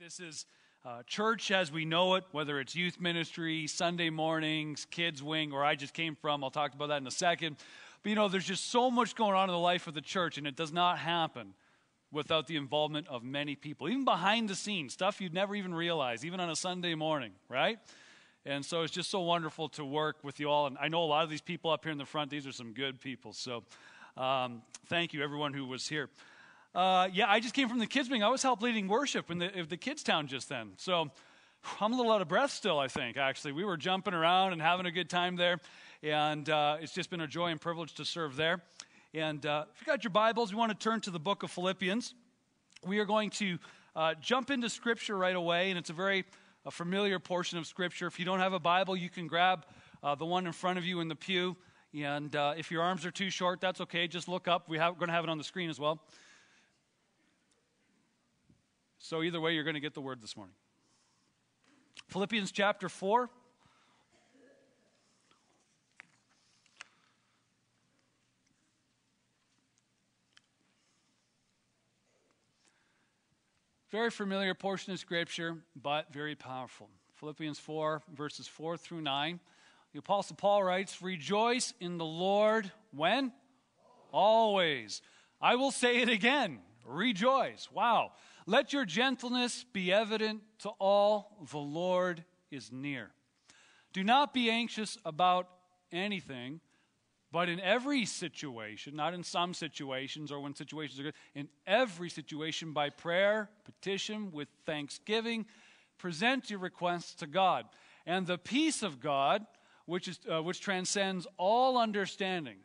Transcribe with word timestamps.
This 0.00 0.18
is 0.18 0.46
uh, 0.82 1.02
church 1.06 1.50
as 1.50 1.70
we 1.70 1.84
know 1.84 2.14
it, 2.14 2.24
whether 2.32 2.58
it's 2.58 2.74
youth 2.74 2.98
ministry, 2.98 3.66
Sunday 3.66 4.08
mornings, 4.08 4.86
kids' 4.90 5.22
wing, 5.22 5.50
where 5.50 5.62
I 5.62 5.74
just 5.74 5.92
came 5.92 6.16
from. 6.16 6.42
I'll 6.42 6.50
talk 6.50 6.72
about 6.72 6.88
that 6.88 7.02
in 7.02 7.06
a 7.06 7.10
second. 7.10 7.56
But 8.02 8.08
you 8.08 8.16
know, 8.16 8.28
there's 8.28 8.46
just 8.46 8.70
so 8.70 8.90
much 8.90 9.14
going 9.14 9.34
on 9.34 9.50
in 9.50 9.52
the 9.52 9.58
life 9.58 9.86
of 9.88 9.92
the 9.92 10.00
church, 10.00 10.38
and 10.38 10.46
it 10.46 10.56
does 10.56 10.72
not 10.72 10.98
happen 10.98 11.52
without 12.10 12.46
the 12.46 12.56
involvement 12.56 13.08
of 13.08 13.22
many 13.22 13.54
people, 13.54 13.90
even 13.90 14.06
behind 14.06 14.48
the 14.48 14.54
scenes, 14.54 14.94
stuff 14.94 15.20
you'd 15.20 15.34
never 15.34 15.54
even 15.54 15.74
realize, 15.74 16.24
even 16.24 16.40
on 16.40 16.48
a 16.48 16.56
Sunday 16.56 16.94
morning, 16.94 17.32
right? 17.50 17.78
And 18.46 18.64
so 18.64 18.80
it's 18.80 18.94
just 18.94 19.10
so 19.10 19.20
wonderful 19.20 19.68
to 19.68 19.84
work 19.84 20.16
with 20.22 20.40
you 20.40 20.48
all. 20.48 20.66
And 20.66 20.78
I 20.80 20.88
know 20.88 21.04
a 21.04 21.04
lot 21.04 21.24
of 21.24 21.30
these 21.30 21.42
people 21.42 21.70
up 21.70 21.84
here 21.84 21.92
in 21.92 21.98
the 21.98 22.06
front, 22.06 22.30
these 22.30 22.46
are 22.46 22.52
some 22.52 22.72
good 22.72 23.02
people. 23.02 23.34
So 23.34 23.64
um, 24.16 24.62
thank 24.86 25.12
you, 25.12 25.22
everyone 25.22 25.52
who 25.52 25.66
was 25.66 25.86
here. 25.86 26.08
Uh, 26.72 27.08
yeah, 27.12 27.28
I 27.28 27.40
just 27.40 27.54
came 27.54 27.68
from 27.68 27.80
the 27.80 27.86
kids 27.86 28.08
meeting. 28.08 28.22
I 28.22 28.28
was 28.28 28.42
help 28.42 28.62
leading 28.62 28.86
worship 28.86 29.28
in 29.30 29.38
the, 29.38 29.66
the 29.68 29.76
kids' 29.76 30.04
town 30.04 30.28
just 30.28 30.48
then. 30.48 30.70
So 30.76 31.10
I'm 31.80 31.92
a 31.92 31.96
little 31.96 32.12
out 32.12 32.22
of 32.22 32.28
breath 32.28 32.52
still, 32.52 32.78
I 32.78 32.86
think, 32.86 33.16
actually. 33.16 33.52
We 33.52 33.64
were 33.64 33.76
jumping 33.76 34.14
around 34.14 34.52
and 34.52 34.62
having 34.62 34.86
a 34.86 34.92
good 34.92 35.10
time 35.10 35.34
there. 35.34 35.58
And 36.04 36.48
uh, 36.48 36.76
it's 36.80 36.94
just 36.94 37.10
been 37.10 37.22
a 37.22 37.26
joy 37.26 37.48
and 37.48 37.60
privilege 37.60 37.94
to 37.94 38.04
serve 38.04 38.36
there. 38.36 38.62
And 39.12 39.44
uh, 39.44 39.64
if 39.74 39.80
you 39.80 39.86
got 39.86 40.04
your 40.04 40.12
Bibles, 40.12 40.52
we 40.52 40.58
want 40.58 40.70
to 40.70 40.78
turn 40.78 41.00
to 41.00 41.10
the 41.10 41.18
book 41.18 41.42
of 41.42 41.50
Philippians. 41.50 42.14
We 42.86 43.00
are 43.00 43.04
going 43.04 43.30
to 43.30 43.58
uh, 43.96 44.14
jump 44.20 44.52
into 44.52 44.70
Scripture 44.70 45.18
right 45.18 45.34
away, 45.34 45.70
and 45.70 45.78
it's 45.78 45.90
a 45.90 45.94
very 45.94 46.24
familiar 46.70 47.18
portion 47.18 47.58
of 47.58 47.66
Scripture. 47.66 48.06
If 48.06 48.20
you 48.20 48.24
don't 48.24 48.38
have 48.38 48.52
a 48.52 48.60
Bible, 48.60 48.96
you 48.96 49.10
can 49.10 49.26
grab 49.26 49.66
uh, 50.04 50.14
the 50.14 50.24
one 50.24 50.46
in 50.46 50.52
front 50.52 50.78
of 50.78 50.84
you 50.84 51.00
in 51.00 51.08
the 51.08 51.16
pew. 51.16 51.56
And 51.92 52.34
uh, 52.36 52.54
if 52.56 52.70
your 52.70 52.82
arms 52.82 53.04
are 53.04 53.10
too 53.10 53.28
short, 53.28 53.60
that's 53.60 53.80
okay. 53.80 54.06
Just 54.06 54.28
look 54.28 54.46
up. 54.46 54.68
We're 54.68 54.78
going 54.78 55.08
to 55.08 55.12
have 55.12 55.24
it 55.24 55.30
on 55.30 55.38
the 55.38 55.44
screen 55.44 55.68
as 55.68 55.80
well. 55.80 56.00
So, 59.02 59.22
either 59.22 59.40
way, 59.40 59.54
you're 59.54 59.64
going 59.64 59.74
to 59.74 59.80
get 59.80 59.94
the 59.94 60.02
word 60.02 60.20
this 60.20 60.36
morning. 60.36 60.54
Philippians 62.08 62.52
chapter 62.52 62.90
4. 62.90 63.30
Very 73.90 74.10
familiar 74.10 74.52
portion 74.54 74.92
of 74.92 74.98
Scripture, 75.00 75.56
but 75.74 76.12
very 76.12 76.34
powerful. 76.34 76.88
Philippians 77.16 77.58
4, 77.58 78.02
verses 78.14 78.46
4 78.46 78.76
through 78.76 79.00
9. 79.00 79.40
The 79.94 79.98
Apostle 79.98 80.36
Paul 80.36 80.62
writes, 80.62 81.00
Rejoice 81.00 81.72
in 81.80 81.96
the 81.96 82.04
Lord 82.04 82.70
when? 82.94 83.32
Always. 84.12 85.00
I 85.40 85.56
will 85.56 85.70
say 85.70 86.02
it 86.02 86.10
again. 86.10 86.58
Rejoice. 86.84 87.68
Wow. 87.72 88.12
Let 88.46 88.72
your 88.72 88.84
gentleness 88.84 89.64
be 89.72 89.92
evident 89.92 90.42
to 90.60 90.70
all. 90.78 91.46
The 91.50 91.58
Lord 91.58 92.24
is 92.50 92.72
near. 92.72 93.10
Do 93.92 94.04
not 94.04 94.32
be 94.32 94.50
anxious 94.50 94.96
about 95.04 95.48
anything, 95.92 96.60
but 97.32 97.48
in 97.48 97.60
every 97.60 98.04
situation, 98.04 98.96
not 98.96 99.14
in 99.14 99.22
some 99.22 99.54
situations 99.54 100.32
or 100.32 100.40
when 100.40 100.54
situations 100.54 100.98
are 101.00 101.04
good, 101.04 101.14
in 101.34 101.48
every 101.66 102.10
situation, 102.10 102.72
by 102.72 102.90
prayer, 102.90 103.50
petition, 103.64 104.32
with 104.32 104.48
thanksgiving, 104.66 105.46
present 105.98 106.50
your 106.50 106.58
requests 106.58 107.14
to 107.14 107.26
God. 107.26 107.66
And 108.06 108.26
the 108.26 108.38
peace 108.38 108.82
of 108.82 109.00
God, 109.00 109.46
which, 109.86 110.08
is, 110.08 110.18
uh, 110.32 110.42
which 110.42 110.60
transcends 110.60 111.26
all 111.36 111.78
understanding, 111.78 112.58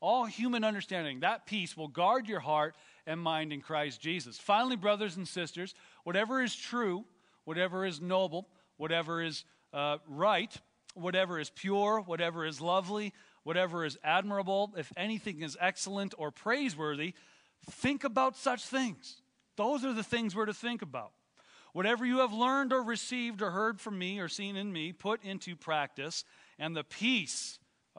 all 0.00 0.24
human 0.24 0.64
understanding, 0.64 1.20
that 1.20 1.46
peace 1.46 1.76
will 1.76 1.88
guard 1.88 2.26
your 2.28 2.40
heart 2.40 2.74
and 3.10 3.20
mind 3.20 3.52
in 3.52 3.60
Christ 3.60 4.00
Jesus. 4.00 4.38
Finally, 4.38 4.76
brothers 4.76 5.16
and 5.16 5.26
sisters, 5.26 5.74
whatever 6.04 6.40
is 6.40 6.54
true, 6.54 7.04
whatever 7.44 7.84
is 7.84 8.00
noble, 8.00 8.48
whatever 8.76 9.20
is 9.20 9.44
uh, 9.72 9.98
right, 10.06 10.56
whatever 10.94 11.40
is 11.40 11.50
pure, 11.50 12.00
whatever 12.00 12.46
is 12.46 12.60
lovely, 12.60 13.12
whatever 13.42 13.84
is 13.84 13.98
admirable, 14.04 14.72
if 14.76 14.92
anything 14.96 15.42
is 15.42 15.56
excellent 15.60 16.14
or 16.18 16.30
praiseworthy, 16.30 17.14
think 17.68 18.04
about 18.04 18.36
such 18.36 18.64
things. 18.64 19.22
Those 19.56 19.84
are 19.84 19.92
the 19.92 20.04
things 20.04 20.36
we're 20.36 20.46
to 20.46 20.54
think 20.54 20.80
about. 20.80 21.10
Whatever 21.72 22.06
you 22.06 22.18
have 22.18 22.32
learned 22.32 22.72
or 22.72 22.82
received 22.82 23.42
or 23.42 23.50
heard 23.50 23.80
from 23.80 23.98
me 23.98 24.20
or 24.20 24.28
seen 24.28 24.56
in 24.56 24.72
me, 24.72 24.92
put 24.92 25.24
into 25.24 25.56
practice, 25.56 26.24
and 26.60 26.76
the 26.76 26.84
peace, 26.84 27.58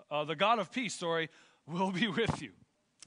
uh, 0.10 0.24
the 0.24 0.36
God 0.36 0.60
of 0.60 0.72
peace, 0.72 0.94
sorry, 0.94 1.30
will 1.68 1.92
be 1.92 2.08
with 2.08 2.42
you. 2.42 2.52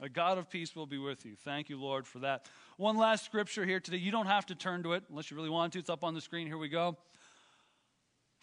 A 0.01 0.09
God 0.09 0.37
of 0.37 0.49
peace 0.49 0.75
will 0.75 0.85
be 0.85 0.97
with 0.97 1.25
you. 1.25 1.35
Thank 1.43 1.69
you, 1.69 1.79
Lord, 1.79 2.05
for 2.05 2.19
that. 2.19 2.47
One 2.77 2.97
last 2.97 3.23
scripture 3.23 3.65
here 3.65 3.79
today. 3.79 3.97
You 3.97 4.11
don't 4.11 4.25
have 4.25 4.45
to 4.47 4.55
turn 4.55 4.83
to 4.83 4.93
it 4.93 5.03
unless 5.09 5.31
you 5.31 5.37
really 5.37 5.49
want 5.49 5.73
to. 5.73 5.79
It's 5.79 5.89
up 5.89 6.03
on 6.03 6.13
the 6.13 6.21
screen. 6.21 6.47
Here 6.47 6.57
we 6.57 6.67
go. 6.67 6.97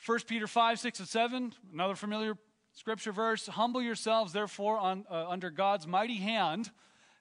1 0.06 0.20
Peter 0.26 0.46
5, 0.46 0.80
6, 0.80 0.98
and 1.00 1.08
7, 1.08 1.54
another 1.72 1.94
familiar 1.94 2.36
scripture 2.72 3.12
verse. 3.12 3.46
Humble 3.46 3.82
yourselves, 3.82 4.32
therefore, 4.32 4.78
on, 4.78 5.04
uh, 5.10 5.28
under 5.28 5.50
God's 5.50 5.86
mighty 5.86 6.16
hand, 6.16 6.70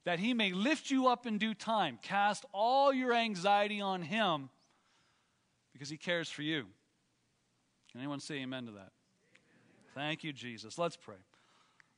that 0.06 0.20
he 0.20 0.34
may 0.34 0.54
lift 0.54 0.90
you 0.90 1.08
up 1.08 1.28
in 1.28 1.38
due 1.38 1.54
time. 1.54 2.00
Cast 2.02 2.46
all 2.54 2.94
your 2.94 3.14
anxiety 3.14 3.82
on 3.82 4.02
him 4.02 4.50
because 5.74 5.90
he 5.90 5.98
cares 5.98 6.30
for 6.30 6.42
you. 6.42 6.66
Can 7.92 8.00
anyone 8.00 8.22
say 8.22 8.36
amen 8.36 8.66
to 8.68 8.72
that? 8.74 8.92
Thank 9.94 10.24
you, 10.24 10.32
Jesus. 10.32 10.78
Let's 10.78 10.96
pray. 10.96 11.18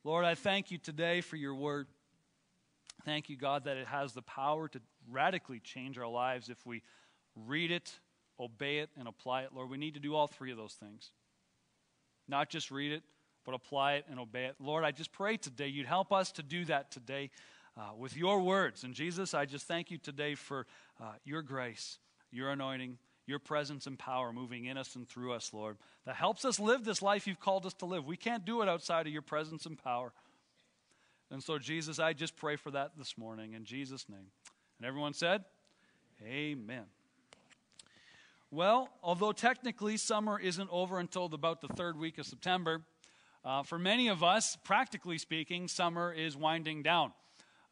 Lord, 0.02 0.24
I 0.24 0.34
thank 0.34 0.70
you 0.70 0.78
today 0.78 1.20
for 1.20 1.36
your 1.36 1.54
word. 1.54 1.86
Thank 3.04 3.28
you, 3.28 3.36
God, 3.36 3.64
that 3.64 3.76
it 3.76 3.86
has 3.86 4.12
the 4.12 4.22
power 4.22 4.68
to 4.68 4.80
radically 5.10 5.60
change 5.60 5.98
our 5.98 6.08
lives 6.08 6.48
if 6.48 6.64
we 6.64 6.82
read 7.46 7.70
it, 7.70 7.92
obey 8.40 8.78
it, 8.78 8.90
and 8.96 9.06
apply 9.06 9.42
it. 9.42 9.50
Lord, 9.54 9.70
we 9.70 9.76
need 9.76 9.94
to 9.94 10.00
do 10.00 10.14
all 10.14 10.26
three 10.26 10.50
of 10.50 10.56
those 10.56 10.74
things. 10.74 11.10
Not 12.28 12.48
just 12.48 12.70
read 12.70 12.92
it, 12.92 13.02
but 13.44 13.54
apply 13.54 13.94
it 13.94 14.06
and 14.10 14.18
obey 14.18 14.46
it. 14.46 14.56
Lord, 14.58 14.84
I 14.84 14.90
just 14.90 15.12
pray 15.12 15.36
today 15.36 15.68
you'd 15.68 15.86
help 15.86 16.12
us 16.12 16.32
to 16.32 16.42
do 16.42 16.64
that 16.64 16.90
today 16.90 17.30
uh, 17.76 17.90
with 17.96 18.16
your 18.16 18.40
words. 18.40 18.84
And 18.84 18.94
Jesus, 18.94 19.34
I 19.34 19.44
just 19.44 19.66
thank 19.66 19.90
you 19.90 19.98
today 19.98 20.34
for 20.34 20.66
uh, 21.00 21.12
your 21.24 21.42
grace, 21.42 21.98
your 22.30 22.50
anointing, 22.50 22.98
your 23.26 23.38
presence 23.38 23.86
and 23.86 23.98
power 23.98 24.32
moving 24.32 24.66
in 24.66 24.76
us 24.76 24.96
and 24.96 25.08
through 25.08 25.32
us, 25.32 25.52
Lord, 25.52 25.76
that 26.06 26.14
helps 26.14 26.44
us 26.44 26.60
live 26.60 26.84
this 26.84 27.02
life 27.02 27.26
you've 27.26 27.40
called 27.40 27.66
us 27.66 27.74
to 27.74 27.86
live. 27.86 28.04
We 28.04 28.16
can't 28.16 28.44
do 28.44 28.62
it 28.62 28.68
outside 28.68 29.06
of 29.06 29.12
your 29.12 29.22
presence 29.22 29.66
and 29.66 29.82
power. 29.82 30.12
And 31.34 31.42
so, 31.42 31.58
Jesus, 31.58 31.98
I 31.98 32.12
just 32.12 32.36
pray 32.36 32.54
for 32.54 32.70
that 32.70 32.92
this 32.96 33.18
morning 33.18 33.54
in 33.54 33.64
Jesus' 33.64 34.08
name. 34.08 34.30
And 34.78 34.86
everyone 34.86 35.14
said, 35.14 35.42
Amen. 36.24 36.84
Well, 38.52 38.88
although 39.02 39.32
technically 39.32 39.96
summer 39.96 40.38
isn't 40.38 40.68
over 40.70 41.00
until 41.00 41.24
about 41.24 41.60
the 41.60 41.66
third 41.66 41.98
week 41.98 42.18
of 42.18 42.26
September, 42.26 42.82
uh, 43.44 43.64
for 43.64 43.80
many 43.80 44.06
of 44.06 44.22
us, 44.22 44.56
practically 44.62 45.18
speaking, 45.18 45.66
summer 45.66 46.12
is 46.12 46.36
winding 46.36 46.84
down. 46.84 47.12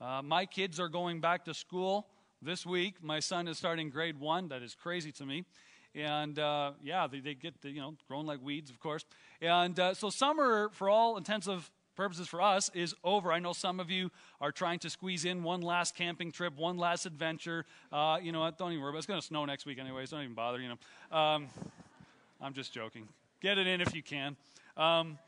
Uh, 0.01 0.23
my 0.23 0.45
kids 0.45 0.81
are 0.81 0.89
going 0.89 1.21
back 1.21 1.45
to 1.45 1.55
school 1.55 2.09
this 2.43 2.67
week. 2.67 2.97
My 3.01 3.21
son 3.21 3.47
is 3.47 3.59
starting 3.59 3.91
grade 3.91 4.19
one. 4.19 4.49
That 4.49 4.63
is 4.65 4.75
crazy 4.75 5.13
to 5.13 5.25
me. 5.25 5.45
And 5.95 6.37
uh, 6.37 6.73
yeah, 6.83 7.07
they, 7.07 7.21
they 7.21 7.35
get, 7.35 7.63
the, 7.63 7.71
you 7.71 7.81
know, 7.81 7.95
grown 8.09 8.27
like 8.27 8.43
weeds, 8.43 8.71
of 8.71 8.81
course. 8.81 9.05
And 9.41 9.79
uh, 9.79 9.95
so 9.95 10.11
summer, 10.11 10.69
for 10.73 10.91
all 10.91 11.17
intensive 11.17 11.71
purposes 11.95 12.29
for 12.29 12.41
us 12.41 12.71
is 12.75 12.95
over. 13.05 13.33
I 13.33 13.39
know 13.39 13.53
some 13.53 13.81
of 13.81 13.91
you 13.91 14.11
are 14.41 14.53
trying 14.53 14.79
to 14.81 14.91
squeeze 14.91 15.25
in 15.25 15.43
one 15.43 15.61
last 15.61 15.95
camping 15.95 16.33
trip, 16.33 16.57
one 16.57 16.77
last 16.77 17.07
adventure. 17.07 17.65
Uh, 17.93 18.19
you 18.23 18.33
know 18.33 18.41
what? 18.41 18.59
Don't 18.59 18.73
even 18.73 18.83
worry. 18.83 18.91
About 18.91 18.99
it's 18.99 19.07
going 19.07 19.21
to 19.21 19.27
snow 19.27 19.45
next 19.45 19.67
week 19.67 19.79
anyways. 19.79 20.11
Don't 20.11 20.23
even 20.23 20.35
bother. 20.35 20.61
You 20.61 20.71
know, 20.71 21.17
um, 21.17 21.49
I'm 22.41 22.55
just 22.55 22.73
joking. 22.73 23.09
Get 23.41 23.59
it 23.59 23.67
in 23.67 23.81
if 23.81 23.95
you 23.95 24.03
can. 24.03 24.37
Um, 24.77 25.19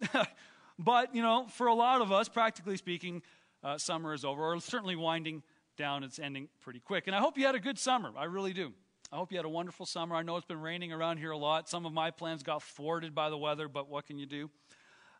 but 0.78 1.14
you 1.14 1.22
know, 1.22 1.46
for 1.48 1.66
a 1.66 1.74
lot 1.74 2.00
of 2.00 2.12
us, 2.12 2.28
practically 2.28 2.76
speaking, 2.76 3.22
uh, 3.62 3.78
summer 3.78 4.14
is 4.14 4.24
over, 4.24 4.42
or 4.42 4.60
certainly 4.60 4.96
winding 4.96 5.42
down. 5.76 6.04
It's 6.04 6.18
ending 6.18 6.48
pretty 6.60 6.80
quick. 6.80 7.06
And 7.06 7.16
I 7.16 7.20
hope 7.20 7.38
you 7.38 7.46
had 7.46 7.54
a 7.54 7.60
good 7.60 7.78
summer. 7.78 8.12
I 8.16 8.24
really 8.24 8.52
do. 8.52 8.72
I 9.10 9.16
hope 9.16 9.32
you 9.32 9.38
had 9.38 9.46
a 9.46 9.50
wonderful 9.50 9.86
summer. 9.86 10.14
I 10.14 10.22
know 10.22 10.36
it's 10.36 10.44
been 10.44 10.60
raining 10.60 10.92
around 10.92 11.16
here 11.16 11.30
a 11.30 11.38
lot. 11.38 11.68
Some 11.68 11.86
of 11.86 11.94
my 11.94 12.10
plans 12.10 12.42
got 12.42 12.62
thwarted 12.62 13.14
by 13.14 13.30
the 13.30 13.38
weather, 13.38 13.66
but 13.66 13.88
what 13.88 14.06
can 14.06 14.18
you 14.18 14.26
do? 14.26 14.50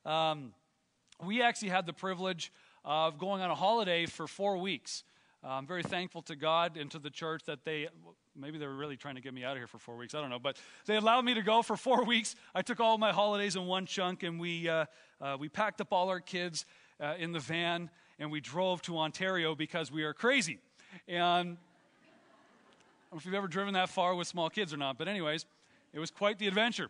Um, 0.09 0.53
we 1.23 1.43
actually 1.43 1.69
had 1.69 1.85
the 1.85 1.93
privilege 1.93 2.51
of 2.83 3.19
going 3.19 3.43
on 3.43 3.51
a 3.51 3.55
holiday 3.55 4.07
for 4.07 4.27
four 4.27 4.57
weeks. 4.57 5.05
Uh, 5.45 5.49
I'm 5.49 5.67
very 5.67 5.83
thankful 5.83 6.23
to 6.23 6.35
God 6.35 6.79
and 6.79 6.91
to 6.93 6.99
the 6.99 7.11
church 7.11 7.43
that 7.45 7.63
they, 7.67 7.89
maybe 8.35 8.57
they 8.57 8.67
were 8.67 8.75
really 8.75 8.97
trying 8.97 9.17
to 9.17 9.21
get 9.21 9.35
me 9.35 9.45
out 9.45 9.53
of 9.53 9.59
here 9.59 9.67
for 9.67 9.77
four 9.77 9.99
weeks. 9.99 10.15
I 10.15 10.23
don't 10.23 10.31
know. 10.31 10.39
But 10.39 10.57
they 10.87 10.97
allowed 10.97 11.27
me 11.27 11.35
to 11.35 11.43
go 11.43 11.61
for 11.61 11.77
four 11.77 12.05
weeks. 12.07 12.37
I 12.55 12.63
took 12.63 12.81
all 12.81 12.97
my 12.97 13.13
holidays 13.13 13.55
in 13.55 13.67
one 13.67 13.85
chunk 13.85 14.23
and 14.23 14.41
we, 14.41 14.67
uh, 14.67 14.87
uh, 15.21 15.37
we 15.39 15.51
packed 15.51 15.83
up 15.83 15.93
all 15.93 16.09
our 16.09 16.21
kids 16.21 16.65
uh, 17.01 17.15
in 17.19 17.33
the 17.33 17.41
van 17.41 17.91
and 18.19 18.33
we 18.33 18.41
drove 18.41 18.81
to 18.83 18.97
Ontario 18.97 19.55
because 19.55 19.93
we 19.93 20.05
are 20.05 20.15
crazy. 20.15 20.59
And 21.07 21.23
I 21.23 21.43
don't 21.43 21.57
know 23.13 23.19
if 23.19 23.27
you've 23.27 23.35
ever 23.35 23.47
driven 23.47 23.75
that 23.75 23.91
far 23.91 24.15
with 24.15 24.27
small 24.27 24.49
kids 24.49 24.73
or 24.73 24.79
not, 24.79 24.97
but, 24.97 25.07
anyways, 25.07 25.45
it 25.93 25.99
was 25.99 26.11
quite 26.11 26.39
the 26.39 26.47
adventure. 26.49 26.89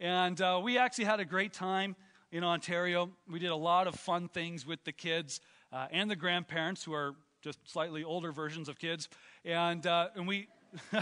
And 0.00 0.40
uh, 0.40 0.60
we 0.60 0.78
actually 0.78 1.04
had 1.04 1.20
a 1.20 1.24
great 1.24 1.52
time 1.52 1.94
in 2.32 2.44
Ontario. 2.44 3.10
We 3.30 3.38
did 3.38 3.50
a 3.50 3.56
lot 3.56 3.86
of 3.86 3.94
fun 3.94 4.28
things 4.28 4.66
with 4.66 4.84
the 4.84 4.92
kids 4.92 5.40
uh, 5.72 5.86
and 5.90 6.10
the 6.10 6.16
grandparents, 6.16 6.84
who 6.84 6.92
are 6.92 7.14
just 7.42 7.58
slightly 7.70 8.04
older 8.04 8.32
versions 8.32 8.68
of 8.68 8.78
kids. 8.78 9.08
And, 9.44 9.86
uh, 9.86 10.08
and 10.14 10.28
we 10.28 10.48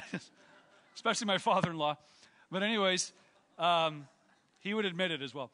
especially 0.95 1.27
my 1.27 1.39
father 1.39 1.71
in 1.71 1.77
law. 1.77 1.97
But, 2.51 2.63
anyways, 2.63 3.13
um, 3.59 4.07
he 4.61 4.75
would 4.75 4.85
admit 4.85 5.11
it 5.11 5.23
as 5.23 5.35
well. 5.35 5.51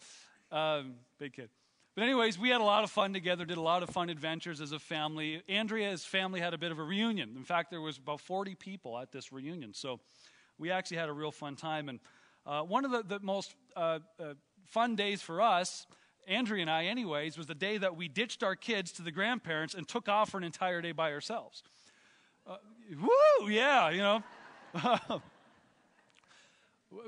Um, 0.50 0.94
big 1.18 1.32
kid. 1.34 1.50
But, 1.94 2.04
anyways, 2.04 2.38
we 2.38 2.48
had 2.48 2.60
a 2.60 2.64
lot 2.64 2.84
of 2.84 2.90
fun 2.90 3.12
together, 3.12 3.44
did 3.44 3.58
a 3.58 3.62
lot 3.62 3.82
of 3.82 3.90
fun 3.90 4.10
adventures 4.10 4.60
as 4.60 4.72
a 4.72 4.78
family. 4.78 5.42
Andrea's 5.48 6.04
family 6.04 6.40
had 6.40 6.54
a 6.54 6.58
bit 6.58 6.72
of 6.72 6.78
a 6.78 6.82
reunion. 6.82 7.34
In 7.36 7.44
fact, 7.44 7.70
there 7.70 7.80
was 7.80 7.98
about 7.98 8.20
40 8.20 8.54
people 8.54 8.98
at 8.98 9.12
this 9.12 9.32
reunion. 9.32 9.74
So, 9.74 10.00
we 10.58 10.70
actually 10.70 10.98
had 10.98 11.08
a 11.08 11.12
real 11.12 11.32
fun 11.32 11.56
time. 11.56 11.88
And 11.88 12.00
uh, 12.46 12.62
one 12.62 12.84
of 12.84 12.90
the, 12.90 13.02
the 13.02 13.20
most 13.20 13.54
uh, 13.76 13.98
uh, 14.20 14.34
fun 14.66 14.96
days 14.96 15.22
for 15.22 15.40
us, 15.40 15.86
Andrea 16.26 16.62
and 16.62 16.70
I, 16.70 16.86
anyways, 16.86 17.36
was 17.36 17.46
the 17.46 17.54
day 17.54 17.78
that 17.78 17.96
we 17.96 18.08
ditched 18.08 18.42
our 18.42 18.56
kids 18.56 18.92
to 18.92 19.02
the 19.02 19.12
grandparents 19.12 19.74
and 19.74 19.86
took 19.86 20.08
off 20.08 20.30
for 20.30 20.38
an 20.38 20.44
entire 20.44 20.80
day 20.80 20.92
by 20.92 21.12
ourselves. 21.12 21.62
Uh, 22.46 22.56
woo, 23.00 23.48
yeah, 23.48 23.90
you 23.90 23.98
know. 23.98 24.22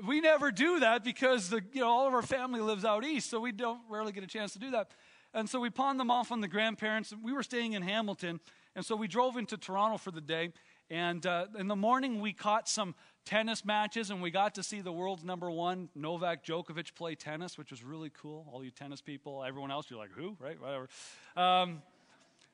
we 0.07 0.21
never 0.21 0.51
do 0.51 0.79
that 0.79 1.03
because 1.03 1.49
the, 1.49 1.61
you 1.73 1.81
know, 1.81 1.89
all 1.89 2.07
of 2.07 2.13
our 2.13 2.21
family 2.21 2.59
lives 2.59 2.85
out 2.85 3.03
east, 3.03 3.29
so 3.29 3.39
we 3.39 3.51
don't 3.51 3.81
rarely 3.89 4.11
get 4.11 4.23
a 4.23 4.27
chance 4.27 4.53
to 4.53 4.59
do 4.59 4.71
that. 4.71 4.91
And 5.33 5.49
so 5.49 5.59
we 5.59 5.69
pawned 5.69 5.99
them 5.99 6.09
off 6.09 6.31
on 6.31 6.41
the 6.41 6.47
grandparents. 6.47 7.13
We 7.21 7.33
were 7.33 7.43
staying 7.43 7.73
in 7.73 7.81
Hamilton, 7.81 8.39
and 8.75 8.85
so 8.85 8.95
we 8.95 9.07
drove 9.07 9.37
into 9.37 9.57
Toronto 9.57 9.97
for 9.97 10.11
the 10.11 10.21
day. 10.21 10.51
And 10.89 11.25
uh, 11.25 11.47
in 11.57 11.67
the 11.67 11.75
morning, 11.75 12.21
we 12.21 12.33
caught 12.33 12.69
some 12.69 12.95
tennis 13.27 13.65
matches, 13.65 14.09
and 14.09 14.21
we 14.21 14.31
got 14.31 14.55
to 14.55 14.63
see 14.63 14.79
the 14.79 14.91
world's 14.91 15.25
number 15.25 15.51
one 15.51 15.89
Novak 15.93 16.45
Djokovic 16.45 16.95
play 16.95 17.13
tennis, 17.13 17.57
which 17.57 17.71
was 17.71 17.83
really 17.83 18.09
cool. 18.09 18.47
All 18.53 18.63
you 18.63 18.71
tennis 18.71 19.01
people, 19.01 19.43
everyone 19.43 19.69
else, 19.69 19.87
you're 19.89 19.99
like, 19.99 20.11
who, 20.11 20.37
right? 20.39 20.57
Whatever. 20.61 20.87
Um, 21.35 21.81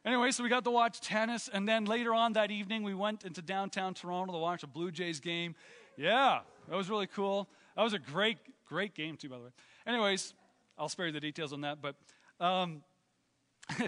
anyway, 0.04 0.32
so 0.32 0.42
we 0.42 0.50
got 0.50 0.64
to 0.64 0.72
watch 0.72 1.00
tennis, 1.00 1.48
and 1.48 1.70
then 1.70 1.86
later 1.86 2.12
on 2.12 2.34
that 2.34 2.50
evening, 2.50 2.82
we 2.82 2.96
went 2.96 3.24
into 3.24 3.44
downtown 3.44 3.94
Toronto 3.94 4.34
to 4.34 4.40
watch 4.40 4.64
a 4.64 4.68
Blue 4.68 4.90
Jays 4.90 5.20
game. 5.20 5.54
Yeah, 5.96 6.40
that 6.68 6.76
was 6.76 6.90
really 6.90 7.08
cool. 7.08 7.48
That 7.76 7.84
was 7.84 7.94
a 7.94 8.00
great, 8.00 8.40
great 8.68 8.96
game, 8.96 9.16
too, 9.16 9.30
by 9.30 9.38
the 9.38 9.44
way. 9.44 9.52
Anyways, 9.86 10.34
I'll 10.76 10.90
spare 10.90 11.06
you 11.06 11.12
the 11.12 11.22
details 11.22 11.54
on 11.54 11.62
that, 11.62 11.80
but. 11.82 11.96
Um, 12.40 12.82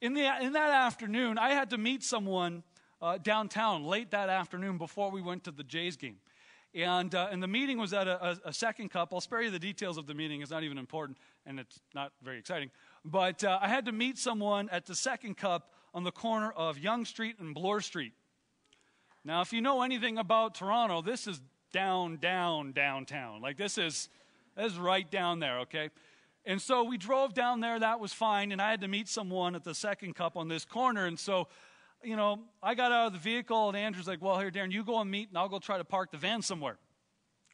in, 0.00 0.14
the, 0.14 0.32
in 0.40 0.52
that 0.52 0.70
afternoon, 0.70 1.38
I 1.38 1.50
had 1.50 1.70
to 1.70 1.78
meet 1.78 2.04
someone 2.04 2.62
uh, 3.02 3.18
downtown 3.18 3.84
late 3.84 4.10
that 4.10 4.28
afternoon 4.28 4.78
before 4.78 5.10
we 5.10 5.22
went 5.22 5.44
to 5.44 5.50
the 5.50 5.64
Jays 5.64 5.96
game. 5.96 6.16
And, 6.74 7.14
uh, 7.14 7.28
and 7.32 7.42
the 7.42 7.48
meeting 7.48 7.78
was 7.78 7.92
at 7.92 8.06
a, 8.06 8.24
a, 8.24 8.38
a, 8.46 8.52
second 8.52 8.90
cup. 8.90 9.12
I'll 9.12 9.20
spare 9.20 9.42
you 9.42 9.50
the 9.50 9.58
details 9.58 9.98
of 9.98 10.06
the 10.06 10.14
meeting. 10.14 10.40
It's 10.40 10.52
not 10.52 10.62
even 10.62 10.78
important, 10.78 11.18
and 11.44 11.58
it's 11.58 11.80
not 11.94 12.12
very 12.22 12.38
exciting. 12.38 12.70
But 13.04 13.42
uh, 13.42 13.58
I 13.60 13.68
had 13.68 13.86
to 13.86 13.92
meet 13.92 14.18
someone 14.18 14.68
at 14.70 14.86
the 14.86 14.94
second 14.94 15.36
cup 15.36 15.72
on 15.92 16.04
the 16.04 16.12
corner 16.12 16.52
of 16.52 16.78
Yonge 16.78 17.08
Street 17.08 17.40
and 17.40 17.54
Bloor 17.54 17.80
Street. 17.80 18.12
Now, 19.24 19.40
if 19.40 19.52
you 19.52 19.60
know 19.60 19.82
anything 19.82 20.16
about 20.16 20.54
Toronto, 20.54 21.02
this 21.02 21.26
is 21.26 21.40
down, 21.72 22.18
down, 22.18 22.72
downtown. 22.72 23.42
Like 23.42 23.56
this 23.56 23.76
is, 23.76 24.08
this 24.56 24.72
is 24.72 24.78
right 24.78 25.10
down 25.10 25.40
there, 25.40 25.60
okay? 25.60 25.90
And 26.46 26.62
so 26.62 26.84
we 26.84 26.96
drove 26.96 27.34
down 27.34 27.60
there. 27.60 27.78
That 27.78 28.00
was 28.00 28.12
fine. 28.12 28.52
And 28.52 28.62
I 28.62 28.70
had 28.70 28.80
to 28.80 28.88
meet 28.88 29.08
someone 29.08 29.54
at 29.54 29.64
the 29.64 29.74
second 29.74 30.14
cup 30.14 30.36
on 30.36 30.48
this 30.48 30.64
corner. 30.64 31.06
And 31.06 31.18
so 31.18 31.48
you 32.02 32.16
know, 32.16 32.40
I 32.62 32.74
got 32.74 32.92
out 32.92 33.08
of 33.08 33.12
the 33.12 33.18
vehicle 33.18 33.68
and 33.68 33.76
Andrea's 33.76 34.06
like, 34.06 34.22
well, 34.22 34.38
here, 34.38 34.50
Darren, 34.50 34.72
you 34.72 34.84
go 34.84 35.00
and 35.00 35.10
meet 35.10 35.28
and 35.28 35.38
I'll 35.38 35.48
go 35.48 35.58
try 35.58 35.78
to 35.78 35.84
park 35.84 36.10
the 36.10 36.16
van 36.16 36.42
somewhere. 36.42 36.78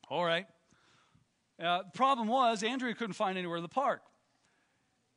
All 0.08 0.24
right. 0.24 0.46
Uh, 1.62 1.82
the 1.82 1.90
problem 1.96 2.28
was, 2.28 2.62
Andrea 2.62 2.94
couldn't 2.94 3.14
find 3.14 3.38
anywhere 3.38 3.60
to 3.60 3.68
park. 3.68 4.02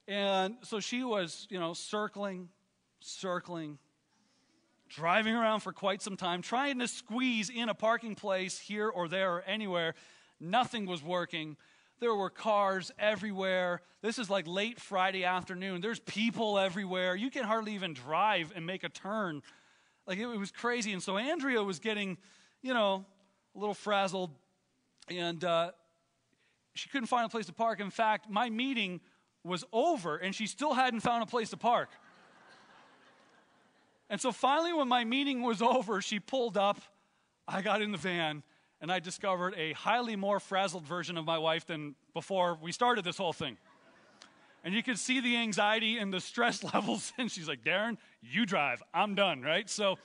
And 0.08 0.56
so 0.64 0.80
she 0.80 1.04
was, 1.04 1.48
you 1.50 1.60
know, 1.60 1.74
circling, 1.74 2.50
circling, 3.02 3.78
driving 4.88 5.36
around 5.36 5.60
for 5.60 5.72
quite 5.72 6.02
some 6.02 6.18
time, 6.18 6.42
trying 6.42 6.80
to 6.80 6.88
squeeze 6.88 7.50
in 7.50 7.70
a 7.70 7.76
parking 7.76 8.16
place 8.16 8.58
here 8.58 8.90
or 8.90 9.08
there 9.08 9.34
or 9.34 9.42
anywhere. 9.42 9.94
Nothing 10.40 10.86
was 10.86 11.04
working. 11.04 11.58
There 12.00 12.16
were 12.16 12.30
cars 12.30 12.92
everywhere. 12.98 13.82
This 14.02 14.20
is 14.20 14.30
like 14.30 14.48
late 14.48 14.80
Friday 14.80 15.26
afternoon. 15.26 15.82
There's 15.82 16.00
people 16.00 16.58
everywhere. 16.58 17.16
You 17.16 17.30
can 17.30 17.44
hardly 17.44 17.74
even 17.74 17.94
drive 17.94 18.54
and 18.56 18.66
make 18.66 18.86
a 18.86 18.90
turn. 18.90 19.42
Like 20.08 20.18
it, 20.18 20.26
was 20.26 20.52
crazy. 20.52 20.94
And 20.94 21.04
so 21.04 21.18
Andrea 21.18 21.62
was 21.62 21.80
getting, 21.80 22.18
you 22.62 22.74
know, 22.74 23.06
a 23.54 23.60
little 23.60 23.74
frazzled. 23.74 24.32
And 25.10 25.44
uh, 25.44 25.72
she 26.74 26.88
couldn't 26.88 27.08
find 27.08 27.26
a 27.26 27.30
place 27.30 27.48
to 27.48 27.54
park. 27.54 27.82
In 27.82 27.90
fact, 27.90 28.30
my 28.30 28.50
meeting 28.50 29.02
was 29.44 29.66
over 29.74 30.16
and 30.16 30.34
she 30.34 30.48
still 30.48 30.74
hadn't 30.74 31.02
found 31.02 31.22
a 31.22 31.26
place 31.26 31.50
to 31.50 31.58
park. 31.58 31.90
and 34.10 34.22
so 34.22 34.32
finally, 34.32 34.72
when 34.72 34.88
my 34.88 35.04
meeting 35.04 35.42
was 35.42 35.62
over, 35.62 36.02
she 36.02 36.22
pulled 36.22 36.56
up. 36.56 36.80
I 37.46 37.62
got 37.62 37.82
in 37.82 37.92
the 37.92 37.98
van 37.98 38.44
and 38.82 38.92
I 38.92 39.00
discovered 39.00 39.56
a 39.58 39.74
highly 39.74 40.16
more 40.16 40.40
frazzled 40.40 40.86
version 40.86 41.18
of 41.18 41.26
my 41.26 41.38
wife 41.38 41.66
than 41.66 41.96
before 42.14 42.58
we 42.62 42.72
started 42.72 43.04
this 43.04 43.18
whole 43.18 43.34
thing. 43.34 43.58
And 44.64 44.74
you 44.74 44.84
could 44.84 45.00
see 45.00 45.20
the 45.20 45.38
anxiety 45.38 45.98
and 45.98 46.14
the 46.14 46.20
stress 46.20 46.64
levels. 46.74 47.14
And 47.18 47.32
she's 47.32 47.48
like, 47.48 47.64
Darren, 47.64 47.98
you 48.22 48.46
drive. 48.46 48.82
I'm 48.94 49.16
done, 49.16 49.42
right? 49.42 49.70
So, 49.70 49.98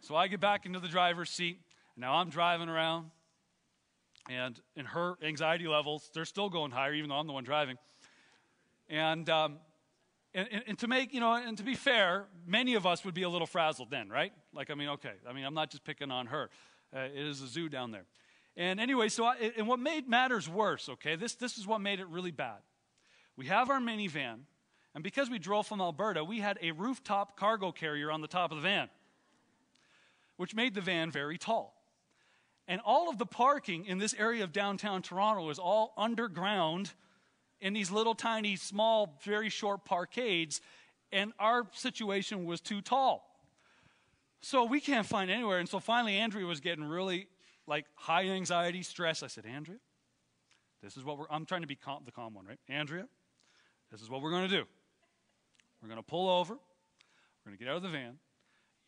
so 0.00 0.14
I 0.14 0.28
get 0.28 0.40
back 0.40 0.66
into 0.66 0.78
the 0.78 0.88
driver's 0.88 1.30
seat. 1.30 1.58
And 1.94 2.02
now 2.02 2.14
I'm 2.14 2.30
driving 2.30 2.68
around. 2.68 3.10
And 4.28 4.60
in 4.74 4.86
her 4.86 5.14
anxiety 5.22 5.68
levels, 5.68 6.10
they're 6.12 6.24
still 6.24 6.48
going 6.48 6.72
higher, 6.72 6.94
even 6.94 7.08
though 7.08 7.16
I'm 7.16 7.26
the 7.26 7.32
one 7.32 7.44
driving. 7.44 7.76
And, 8.88 9.28
um, 9.30 9.58
and, 10.34 10.48
and, 10.50 10.62
and 10.68 10.78
to 10.80 10.88
make, 10.88 11.14
you 11.14 11.20
know, 11.20 11.34
and 11.34 11.56
to 11.56 11.62
be 11.62 11.74
fair, 11.74 12.26
many 12.46 12.74
of 12.74 12.86
us 12.86 13.04
would 13.04 13.14
be 13.14 13.22
a 13.22 13.28
little 13.28 13.46
frazzled 13.46 13.90
then, 13.90 14.08
right? 14.08 14.32
Like, 14.52 14.70
I 14.70 14.74
mean, 14.74 14.88
okay. 14.90 15.12
I 15.28 15.32
mean, 15.32 15.44
I'm 15.44 15.54
not 15.54 15.70
just 15.70 15.84
picking 15.84 16.10
on 16.10 16.26
her. 16.26 16.50
Uh, 16.94 17.00
it 17.00 17.26
is 17.26 17.42
a 17.42 17.46
zoo 17.46 17.68
down 17.68 17.90
there. 17.90 18.06
And 18.56 18.80
anyway, 18.80 19.08
so 19.08 19.24
I, 19.24 19.52
and 19.56 19.66
what 19.66 19.78
made 19.78 20.08
matters 20.08 20.48
worse, 20.48 20.88
okay, 20.88 21.16
this, 21.16 21.34
this 21.34 21.58
is 21.58 21.66
what 21.66 21.80
made 21.80 22.00
it 22.00 22.08
really 22.08 22.30
bad. 22.30 22.58
We 23.36 23.46
have 23.46 23.68
our 23.68 23.80
minivan, 23.80 24.40
and 24.94 25.04
because 25.04 25.28
we 25.28 25.38
drove 25.38 25.66
from 25.66 25.80
Alberta, 25.80 26.24
we 26.24 26.40
had 26.40 26.58
a 26.62 26.70
rooftop 26.72 27.38
cargo 27.38 27.70
carrier 27.70 28.10
on 28.10 28.22
the 28.22 28.28
top 28.28 28.50
of 28.50 28.56
the 28.56 28.62
van, 28.62 28.88
which 30.38 30.54
made 30.54 30.74
the 30.74 30.80
van 30.80 31.10
very 31.10 31.36
tall. 31.36 31.74
And 32.66 32.80
all 32.84 33.10
of 33.10 33.18
the 33.18 33.26
parking 33.26 33.84
in 33.84 33.98
this 33.98 34.14
area 34.14 34.42
of 34.42 34.52
downtown 34.52 35.02
Toronto 35.02 35.50
is 35.50 35.58
all 35.58 35.92
underground 35.98 36.92
in 37.60 37.74
these 37.74 37.90
little 37.90 38.14
tiny, 38.14 38.56
small, 38.56 39.18
very 39.22 39.50
short 39.50 39.84
parkades, 39.84 40.60
and 41.12 41.32
our 41.38 41.66
situation 41.72 42.46
was 42.46 42.60
too 42.60 42.80
tall. 42.80 43.25
So 44.40 44.64
we 44.64 44.80
can't 44.80 45.06
find 45.06 45.30
anywhere. 45.30 45.58
And 45.58 45.68
so 45.68 45.80
finally, 45.80 46.16
Andrea 46.16 46.46
was 46.46 46.60
getting 46.60 46.84
really 46.84 47.28
like 47.66 47.86
high 47.94 48.26
anxiety, 48.28 48.82
stress. 48.82 49.22
I 49.22 49.26
said, 49.26 49.44
Andrea, 49.46 49.78
this 50.82 50.96
is 50.96 51.04
what 51.04 51.18
we're, 51.18 51.26
I'm 51.30 51.46
trying 51.46 51.62
to 51.62 51.66
be 51.66 51.74
calm, 51.74 52.02
the 52.04 52.12
calm 52.12 52.34
one, 52.34 52.46
right? 52.46 52.60
Andrea, 52.68 53.06
this 53.90 54.00
is 54.00 54.08
what 54.08 54.22
we're 54.22 54.30
going 54.30 54.48
to 54.48 54.56
do. 54.56 54.64
We're 55.82 55.88
going 55.88 56.00
to 56.00 56.06
pull 56.06 56.28
over. 56.28 56.54
We're 56.54 57.50
going 57.50 57.58
to 57.58 57.64
get 57.64 57.70
out 57.70 57.76
of 57.76 57.82
the 57.82 57.88
van. 57.88 58.18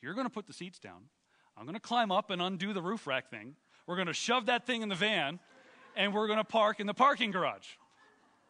You're 0.00 0.14
going 0.14 0.26
to 0.26 0.32
put 0.32 0.46
the 0.46 0.52
seats 0.52 0.78
down. 0.78 1.08
I'm 1.56 1.64
going 1.64 1.75
to 1.75 1.80
climb 1.80 2.12
up 2.12 2.30
and 2.30 2.40
undo 2.40 2.72
the 2.72 2.82
roof 2.82 3.06
rack 3.06 3.30
thing. 3.30 3.56
We're 3.87 3.96
going 3.96 4.06
to 4.06 4.12
shove 4.12 4.46
that 4.46 4.66
thing 4.66 4.82
in 4.82 4.88
the 4.88 4.94
van, 4.94 5.40
and 5.96 6.14
we're 6.14 6.26
going 6.26 6.38
to 6.38 6.44
park 6.44 6.78
in 6.78 6.87
the 6.87 6.94
parking 6.94 7.30
garage. 7.30 7.66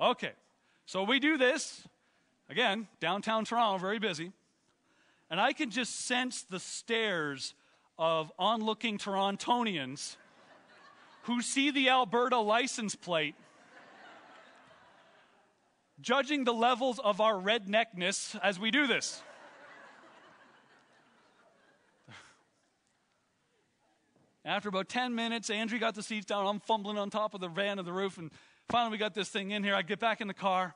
Okay. 0.00 0.32
So 0.84 1.04
we 1.04 1.18
do 1.20 1.38
this. 1.38 1.87
Again, 2.50 2.88
downtown 3.00 3.44
Toronto, 3.44 3.78
very 3.78 3.99
busy. 3.99 4.32
And 5.30 5.40
I 5.40 5.52
can 5.52 5.70
just 5.70 6.06
sense 6.06 6.42
the 6.42 6.58
stares 6.58 7.54
of 7.99 8.32
onlooking 8.38 8.99
Torontonians 8.99 10.16
who 11.23 11.42
see 11.42 11.70
the 11.70 11.90
Alberta 11.90 12.38
license 12.38 12.94
plate, 12.94 13.35
judging 16.00 16.44
the 16.44 16.54
levels 16.54 16.99
of 16.99 17.20
our 17.20 17.35
redneckness 17.35 18.38
as 18.42 18.58
we 18.58 18.70
do 18.70 18.87
this. 18.87 19.23
After 24.44 24.70
about 24.70 24.88
10 24.88 25.14
minutes, 25.14 25.50
Andrea 25.50 25.78
got 25.78 25.94
the 25.94 26.02
seats 26.02 26.25
down. 26.25 26.47
I'm 26.47 26.61
fumbling 26.61 26.97
on 26.97 27.11
top 27.11 27.35
of 27.35 27.42
the 27.42 27.49
van 27.49 27.78
of 27.78 27.85
the 27.85 27.92
roof, 27.92 28.16
and 28.16 28.30
finally 28.70 28.92
we 28.92 28.97
got 28.99 29.12
this 29.12 29.28
thing 29.28 29.50
in 29.50 29.62
here. 29.62 29.75
I 29.75 29.82
get 29.82 29.99
back 29.99 30.23
in 30.23 30.28
the 30.28 30.32
car, 30.32 30.75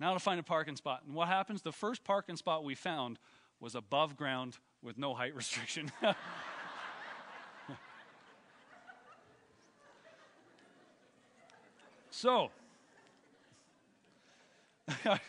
now 0.00 0.14
to 0.14 0.20
find 0.20 0.40
a 0.40 0.42
parking 0.42 0.76
spot. 0.76 1.02
And 1.04 1.14
what 1.14 1.28
happens? 1.28 1.60
The 1.60 1.72
first 1.72 2.02
parking 2.02 2.36
spot 2.36 2.64
we 2.64 2.74
found 2.74 3.18
was 3.60 3.74
above 3.74 4.16
ground 4.16 4.58
with 4.82 4.98
no 4.98 5.14
height 5.14 5.34
restriction. 5.34 5.90
so, 12.10 12.50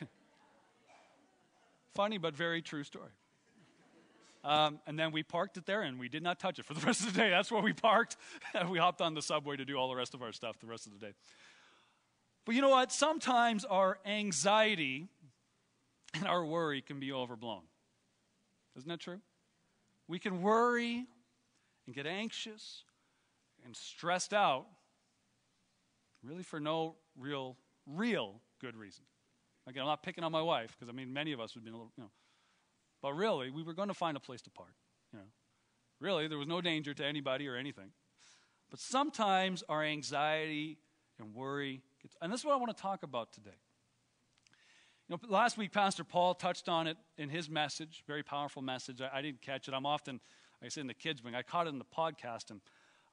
funny 1.94 2.17
but 2.17 2.36
very 2.36 2.62
true 2.62 2.84
story. 2.84 3.12
Um, 4.44 4.79
and 4.86 5.00
then 5.00 5.12
we 5.12 5.24
parked 5.24 5.58
it 5.58 5.65
there 5.65 5.82
and 5.82 6.00
we 6.00 6.08
did 6.08 6.22
not 6.22 6.39
touch 6.39 6.60
it 6.60 6.65
for 6.65 6.75
the 6.75 6.82
rest 6.86 7.01
of 7.01 7.13
the 7.13 7.20
day. 7.20 7.32
That's 7.32 7.51
where 7.51 7.63
we 7.63 7.74
parked. 7.74 8.15
we 8.70 8.77
hopped 8.77 9.01
on 9.01 9.15
the 9.15 9.22
subway 9.22 9.55
to 9.58 9.65
do 9.65 9.75
all 9.75 9.89
the 9.89 9.96
rest 9.96 10.13
of 10.13 10.22
our 10.22 10.32
stuff 10.32 10.60
the 10.60 10.67
rest 10.67 10.86
of 10.86 10.94
the 10.94 11.00
day. 11.00 11.13
But 12.46 12.53
you 12.53 12.62
know 12.62 12.70
what? 12.70 12.91
Sometimes 12.91 13.65
our 13.65 13.98
anxiety 14.05 15.08
and 16.13 16.27
our 16.27 16.46
worry 16.46 16.82
can 16.82 17.00
be 17.00 17.12
overblown. 17.12 17.63
Isn't 18.77 18.89
that 18.89 19.00
true? 19.00 19.20
We 20.08 20.20
can 20.20 20.41
worry 20.41 21.05
and 21.86 21.96
get 21.96 22.05
anxious 22.05 22.84
and 23.63 23.75
stressed 23.75 24.34
out, 24.34 24.65
really 26.24 26.44
for 26.44 26.60
no 26.60 26.96
real, 27.17 27.58
real 27.86 28.41
good 28.60 28.75
reason. 28.75 29.05
Again, 29.67 29.82
I'm 29.82 29.88
not 29.88 30.03
picking 30.03 30.24
on 30.24 30.32
my 30.32 30.41
wife 30.41 30.75
because 30.77 30.89
I 30.89 30.96
mean, 30.96 31.12
many 31.12 31.32
of 31.32 31.39
us 31.39 31.55
would 31.55 31.63
be 31.63 31.72
a 31.72 31.74
little, 31.74 31.91
you 31.98 32.03
know. 32.03 32.12
But 33.01 33.13
really, 33.13 33.50
we 33.50 33.63
were 33.63 33.74
going 33.74 33.88
to 33.88 33.94
find 33.94 34.15
a 34.17 34.20
place 34.20 34.41
to 34.44 34.50
park. 34.50 34.75
You 35.12 35.20
know, 35.20 35.25
really, 36.00 36.27
there 36.27 36.38
was 36.38 36.48
no 36.48 36.62
danger 36.62 36.94
to 36.94 37.05
anybody 37.05 37.48
or 37.48 37.55
anything. 37.55 37.91
But 38.70 38.79
sometimes 38.79 39.63
our 39.70 39.84
anxiety 39.84 40.77
and 41.20 41.34
worry 41.34 41.82
gets, 42.01 42.15
and 42.22 42.32
this 42.32 42.41
is 42.41 42.46
what 42.46 42.53
I 42.53 42.58
want 42.58 42.75
to 42.75 42.82
talk 42.82 43.03
about 43.03 43.32
today. 43.32 43.58
You 45.08 45.16
know, 45.16 45.30
last 45.30 45.56
week, 45.56 45.72
Pastor 45.72 46.04
Paul 46.04 46.34
touched 46.34 46.68
on 46.68 46.88
it 46.88 46.98
in 47.20 47.30
his 47.30 47.48
message, 47.48 48.04
very 48.08 48.24
powerful 48.24 48.64
message. 48.64 49.02
I, 49.02 49.20
I 49.20 49.22
didn't 49.22 49.42
catch 49.42 49.68
it. 49.68 49.74
I'm 49.76 49.86
often, 49.86 50.16
like 50.62 50.66
I 50.66 50.70
said, 50.70 50.82
in 50.82 50.88
the 50.88 50.96
kids' 50.96 51.24
wing. 51.24 51.36
I 51.36 51.44
caught 51.44 51.68
it 51.68 51.70
in 51.70 51.78
the 51.78 51.86
podcast, 51.86 52.50
and 52.50 52.60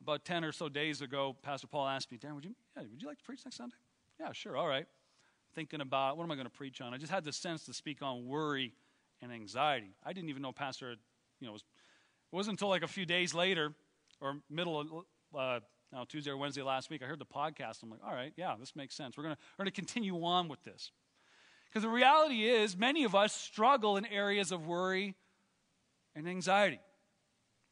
about 0.00 0.24
10 0.24 0.42
or 0.42 0.52
so 0.52 0.70
days 0.70 1.02
ago, 1.02 1.36
Pastor 1.42 1.66
Paul 1.66 1.86
asked 1.86 2.10
me, 2.10 2.16
Darren, 2.16 2.34
would 2.34 2.46
you, 2.46 2.54
yeah, 2.74 2.84
would 2.90 3.02
you 3.02 3.08
like 3.08 3.18
to 3.18 3.24
preach 3.24 3.40
next 3.44 3.56
Sunday? 3.56 3.76
Yeah, 4.18 4.32
sure, 4.32 4.56
all 4.56 4.68
right. 4.68 4.86
Thinking 5.54 5.82
about 5.82 6.16
what 6.16 6.24
am 6.24 6.30
I 6.30 6.34
going 6.34 6.46
to 6.46 6.50
preach 6.50 6.80
on? 6.80 6.94
I 6.94 6.96
just 6.96 7.12
had 7.12 7.24
the 7.24 7.32
sense 7.32 7.66
to 7.66 7.74
speak 7.74 8.00
on 8.00 8.26
worry 8.26 8.72
and 9.20 9.30
anxiety. 9.30 9.94
I 10.02 10.14
didn't 10.14 10.30
even 10.30 10.40
know 10.40 10.52
Pastor, 10.52 10.96
you 11.40 11.46
know, 11.46 11.52
was, 11.52 11.60
it 11.60 12.34
wasn't 12.34 12.54
until 12.54 12.68
like 12.68 12.82
a 12.82 12.88
few 12.88 13.04
days 13.04 13.34
later 13.34 13.74
or 14.18 14.36
middle 14.48 14.80
of 14.80 14.88
uh, 15.38 15.60
no, 15.92 16.06
Tuesday 16.08 16.30
or 16.30 16.38
Wednesday 16.38 16.62
last 16.62 16.88
week, 16.88 17.02
I 17.02 17.06
heard 17.06 17.18
the 17.18 17.26
podcast. 17.26 17.82
I'm 17.82 17.90
like, 17.90 18.00
all 18.02 18.14
right, 18.14 18.32
yeah, 18.36 18.54
this 18.58 18.74
makes 18.74 18.94
sense. 18.94 19.18
We're 19.18 19.24
going 19.24 19.36
we're 19.58 19.64
going 19.64 19.72
to 19.72 19.76
continue 19.76 20.24
on 20.24 20.48
with 20.48 20.62
this. 20.62 20.90
Because 21.72 21.84
the 21.84 21.88
reality 21.88 22.44
is, 22.44 22.76
many 22.76 23.04
of 23.04 23.14
us 23.14 23.32
struggle 23.32 23.96
in 23.96 24.04
areas 24.04 24.52
of 24.52 24.66
worry 24.66 25.14
and 26.14 26.28
anxiety, 26.28 26.80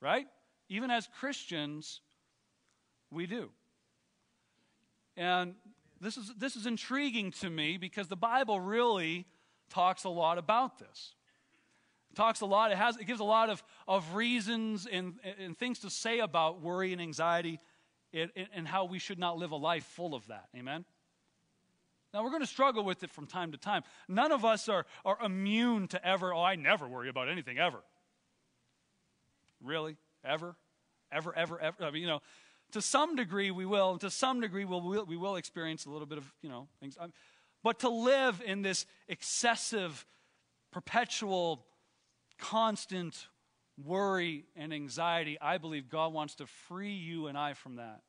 right? 0.01 0.27
Even 0.71 0.91
as 0.91 1.07
Christians, 1.19 2.01
we 3.11 3.27
do. 3.27 3.51
And 5.19 5.55
this 6.01 6.17
is, 6.17 6.33
this 6.39 6.57
is 6.57 6.65
intriguing 6.65 7.31
to 7.33 7.51
me 7.51 7.77
because 7.77 8.09
the 8.09 8.17
Bible 8.17 8.59
really 8.59 9.27
talks 9.69 10.05
a 10.05 10.09
lot 10.09 10.39
about 10.39 10.79
this. 10.79 11.15
It 12.11 12.17
talks 12.17 12.41
a 12.41 12.47
lot, 12.47 12.73
it, 12.73 12.79
has, 12.79 12.97
it 12.97 13.05
gives 13.05 13.21
a 13.21 13.25
lot 13.25 13.51
of, 13.51 13.63
of 13.87 14.15
reasons 14.15 14.87
and, 14.91 15.17
and 15.39 15.59
things 15.59 15.81
to 15.81 15.91
say 15.91 16.21
about 16.21 16.63
worry 16.63 16.95
and 16.95 17.03
anxiety 17.03 17.61
and, 18.15 18.31
and 18.55 18.67
how 18.67 18.87
we 18.87 18.99
should 18.99 19.19
not 19.19 19.37
live 19.37 19.51
a 19.51 19.57
life 19.57 19.85
full 19.85 20.15
of 20.15 20.27
that. 20.29 20.49
Amen? 20.57 20.87
Now, 22.13 22.25
we're 22.25 22.31
going 22.31 22.43
to 22.43 22.47
struggle 22.47 22.85
with 22.85 23.03
it 23.05 23.11
from 23.11 23.27
time 23.27 23.53
to 23.53 23.59
time. 23.59 23.83
None 24.09 24.33
of 24.33 24.45
us 24.45 24.69
are, 24.69 24.85
are 25.05 25.19
immune 25.25 25.87
to 25.89 26.07
ever, 26.07 26.35
oh, 26.35 26.43
I 26.43 26.57
never 26.57 26.89
worry 26.89 27.09
about 27.09 27.29
anything 27.29 27.59
ever. 27.59 27.79
Really? 29.63 29.97
Ever? 30.25 30.57
Ever, 31.13 31.37
ever, 31.37 31.61
ever? 31.61 31.85
I 31.85 31.91
mean, 31.91 32.03
you 32.03 32.09
know, 32.09 32.21
to 32.73 32.83
some 32.83 33.15
degree 33.17 33.51
we 33.51 33.67
will, 33.67 33.93
and 33.93 34.01
to 34.01 34.11
some 34.11 34.41
degree 34.41 34.65
we'll, 34.65 34.81
we'll, 34.81 35.05
we 35.05 35.17
will 35.17 35.37
experience 35.37 35.87
a 35.87 35.91
little 35.91 36.07
bit 36.07 36.19
of, 36.19 36.33
you 36.43 36.49
know, 36.49 36.69
things. 36.81 36.97
Um, 36.99 37.13
but 37.63 37.81
to 37.81 37.89
live 37.89 38.43
in 38.45 38.63
this 38.63 38.87
excessive, 39.09 40.05
perpetual, 40.73 41.65
constant 42.39 43.29
worry 43.85 44.45
and 44.57 44.73
anxiety, 44.73 45.39
I 45.41 45.59
believe 45.59 45.89
God 45.89 46.13
wants 46.13 46.35
to 46.37 46.47
free 46.47 46.95
you 46.95 47.27
and 47.27 47.37
I 47.37 47.55
from 47.55 47.77
that. 47.77 48.01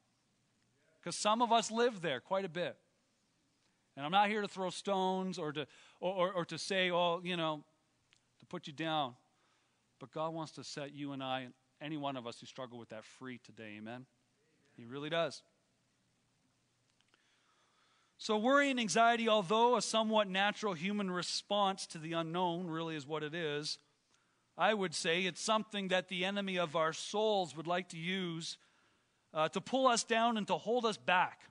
Because 0.99 1.15
some 1.15 1.41
of 1.41 1.51
us 1.51 1.71
live 1.71 2.01
there 2.01 2.19
quite 2.19 2.45
a 2.45 2.49
bit. 2.49 2.77
And 4.01 4.05
I'm 4.07 4.11
not 4.11 4.29
here 4.29 4.41
to 4.41 4.47
throw 4.47 4.71
stones 4.71 5.37
or 5.37 5.51
to, 5.51 5.67
or, 5.99 6.11
or, 6.11 6.33
or, 6.33 6.45
to 6.45 6.57
say, 6.57 6.89
oh, 6.89 7.21
you 7.23 7.37
know, 7.37 7.63
to 8.39 8.45
put 8.47 8.65
you 8.65 8.73
down. 8.73 9.13
But 9.99 10.11
God 10.11 10.33
wants 10.33 10.53
to 10.53 10.63
set 10.63 10.95
you 10.95 11.11
and 11.11 11.21
I, 11.21 11.41
and 11.41 11.53
any 11.79 11.97
one 11.97 12.17
of 12.17 12.25
us 12.25 12.39
who 12.39 12.47
struggle 12.47 12.79
with 12.79 12.89
that, 12.89 13.05
free 13.05 13.39
today. 13.45 13.75
Amen? 13.77 14.07
He 14.75 14.85
really 14.85 15.11
does. 15.11 15.43
So, 18.17 18.39
worry 18.39 18.71
and 18.71 18.79
anxiety, 18.79 19.29
although 19.29 19.77
a 19.77 19.83
somewhat 19.83 20.27
natural 20.27 20.73
human 20.73 21.11
response 21.11 21.85
to 21.85 21.99
the 21.99 22.13
unknown, 22.13 22.71
really 22.71 22.95
is 22.95 23.05
what 23.05 23.21
it 23.21 23.35
is, 23.35 23.77
I 24.57 24.73
would 24.73 24.95
say 24.95 25.25
it's 25.25 25.43
something 25.43 25.89
that 25.89 26.07
the 26.07 26.25
enemy 26.25 26.57
of 26.57 26.75
our 26.75 26.93
souls 26.93 27.55
would 27.55 27.67
like 27.67 27.89
to 27.89 27.97
use 27.97 28.57
uh, 29.31 29.47
to 29.49 29.61
pull 29.61 29.85
us 29.85 30.03
down 30.03 30.37
and 30.37 30.47
to 30.47 30.55
hold 30.55 30.87
us 30.87 30.97
back 30.97 31.50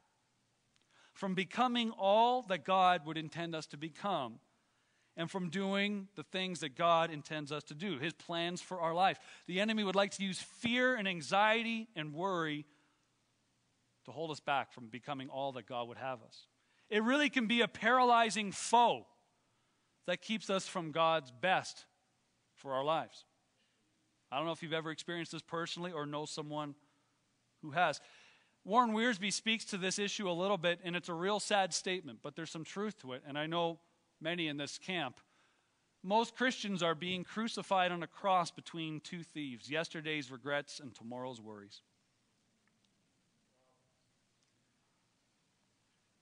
from 1.20 1.34
becoming 1.34 1.90
all 1.90 2.40
that 2.48 2.64
God 2.64 3.04
would 3.04 3.18
intend 3.18 3.54
us 3.54 3.66
to 3.66 3.76
become 3.76 4.38
and 5.18 5.30
from 5.30 5.50
doing 5.50 6.08
the 6.16 6.22
things 6.22 6.60
that 6.60 6.74
God 6.74 7.10
intends 7.10 7.52
us 7.52 7.62
to 7.64 7.74
do, 7.74 7.98
his 7.98 8.14
plans 8.14 8.62
for 8.62 8.80
our 8.80 8.94
life. 8.94 9.18
The 9.46 9.60
enemy 9.60 9.84
would 9.84 9.94
like 9.94 10.12
to 10.12 10.24
use 10.24 10.40
fear 10.40 10.94
and 10.94 11.06
anxiety 11.06 11.88
and 11.94 12.14
worry 12.14 12.64
to 14.06 14.12
hold 14.12 14.30
us 14.30 14.40
back 14.40 14.72
from 14.72 14.86
becoming 14.86 15.28
all 15.28 15.52
that 15.52 15.66
God 15.66 15.88
would 15.88 15.98
have 15.98 16.22
us. 16.22 16.46
It 16.88 17.02
really 17.02 17.28
can 17.28 17.46
be 17.46 17.60
a 17.60 17.68
paralyzing 17.68 18.50
foe 18.50 19.06
that 20.06 20.22
keeps 20.22 20.48
us 20.48 20.66
from 20.66 20.90
God's 20.90 21.30
best 21.30 21.84
for 22.56 22.72
our 22.72 22.82
lives. 22.82 23.26
I 24.32 24.38
don't 24.38 24.46
know 24.46 24.52
if 24.52 24.62
you've 24.62 24.72
ever 24.72 24.90
experienced 24.90 25.32
this 25.32 25.42
personally 25.42 25.92
or 25.92 26.06
know 26.06 26.24
someone 26.24 26.76
who 27.60 27.72
has. 27.72 28.00
Warren 28.64 28.92
Wiersbe 28.92 29.32
speaks 29.32 29.64
to 29.66 29.78
this 29.78 29.98
issue 29.98 30.30
a 30.30 30.32
little 30.32 30.58
bit, 30.58 30.80
and 30.84 30.94
it's 30.94 31.08
a 31.08 31.14
real 31.14 31.40
sad 31.40 31.72
statement, 31.72 32.18
but 32.22 32.36
there's 32.36 32.50
some 32.50 32.64
truth 32.64 32.98
to 33.00 33.14
it, 33.14 33.22
and 33.26 33.38
I 33.38 33.46
know 33.46 33.78
many 34.20 34.48
in 34.48 34.58
this 34.58 34.78
camp. 34.78 35.20
Most 36.02 36.34
Christians 36.34 36.82
are 36.82 36.94
being 36.94 37.24
crucified 37.24 37.92
on 37.92 38.02
a 38.02 38.06
cross 38.06 38.50
between 38.50 39.00
two 39.00 39.22
thieves 39.22 39.70
yesterday's 39.70 40.30
regrets 40.30 40.80
and 40.80 40.94
tomorrow's 40.94 41.40
worries. 41.40 41.82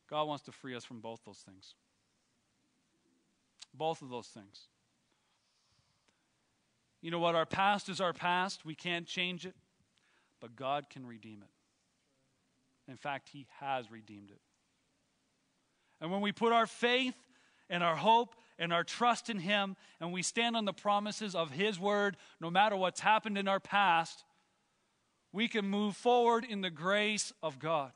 God 0.09 0.25
wants 0.25 0.45
to 0.45 0.53
free 0.53 0.75
us 0.75 0.85
from 0.85 1.01
both 1.01 1.21
those 1.25 1.39
things. 1.39 1.75
Both 3.75 4.01
of 4.01 4.09
those 4.09 4.29
things. 4.29 4.69
You 7.03 7.11
know 7.11 7.19
what? 7.19 7.35
Our 7.35 7.47
past 7.47 7.89
is 7.89 8.01
our 8.01 8.13
past. 8.13 8.65
We 8.65 8.75
can't 8.75 9.07
change 9.07 9.47
it, 9.47 9.55
but 10.41 10.57
God 10.57 10.91
can 10.91 11.07
redeem 11.07 11.43
it. 11.43 11.51
In 12.89 12.97
fact, 12.97 13.29
He 13.33 13.47
has 13.61 13.91
redeemed 13.91 14.31
it. 14.31 14.41
And 16.01 16.11
when 16.11 16.21
we 16.21 16.33
put 16.33 16.53
our 16.53 16.67
faith 16.67 17.15
and 17.69 17.83
our 17.83 17.97
hope 17.97 18.35
and 18.59 18.73
our 18.73 18.85
trust 18.85 19.29
in 19.29 19.39
Him 19.39 19.77
and 20.01 20.13
we 20.13 20.23
stand 20.23 20.57
on 20.57 20.65
the 20.65 20.73
promises 20.73 21.35
of 21.35 21.51
His 21.51 21.79
Word, 21.79 22.17
no 22.41 22.51
matter 22.51 22.77
what's 22.77 23.01
happened 23.01 23.37
in 23.37 23.47
our 23.47 23.61
past, 23.61 24.25
we 25.33 25.49
can 25.49 25.67
move 25.67 25.97
forward 25.97 26.47
in 26.49 26.63
the 26.63 26.71
grace 26.71 27.33
of 27.43 27.59
God. 27.59 27.93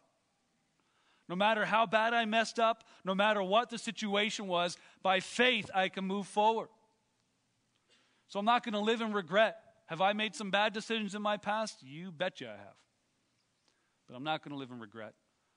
No 1.29 1.37
matter 1.37 1.65
how 1.65 1.87
bad 1.87 2.13
I 2.13 2.27
messed 2.27 2.59
up, 2.59 2.85
no 3.05 3.15
matter 3.15 3.43
what 3.43 3.71
the 3.71 3.79
situation 3.79 4.47
was, 4.47 4.77
by 5.03 5.21
faith 5.21 5.71
I 5.75 5.89
can 5.89 6.05
move 6.05 6.27
forward. 6.27 6.69
So 8.29 8.39
I'm 8.39 8.45
not 8.45 8.65
going 8.65 8.75
to 8.75 8.81
live 8.81 9.01
in 9.01 9.13
regret. 9.13 9.57
Have 9.87 10.01
I 10.01 10.13
made 10.13 10.35
some 10.35 10.51
bad 10.51 10.73
decisions 10.73 11.15
in 11.15 11.23
my 11.23 11.37
past? 11.37 11.83
You 11.83 12.13
betcha 12.13 12.49
I 12.49 12.57
have 12.59 12.82
I'm 14.15 14.25
not 14.25 14.43
going 14.43 14.53
to 14.53 14.59
live 14.59 14.71
in 14.71 14.81
regret. 14.81 15.15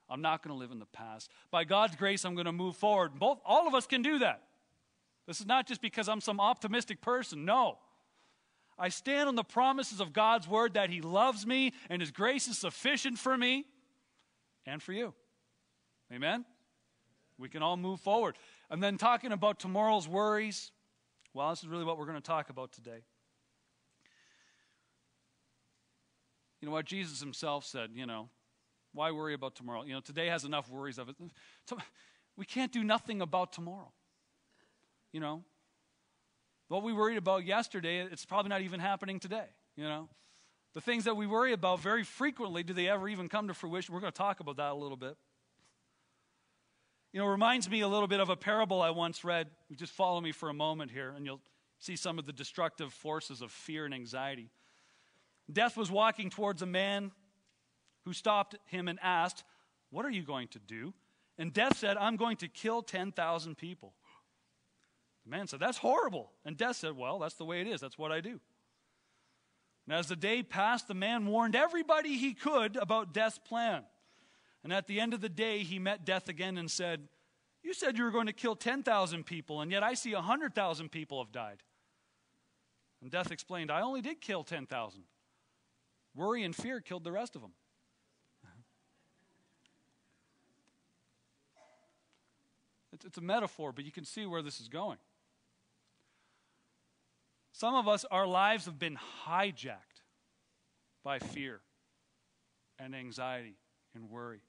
I'm 0.09 0.21
not 0.21 0.43
going 0.43 0.53
to 0.55 0.59
live 0.59 0.71
in 0.71 0.79
the 0.79 0.85
past. 0.85 1.31
By 1.51 1.63
God's 1.63 1.95
grace, 1.95 2.25
I'm 2.25 2.35
going 2.35 2.45
to 2.45 2.51
move 2.51 2.75
forward. 2.75 3.17
Both, 3.17 3.39
all 3.45 3.67
of 3.67 3.73
us 3.73 3.87
can 3.87 4.01
do 4.01 4.19
that. 4.19 4.43
This 5.27 5.39
is 5.39 5.47
not 5.47 5.67
just 5.67 5.81
because 5.81 6.07
I'm 6.07 6.21
some 6.21 6.39
optimistic 6.39 7.01
person. 7.01 7.45
No. 7.45 7.79
I 8.77 8.89
stand 8.89 9.27
on 9.27 9.35
the 9.35 9.43
promises 9.43 9.99
of 9.99 10.13
God's 10.13 10.47
word 10.47 10.73
that 10.75 10.89
He 10.89 11.01
loves 11.01 11.45
me 11.45 11.73
and 11.89 12.01
His 12.01 12.11
grace 12.11 12.47
is 12.47 12.57
sufficient 12.57 13.17
for 13.17 13.35
me 13.35 13.65
and 14.65 14.81
for 14.83 14.93
you. 14.93 15.13
Amen? 16.13 16.45
We 17.37 17.49
can 17.49 17.63
all 17.63 17.77
move 17.77 17.99
forward. 17.99 18.35
And 18.69 18.83
then 18.83 18.97
talking 18.97 19.31
about 19.31 19.59
tomorrow's 19.59 20.07
worries, 20.07 20.71
well, 21.33 21.49
this 21.49 21.63
is 21.63 21.67
really 21.67 21.83
what 21.83 21.97
we're 21.97 22.05
going 22.05 22.17
to 22.17 22.21
talk 22.21 22.49
about 22.49 22.71
today. 22.71 23.03
You 26.61 26.67
know 26.67 26.71
what 26.71 26.85
Jesus 26.85 27.19
Himself 27.19 27.65
said, 27.65 27.91
you 27.93 28.05
know, 28.05 28.29
why 28.95 29.11
worry 29.11 29.33
about 29.33 29.55
tomorrow? 29.55 29.83
You 29.83 29.93
know, 29.93 29.99
today 29.99 30.27
has 30.27 30.45
enough 30.45 30.69
worries 30.69 30.97
of 30.97 31.09
it. 31.09 31.15
We 32.37 32.45
can't 32.45 32.71
do 32.71 32.83
nothing 32.83 33.21
about 33.21 33.53
tomorrow. 33.53 33.91
You 35.11 35.19
know, 35.19 35.43
what 36.67 36.83
we 36.83 36.93
worried 36.93 37.17
about 37.17 37.45
yesterday, 37.45 37.99
it's 37.99 38.25
probably 38.25 38.49
not 38.49 38.61
even 38.61 38.79
happening 38.79 39.19
today. 39.19 39.45
You 39.75 39.83
know, 39.83 40.09
the 40.73 40.81
things 40.81 41.03
that 41.03 41.15
we 41.15 41.27
worry 41.27 41.53
about 41.53 41.79
very 41.79 42.03
frequently, 42.03 42.63
do 42.63 42.73
they 42.73 42.87
ever 42.87 43.07
even 43.07 43.29
come 43.29 43.47
to 43.49 43.53
fruition? 43.53 43.93
We're 43.93 44.01
going 44.01 44.11
to 44.11 44.17
talk 44.17 44.39
about 44.39 44.57
that 44.57 44.71
a 44.71 44.75
little 44.75 44.97
bit. 44.97 45.15
You 47.13 47.21
know, 47.21 47.27
reminds 47.27 47.69
me 47.69 47.81
a 47.81 47.87
little 47.87 48.07
bit 48.07 48.19
of 48.19 48.29
a 48.29 48.35
parable 48.35 48.81
I 48.81 48.89
once 48.89 49.23
read. 49.23 49.47
Just 49.75 49.93
follow 49.93 50.19
me 50.19 50.33
for 50.33 50.49
a 50.49 50.53
moment 50.53 50.91
here, 50.91 51.13
and 51.15 51.25
you'll 51.25 51.39
see 51.79 51.95
some 51.95 52.19
of 52.19 52.25
the 52.25 52.33
destructive 52.33 52.91
forces 52.91 53.41
of 53.41 53.51
fear 53.51 53.85
and 53.85 53.93
anxiety. 53.93 54.49
Death 55.51 55.77
was 55.77 55.91
walking 55.91 56.29
towards 56.29 56.61
a 56.61 56.65
man 56.65 57.11
who 58.05 58.13
stopped 58.13 58.55
him 58.65 58.87
and 58.87 58.99
asked, 59.01 59.43
What 59.89 60.05
are 60.05 60.11
you 60.11 60.23
going 60.23 60.47
to 60.49 60.59
do? 60.59 60.93
And 61.37 61.51
Death 61.51 61.77
said, 61.77 61.97
I'm 61.97 62.15
going 62.15 62.37
to 62.37 62.47
kill 62.47 62.81
10,000 62.81 63.57
people. 63.57 63.93
The 65.25 65.31
man 65.31 65.47
said, 65.47 65.59
That's 65.59 65.79
horrible. 65.79 66.31
And 66.45 66.55
Death 66.55 66.77
said, 66.77 66.95
Well, 66.95 67.19
that's 67.19 67.35
the 67.35 67.45
way 67.45 67.61
it 67.61 67.67
is. 67.67 67.81
That's 67.81 67.97
what 67.97 68.11
I 68.11 68.21
do. 68.21 68.39
And 69.87 69.95
as 69.95 70.07
the 70.07 70.15
day 70.15 70.41
passed, 70.41 70.87
the 70.87 70.93
man 70.93 71.25
warned 71.25 71.55
everybody 71.55 72.17
he 72.17 72.33
could 72.33 72.75
about 72.75 73.13
death's 73.13 73.37
plan. 73.37 73.83
And 74.63 74.73
at 74.73 74.87
the 74.87 74.99
end 74.99 75.13
of 75.13 75.21
the 75.21 75.29
day, 75.29 75.59
he 75.59 75.77
met 75.77 76.05
death 76.05 76.27
again 76.27 76.57
and 76.57 76.71
said, 76.71 77.07
You 77.63 77.73
said 77.73 77.97
you 77.97 78.03
were 78.03 78.11
going 78.11 78.25
to 78.25 78.33
kill 78.33 78.55
10,000 78.55 79.25
people, 79.25 79.61
and 79.61 79.71
yet 79.71 79.83
I 79.83 79.93
see 79.93 80.13
100,000 80.13 80.89
people 80.89 81.23
have 81.23 81.31
died. 81.31 81.61
And 83.01 83.11
death 83.11 83.31
explained, 83.31 83.69
I 83.69 83.81
only 83.81 84.01
did 84.01 84.21
kill 84.21 84.43
10,000. 84.43 85.03
Worry 86.15 86.43
and 86.43 86.55
fear 86.55 86.81
killed 86.81 87.03
the 87.03 87.11
rest 87.11 87.35
of 87.35 87.43
them. 87.43 87.51
It's 93.03 93.17
a 93.17 93.21
metaphor, 93.21 93.71
but 93.71 93.85
you 93.85 93.91
can 93.91 94.05
see 94.05 94.25
where 94.25 94.41
this 94.41 94.61
is 94.61 94.67
going. 94.67 94.97
Some 97.51 97.75
of 97.75 97.87
us, 97.87 98.05
our 98.11 98.27
lives 98.27 98.65
have 98.65 98.77
been 98.77 98.97
hijacked 99.25 100.03
by 101.03 101.19
fear 101.19 101.61
and 102.77 102.95
anxiety 102.95 103.55
and 103.93 104.09
worry. 104.09 104.41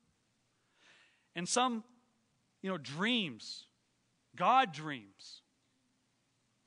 And 1.35 1.49
some, 1.49 1.85
you 2.63 2.71
know, 2.71 2.79
dreams, 2.79 3.67
God 4.35 4.73
dreams. 4.73 5.43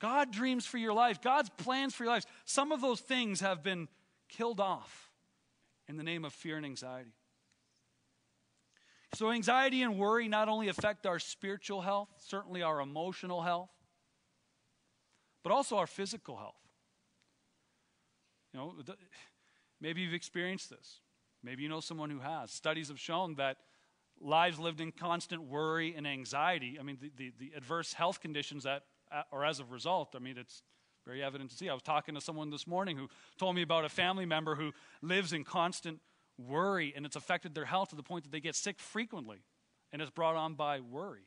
God 0.00 0.32
dreams 0.32 0.64
for 0.64 0.78
your 0.78 0.94
life, 0.94 1.20
God's 1.20 1.50
plans 1.50 1.94
for 1.94 2.04
your 2.04 2.12
life. 2.14 2.24
Some 2.46 2.72
of 2.72 2.80
those 2.80 3.00
things 3.00 3.40
have 3.40 3.62
been 3.62 3.86
killed 4.28 4.58
off 4.58 5.10
in 5.88 5.96
the 5.96 6.02
name 6.02 6.24
of 6.24 6.32
fear 6.32 6.56
and 6.56 6.64
anxiety. 6.64 7.12
So, 9.14 9.30
anxiety 9.30 9.82
and 9.82 9.98
worry 9.98 10.28
not 10.28 10.48
only 10.48 10.68
affect 10.68 11.06
our 11.06 11.18
spiritual 11.18 11.80
health, 11.80 12.08
certainly 12.18 12.62
our 12.62 12.80
emotional 12.80 13.42
health, 13.42 13.70
but 15.42 15.52
also 15.52 15.76
our 15.76 15.86
physical 15.86 16.36
health. 16.36 16.54
You 18.52 18.60
know, 18.60 18.74
maybe 19.80 20.02
you've 20.02 20.14
experienced 20.14 20.70
this. 20.70 21.00
Maybe 21.42 21.62
you 21.62 21.68
know 21.68 21.80
someone 21.80 22.10
who 22.10 22.20
has. 22.20 22.50
Studies 22.50 22.88
have 22.88 23.00
shown 23.00 23.34
that 23.36 23.56
lives 24.20 24.58
lived 24.58 24.80
in 24.80 24.92
constant 24.92 25.42
worry 25.42 25.94
and 25.96 26.06
anxiety, 26.06 26.76
I 26.78 26.82
mean, 26.82 26.98
the, 27.00 27.10
the, 27.16 27.32
the 27.38 27.52
adverse 27.56 27.94
health 27.94 28.20
conditions 28.20 28.64
that 28.64 28.84
uh, 29.10 29.22
are 29.32 29.44
as 29.44 29.60
a 29.60 29.64
result, 29.64 30.14
I 30.14 30.18
mean, 30.18 30.36
it's 30.36 30.62
very 31.06 31.22
evident 31.22 31.50
to 31.50 31.56
see. 31.56 31.68
I 31.68 31.72
was 31.72 31.82
talking 31.82 32.14
to 32.14 32.20
someone 32.20 32.50
this 32.50 32.66
morning 32.66 32.96
who 32.96 33.08
told 33.38 33.56
me 33.56 33.62
about 33.62 33.84
a 33.84 33.88
family 33.88 34.26
member 34.26 34.54
who 34.54 34.72
lives 35.00 35.32
in 35.32 35.44
constant 35.44 35.98
worry 36.46 36.92
and 36.96 37.04
it's 37.06 37.16
affected 37.16 37.54
their 37.54 37.64
health 37.64 37.90
to 37.90 37.96
the 37.96 38.02
point 38.02 38.24
that 38.24 38.32
they 38.32 38.40
get 38.40 38.54
sick 38.54 38.78
frequently 38.78 39.38
and 39.92 40.00
it's 40.00 40.10
brought 40.10 40.36
on 40.36 40.54
by 40.54 40.80
worry. 40.80 41.26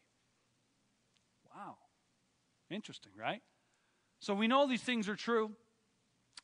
Wow. 1.55 1.77
Interesting, 2.70 3.12
right? 3.20 3.41
So 4.20 4.34
we 4.34 4.48
know 4.48 4.67
these 4.67 4.82
things 4.82 5.10
are 5.10 5.15
true, 5.15 5.51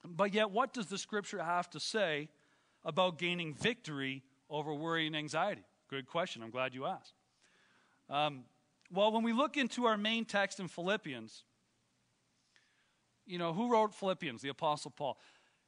but 0.04 0.34
yet 0.34 0.52
what 0.52 0.74
does 0.74 0.88
the 0.88 0.98
scripture 0.98 1.42
have 1.42 1.70
to 1.72 1.80
say 1.80 2.30
about 2.84 3.18
gaining 3.18 3.54
victory 3.54 4.24
over 4.50 4.74
worry 4.74 5.08
and 5.08 5.16
anxiety? 5.16 5.64
Good 5.90 6.08
question. 6.08 6.44
I'm 6.44 6.52
glad 6.52 6.74
you 6.74 6.86
asked. 6.86 7.14
Um, 8.10 8.44
well, 8.92 9.12
when 9.12 9.24
we 9.24 9.34
look 9.34 9.58
into 9.58 9.86
our 9.86 9.98
main 9.98 10.26
text 10.26 10.60
in 10.60 10.68
Philippians, 10.68 11.44
you 13.26 13.38
know, 13.38 13.54
who 13.54 13.72
wrote 13.72 13.94
Philippians? 13.94 14.42
The 14.42 14.50
Apostle 14.50 14.92
Paul. 14.92 15.18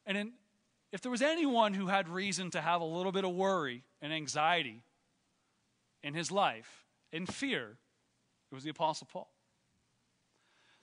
And 0.05 0.17
in, 0.17 0.33
if 0.91 1.01
there 1.01 1.11
was 1.11 1.21
anyone 1.21 1.73
who 1.73 1.87
had 1.87 2.09
reason 2.09 2.51
to 2.51 2.61
have 2.61 2.81
a 2.81 2.85
little 2.85 3.11
bit 3.11 3.23
of 3.23 3.31
worry 3.31 3.83
and 4.01 4.11
anxiety 4.11 4.83
in 6.03 6.13
his 6.13 6.31
life, 6.31 6.85
in 7.11 7.25
fear, 7.25 7.77
it 8.51 8.55
was 8.55 8.63
the 8.63 8.69
Apostle 8.69 9.07
Paul. 9.11 9.31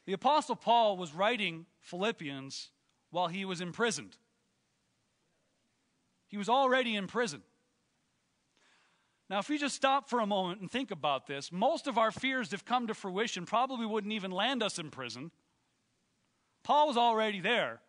The 0.06 0.14
Apostle 0.14 0.56
Paul 0.56 0.96
was 0.96 1.12
writing 1.12 1.66
Philippians 1.80 2.70
while 3.10 3.28
he 3.28 3.44
was 3.44 3.60
imprisoned. 3.60 4.16
He 6.28 6.38
was 6.38 6.48
already 6.48 6.96
in 6.96 7.06
prison. 7.06 7.42
Now, 9.28 9.40
if 9.40 9.50
we 9.50 9.58
just 9.58 9.76
stop 9.76 10.08
for 10.08 10.20
a 10.20 10.26
moment 10.26 10.62
and 10.62 10.70
think 10.70 10.90
about 10.90 11.26
this, 11.26 11.52
most 11.52 11.86
of 11.86 11.98
our 11.98 12.10
fears, 12.10 12.50
have 12.52 12.64
come 12.64 12.86
to 12.86 12.94
fruition, 12.94 13.44
probably 13.44 13.84
wouldn't 13.84 14.12
even 14.14 14.30
land 14.30 14.62
us 14.62 14.78
in 14.78 14.90
prison. 14.90 15.30
Paul 16.64 16.88
was 16.88 16.96
already 16.96 17.40
there. 17.40 17.80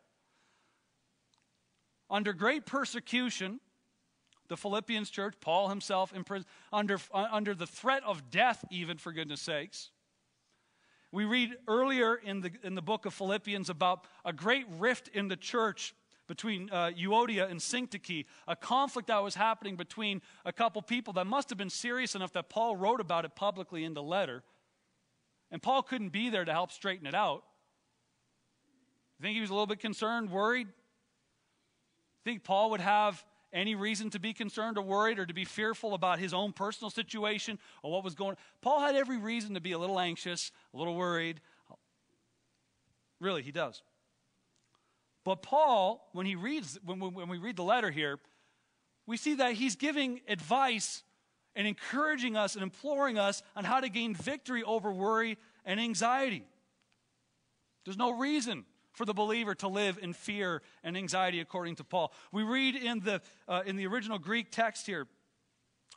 Under 2.10 2.34
great 2.34 2.66
persecution, 2.66 3.60
the 4.48 4.58
Philippians 4.58 5.10
church, 5.10 5.36
Paul 5.40 5.70
himself 5.70 6.12
in 6.14 6.24
prison, 6.24 6.48
under, 6.74 6.98
uh, 7.14 7.28
under 7.32 7.54
the 7.54 7.68
threat 7.68 8.04
of 8.04 8.32
death, 8.32 8.66
even 8.72 8.98
for 8.98 9.12
goodness 9.12 9.42
sakes. 9.42 9.92
We 11.12 11.26
read 11.26 11.56
earlier 11.68 12.16
in 12.16 12.42
the, 12.42 12.52
in 12.64 12.76
the 12.76 12.82
book 12.82 13.06
of 13.06 13.14
Philippians 13.14 13.70
about 13.70 14.06
a 14.26 14.34
great 14.34 14.66
rift 14.78 15.08
in 15.10 15.28
the 15.28 15.36
church 15.36 15.94
between 16.28 16.70
uh, 16.72 16.92
Euodia 16.92 17.50
and 17.50 17.60
Syntyche, 17.60 18.26
a 18.48 18.56
conflict 18.56 19.08
that 19.08 19.24
was 19.24 19.34
happening 19.34 19.76
between 19.76 20.22
a 20.46 20.54
couple 20.54 20.82
people 20.84 21.14
that 21.14 21.26
must 21.26 21.50
have 21.50 21.58
been 21.58 21.72
serious 21.72 22.14
enough 22.14 22.32
that 22.34 22.50
Paul 22.50 22.76
wrote 22.76 23.02
about 23.02 23.26
it 23.26 23.36
publicly 23.36 23.84
in 23.84 23.96
the 23.96 24.04
letter. 24.04 24.44
And 25.50 25.62
Paul 25.62 25.82
couldn't 25.82 26.10
be 26.10 26.30
there 26.30 26.46
to 26.46 26.52
help 26.52 26.72
straighten 26.72 27.08
it 27.08 27.16
out. 27.16 27.44
You 29.18 29.24
think 29.24 29.36
he 29.36 29.42
was 29.42 29.50
a 29.50 29.54
little 29.54 29.66
bit 29.66 29.80
concerned, 29.80 30.30
worried? 30.30 30.68
Think 32.30 32.44
Paul 32.44 32.70
would 32.70 32.82
have 32.82 33.26
any 33.52 33.74
reason 33.74 34.12
to 34.12 34.20
be 34.20 34.34
concerned 34.34 34.78
or 34.78 34.84
worried 34.84 35.18
or 35.18 35.26
to 35.26 35.34
be 35.34 35.46
fearful 35.46 35.96
about 35.96 36.20
his 36.20 36.32
own 36.32 36.54
personal 36.54 36.92
situation 36.92 37.58
or 37.82 37.92
what 37.92 38.04
was 38.04 38.14
going 38.14 38.34
on? 38.34 38.38
Paul 38.62 38.82
had 38.82 38.96
every 38.96 39.18
reason 39.18 39.56
to 39.56 39.60
be 39.60 39.72
a 39.72 39.80
little 39.80 40.00
anxious, 40.00 40.52
a 40.72 40.78
little 40.78 40.94
worried. 40.94 41.42
Really, 43.20 43.42
he 43.42 43.52
does. 43.52 43.82
But 45.26 45.42
Paul, 45.42 46.08
when 46.12 46.28
he 46.28 46.36
reads, 46.36 46.78
when, 46.86 47.00
when 47.00 47.30
we 47.30 47.40
read 47.40 47.56
the 47.56 47.64
letter 47.64 47.90
here, 47.90 48.20
we 49.08 49.18
see 49.18 49.34
that 49.34 49.54
he's 49.54 49.76
giving 49.76 50.22
advice 50.28 51.02
and 51.56 51.66
encouraging 51.66 52.38
us 52.38 52.54
and 52.54 52.62
imploring 52.62 53.18
us 53.18 53.42
on 53.56 53.64
how 53.64 53.80
to 53.80 53.90
gain 53.90 54.14
victory 54.14 54.62
over 54.62 54.92
worry 54.92 55.40
and 55.66 55.80
anxiety. 55.80 56.46
There's 57.86 57.98
no 57.98 58.12
reason 58.12 58.66
for 59.00 59.06
the 59.06 59.14
believer 59.14 59.56
to 59.56 59.70
live 59.70 59.98
in 60.02 60.12
fear 60.12 60.62
and 60.84 60.98
anxiety, 60.98 61.40
according 61.40 61.74
to 61.74 61.86
Paul. 61.86 62.12
We 62.34 62.44
read 62.44 62.76
in 62.76 63.00
the, 63.00 63.22
uh, 63.48 63.62
in 63.66 63.78
the 63.78 63.88
original 63.88 64.20
Greek 64.20 64.52
text 64.52 64.86
here, 64.86 65.08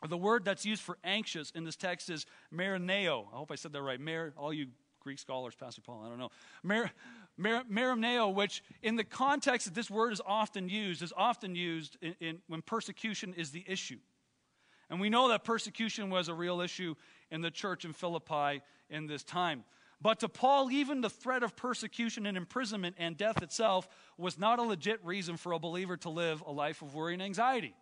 the 0.07 0.15
word 0.15 0.45
that's 0.45 0.65
used 0.65 0.81
for 0.81 0.97
anxious 1.03 1.51
in 1.51 1.65
this 1.65 1.75
text 1.75 2.09
is 2.09 2.25
marineo. 2.55 3.25
I 3.33 3.35
hope 3.35 3.51
I 3.51 3.55
said 3.55 3.73
that 3.73 3.81
right. 3.81 3.99
Mar, 3.99 4.31
all 4.37 4.53
you 4.53 4.67
Greek 5.01 5.19
scholars, 5.19 5.53
Pastor 5.53 5.81
Paul, 5.81 6.01
I 6.05 6.07
don't 6.07 6.17
know. 6.17 6.29
Mar, 6.63 6.91
Mer, 7.35 7.63
merimneo, 7.69 8.33
which 8.33 8.63
in 8.81 8.95
the 8.95 9.03
context 9.03 9.65
that 9.65 9.75
this 9.75 9.91
word 9.91 10.13
is 10.13 10.21
often 10.25 10.69
used, 10.69 11.03
is 11.03 11.11
often 11.17 11.55
used 11.55 11.97
in, 12.01 12.15
in, 12.21 12.41
when 12.47 12.61
persecution 12.61 13.33
is 13.33 13.51
the 13.51 13.65
issue. 13.67 13.99
And 14.89 15.01
we 15.01 15.09
know 15.09 15.27
that 15.27 15.43
persecution 15.43 16.09
was 16.09 16.29
a 16.29 16.33
real 16.33 16.61
issue 16.61 16.95
in 17.29 17.41
the 17.41 17.51
church 17.51 17.83
in 17.83 17.91
Philippi 17.91 18.61
in 18.89 19.07
this 19.07 19.25
time. 19.25 19.65
But 20.03 20.19
to 20.19 20.27
Paul, 20.27 20.69
even 20.69 20.99
the 20.99 21.09
threat 21.09 21.43
of 21.43 21.55
persecution 21.55 22.25
and 22.25 22.35
imprisonment 22.35 22.97
and 22.99 23.15
death 23.15 23.41
itself 23.41 23.87
was 24.17 24.37
not 24.37 24.59
a 24.59 24.61
legit 24.61 25.03
reason 25.03 25.37
for 25.37 25.53
a 25.53 25.59
believer 25.59 25.95
to 25.97 26.09
live 26.09 26.43
a 26.45 26.51
life 26.51 26.81
of 26.81 26.93
worry 26.93 27.13
and 27.13 27.23
anxiety. 27.23 27.73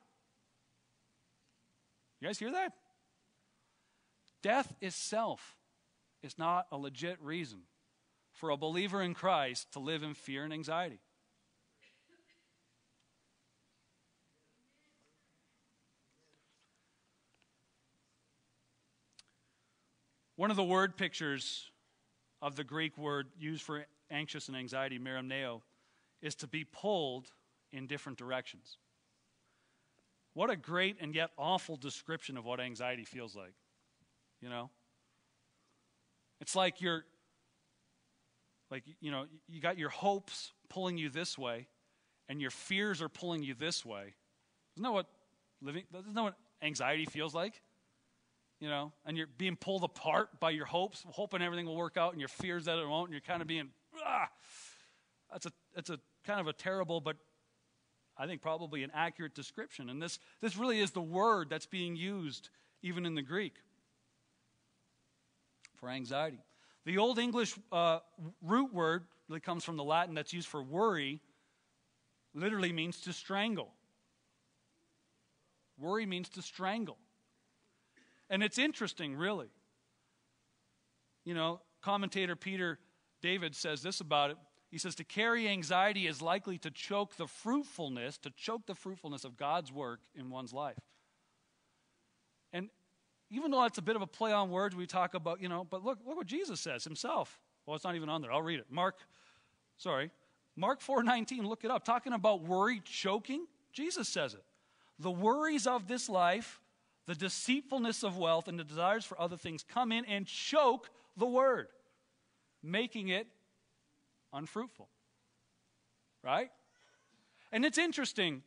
You 2.19 2.27
guys 2.27 2.37
hear 2.37 2.51
that? 2.51 2.73
Death 4.43 4.71
itself 4.81 5.57
is 6.21 6.37
not 6.37 6.67
a 6.71 6.77
legit 6.77 7.19
reason 7.23 7.61
for 8.33 8.51
a 8.51 8.57
believer 8.57 9.01
in 9.01 9.15
Christ 9.15 9.71
to 9.73 9.79
live 9.79 10.03
in 10.03 10.13
fear 10.13 10.43
and 10.43 10.53
anxiety. 10.53 10.99
One 20.35 20.51
of 20.51 20.57
the 20.57 20.63
word 20.63 20.97
pictures 20.97 21.70
of 22.41 22.55
the 22.55 22.63
Greek 22.63 22.97
word 22.97 23.27
used 23.37 23.61
for 23.61 23.85
anxious 24.09 24.47
and 24.47 24.57
anxiety, 24.57 24.99
merimneo, 24.99 25.61
is 26.21 26.35
to 26.35 26.47
be 26.47 26.63
pulled 26.63 27.31
in 27.71 27.87
different 27.87 28.17
directions. 28.17 28.77
What 30.33 30.49
a 30.49 30.55
great 30.55 30.97
and 31.01 31.13
yet 31.13 31.31
awful 31.37 31.75
description 31.75 32.37
of 32.37 32.45
what 32.45 32.59
anxiety 32.59 33.03
feels 33.03 33.35
like. 33.35 33.53
You 34.41 34.49
know? 34.49 34.69
It's 36.39 36.55
like 36.55 36.81
you're 36.81 37.05
like, 38.71 38.83
you 39.01 39.11
know, 39.11 39.25
you 39.47 39.61
got 39.61 39.77
your 39.77 39.89
hopes 39.89 40.53
pulling 40.69 40.97
you 40.97 41.09
this 41.09 41.37
way, 41.37 41.67
and 42.29 42.41
your 42.41 42.51
fears 42.51 43.01
are 43.01 43.09
pulling 43.09 43.43
you 43.43 43.53
this 43.53 43.85
way. 43.85 44.15
Isn't 44.75 44.83
that 44.83 44.91
what 44.91 45.07
living, 45.61 45.83
isn't 45.93 46.13
that 46.13 46.23
what 46.23 46.35
anxiety 46.61 47.05
feels 47.05 47.35
like? 47.35 47.61
You 48.61 48.69
know, 48.69 48.93
and 49.05 49.17
you're 49.17 49.27
being 49.39 49.57
pulled 49.57 49.83
apart 49.83 50.39
by 50.39 50.51
your 50.51 50.67
hopes, 50.67 51.03
hoping 51.07 51.41
everything 51.41 51.65
will 51.65 51.75
work 51.75 51.97
out, 51.97 52.13
and 52.13 52.21
your 52.21 52.29
fears 52.29 52.65
that 52.65 52.77
it 52.77 52.87
won't, 52.87 53.09
and 53.09 53.13
you're 53.13 53.19
kind 53.19 53.41
of 53.41 53.47
being, 53.47 53.69
ah. 54.05 54.29
That's 55.31 55.47
a, 55.47 55.51
that's 55.75 55.89
a 55.89 55.99
kind 56.23 56.39
of 56.39 56.47
a 56.47 56.53
terrible, 56.53 57.01
but 57.01 57.17
I 58.17 58.27
think 58.27 58.41
probably 58.41 58.83
an 58.83 58.91
accurate 58.93 59.33
description. 59.33 59.89
And 59.89 59.99
this, 59.99 60.19
this 60.41 60.55
really 60.55 60.79
is 60.79 60.91
the 60.91 61.01
word 61.01 61.49
that's 61.49 61.65
being 61.65 61.95
used 61.95 62.49
even 62.83 63.05
in 63.05 63.15
the 63.15 63.23
Greek 63.23 63.55
for 65.77 65.89
anxiety. 65.89 66.43
The 66.85 66.99
Old 66.99 67.17
English 67.17 67.55
uh, 67.71 67.99
root 68.43 68.71
word 68.71 69.05
really 69.27 69.41
comes 69.41 69.63
from 69.63 69.75
the 69.75 69.83
Latin 69.83 70.13
that's 70.13 70.33
used 70.33 70.47
for 70.47 70.61
worry, 70.61 71.19
literally 72.35 72.71
means 72.71 73.01
to 73.01 73.13
strangle. 73.13 73.73
Worry 75.79 76.05
means 76.05 76.29
to 76.29 76.43
strangle. 76.43 76.99
And 78.31 78.41
it's 78.41 78.57
interesting, 78.57 79.15
really. 79.15 79.49
You 81.25 81.35
know, 81.35 81.61
commentator 81.81 82.35
Peter 82.35 82.79
David 83.21 83.55
says 83.55 83.83
this 83.83 83.99
about 83.99 84.31
it. 84.31 84.37
He 84.71 84.77
says, 84.77 84.95
To 84.95 85.03
carry 85.03 85.49
anxiety 85.49 86.07
is 86.07 86.21
likely 86.21 86.57
to 86.59 86.71
choke 86.71 87.17
the 87.17 87.27
fruitfulness, 87.27 88.17
to 88.19 88.31
choke 88.31 88.65
the 88.65 88.73
fruitfulness 88.73 89.25
of 89.25 89.37
God's 89.37 89.71
work 89.71 89.99
in 90.15 90.29
one's 90.29 90.53
life. 90.53 90.79
And 92.53 92.69
even 93.29 93.51
though 93.51 93.61
that's 93.61 93.77
a 93.77 93.81
bit 93.81 93.97
of 93.97 94.01
a 94.01 94.07
play 94.07 94.31
on 94.31 94.49
words, 94.49 94.75
we 94.75 94.87
talk 94.87 95.13
about, 95.13 95.41
you 95.41 95.49
know, 95.49 95.67
but 95.69 95.83
look, 95.83 95.99
look 96.07 96.15
what 96.15 96.25
Jesus 96.25 96.61
says 96.61 96.85
himself. 96.85 97.39
Well, 97.65 97.75
it's 97.75 97.83
not 97.83 97.95
even 97.95 98.09
on 98.09 98.21
there. 98.21 98.31
I'll 98.31 98.41
read 98.41 98.59
it. 98.59 98.65
Mark, 98.69 98.95
sorry, 99.77 100.09
Mark 100.55 100.81
4:19, 100.81 101.45
look 101.45 101.63
it 101.63 101.71
up. 101.71 101.83
Talking 101.83 102.13
about 102.13 102.41
worry 102.41 102.79
choking, 102.79 103.45
Jesus 103.73 104.07
says 104.07 104.33
it. 104.33 104.43
The 104.99 105.11
worries 105.11 105.67
of 105.67 105.87
this 105.87 106.07
life, 106.07 106.60
the 107.07 107.15
deceitfulness 107.15 108.03
of 108.03 108.17
wealth, 108.17 108.47
and 108.47 108.59
the 108.59 108.63
desires 108.63 109.05
for 109.05 109.19
other 109.19 109.37
things 109.37 109.63
come 109.67 109.91
in 109.91 110.05
and 110.05 110.25
choke 110.25 110.89
the 111.17 111.25
word, 111.25 111.67
making 112.63 113.09
it 113.09 113.27
unfruitful. 114.33 114.87
Right? 116.23 116.49
And 117.51 117.65
it's 117.65 117.77
interesting 117.77 118.43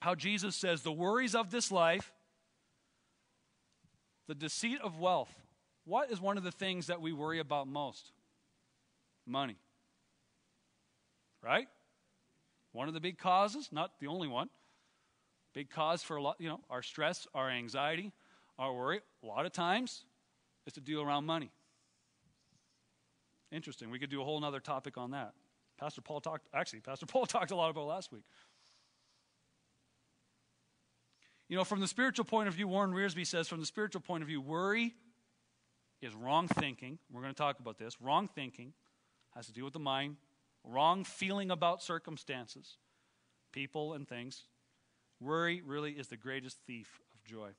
how 0.00 0.14
Jesus 0.14 0.56
says 0.56 0.82
the 0.82 0.92
worries 0.92 1.34
of 1.34 1.50
this 1.50 1.72
life, 1.72 2.12
the 4.26 4.34
deceit 4.34 4.80
of 4.82 4.98
wealth. 4.98 5.32
What 5.84 6.10
is 6.10 6.20
one 6.20 6.36
of 6.36 6.44
the 6.44 6.52
things 6.52 6.88
that 6.88 7.00
we 7.00 7.12
worry 7.12 7.38
about 7.38 7.66
most? 7.66 8.12
Money. 9.26 9.56
Right? 11.42 11.68
One 12.72 12.88
of 12.88 12.94
the 12.94 13.00
big 13.00 13.18
causes, 13.18 13.70
not 13.72 13.92
the 14.00 14.08
only 14.08 14.28
one. 14.28 14.50
Big 15.54 15.70
cause 15.70 16.02
for 16.02 16.16
a 16.16 16.22
lot, 16.22 16.36
you 16.38 16.48
know, 16.48 16.60
our 16.70 16.82
stress, 16.82 17.26
our 17.34 17.50
anxiety, 17.50 18.12
our 18.58 18.72
worry, 18.74 19.00
a 19.22 19.26
lot 19.26 19.46
of 19.46 19.52
times 19.52 20.04
is 20.66 20.74
to 20.74 20.80
deal 20.80 21.00
around 21.00 21.24
money. 21.24 21.50
Interesting. 23.50 23.90
We 23.90 23.98
could 23.98 24.10
do 24.10 24.20
a 24.20 24.24
whole 24.24 24.44
other 24.44 24.60
topic 24.60 24.98
on 24.98 25.12
that. 25.12 25.32
Pastor 25.78 26.00
Paul 26.00 26.20
talked, 26.20 26.48
actually, 26.52 26.80
Pastor 26.80 27.06
Paul 27.06 27.26
talked 27.26 27.50
a 27.50 27.56
lot 27.56 27.70
about 27.70 27.86
last 27.86 28.12
week. 28.12 28.24
You 31.48 31.56
know, 31.56 31.64
from 31.64 31.80
the 31.80 31.88
spiritual 31.88 32.26
point 32.26 32.48
of 32.48 32.54
view, 32.54 32.68
Warren 32.68 32.92
Wiersbe 32.92 33.26
says, 33.26 33.48
from 33.48 33.60
the 33.60 33.66
spiritual 33.66 34.02
point 34.02 34.22
of 34.22 34.28
view, 34.28 34.40
worry 34.40 34.94
is 36.02 36.14
wrong 36.14 36.46
thinking. 36.46 36.98
We're 37.10 37.22
going 37.22 37.32
to 37.32 37.38
talk 37.38 37.58
about 37.58 37.78
this. 37.78 38.00
Wrong 38.02 38.28
thinking 38.28 38.74
has 39.34 39.46
to 39.46 39.52
do 39.52 39.64
with 39.64 39.72
the 39.72 39.78
mind, 39.78 40.16
wrong 40.62 41.04
feeling 41.04 41.50
about 41.50 41.82
circumstances, 41.82 42.76
people, 43.52 43.94
and 43.94 44.06
things. 44.06 44.44
Worry 45.20 45.62
really 45.64 45.92
is 45.92 46.08
the 46.08 46.16
greatest 46.16 46.58
thief 46.66 47.00
of 47.14 47.24
joy. 47.24 47.50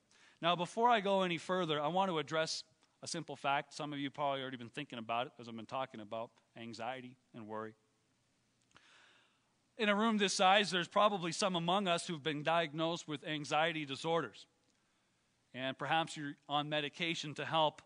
Now, 0.42 0.56
before 0.56 0.90
I 0.90 1.02
go 1.02 1.24
any 1.24 1.38
further, 1.38 1.82
I 1.82 1.88
want 1.88 2.10
to 2.10 2.20
address 2.20 2.64
a 3.04 3.08
simple 3.08 3.36
fact. 3.36 3.74
Some 3.74 3.94
of 3.94 4.00
you 4.00 4.10
probably 4.10 4.42
already 4.42 4.58
been 4.58 4.70
thinking 4.70 5.00
about 5.00 5.28
it 5.28 5.34
as 5.40 5.48
I've 5.48 5.56
been 5.56 5.66
talking 5.66 6.00
about 6.00 6.32
anxiety 6.58 7.16
and 7.34 7.48
worry. 7.48 7.74
In 9.78 9.90
a 9.90 9.96
room 9.96 10.18
this 10.18 10.34
size, 10.34 10.72
there's 10.72 10.88
probably 10.88 11.32
some 11.32 11.56
among 11.56 11.88
us 11.88 12.08
who've 12.08 12.24
been 12.24 12.44
diagnosed 12.44 13.08
with 13.08 13.26
anxiety 13.26 13.86
disorders. 13.86 14.46
And 15.54 15.78
perhaps 15.78 16.16
you're 16.18 16.36
on 16.48 16.70
medication 16.70 17.34
to 17.36 17.46
help 17.46 17.82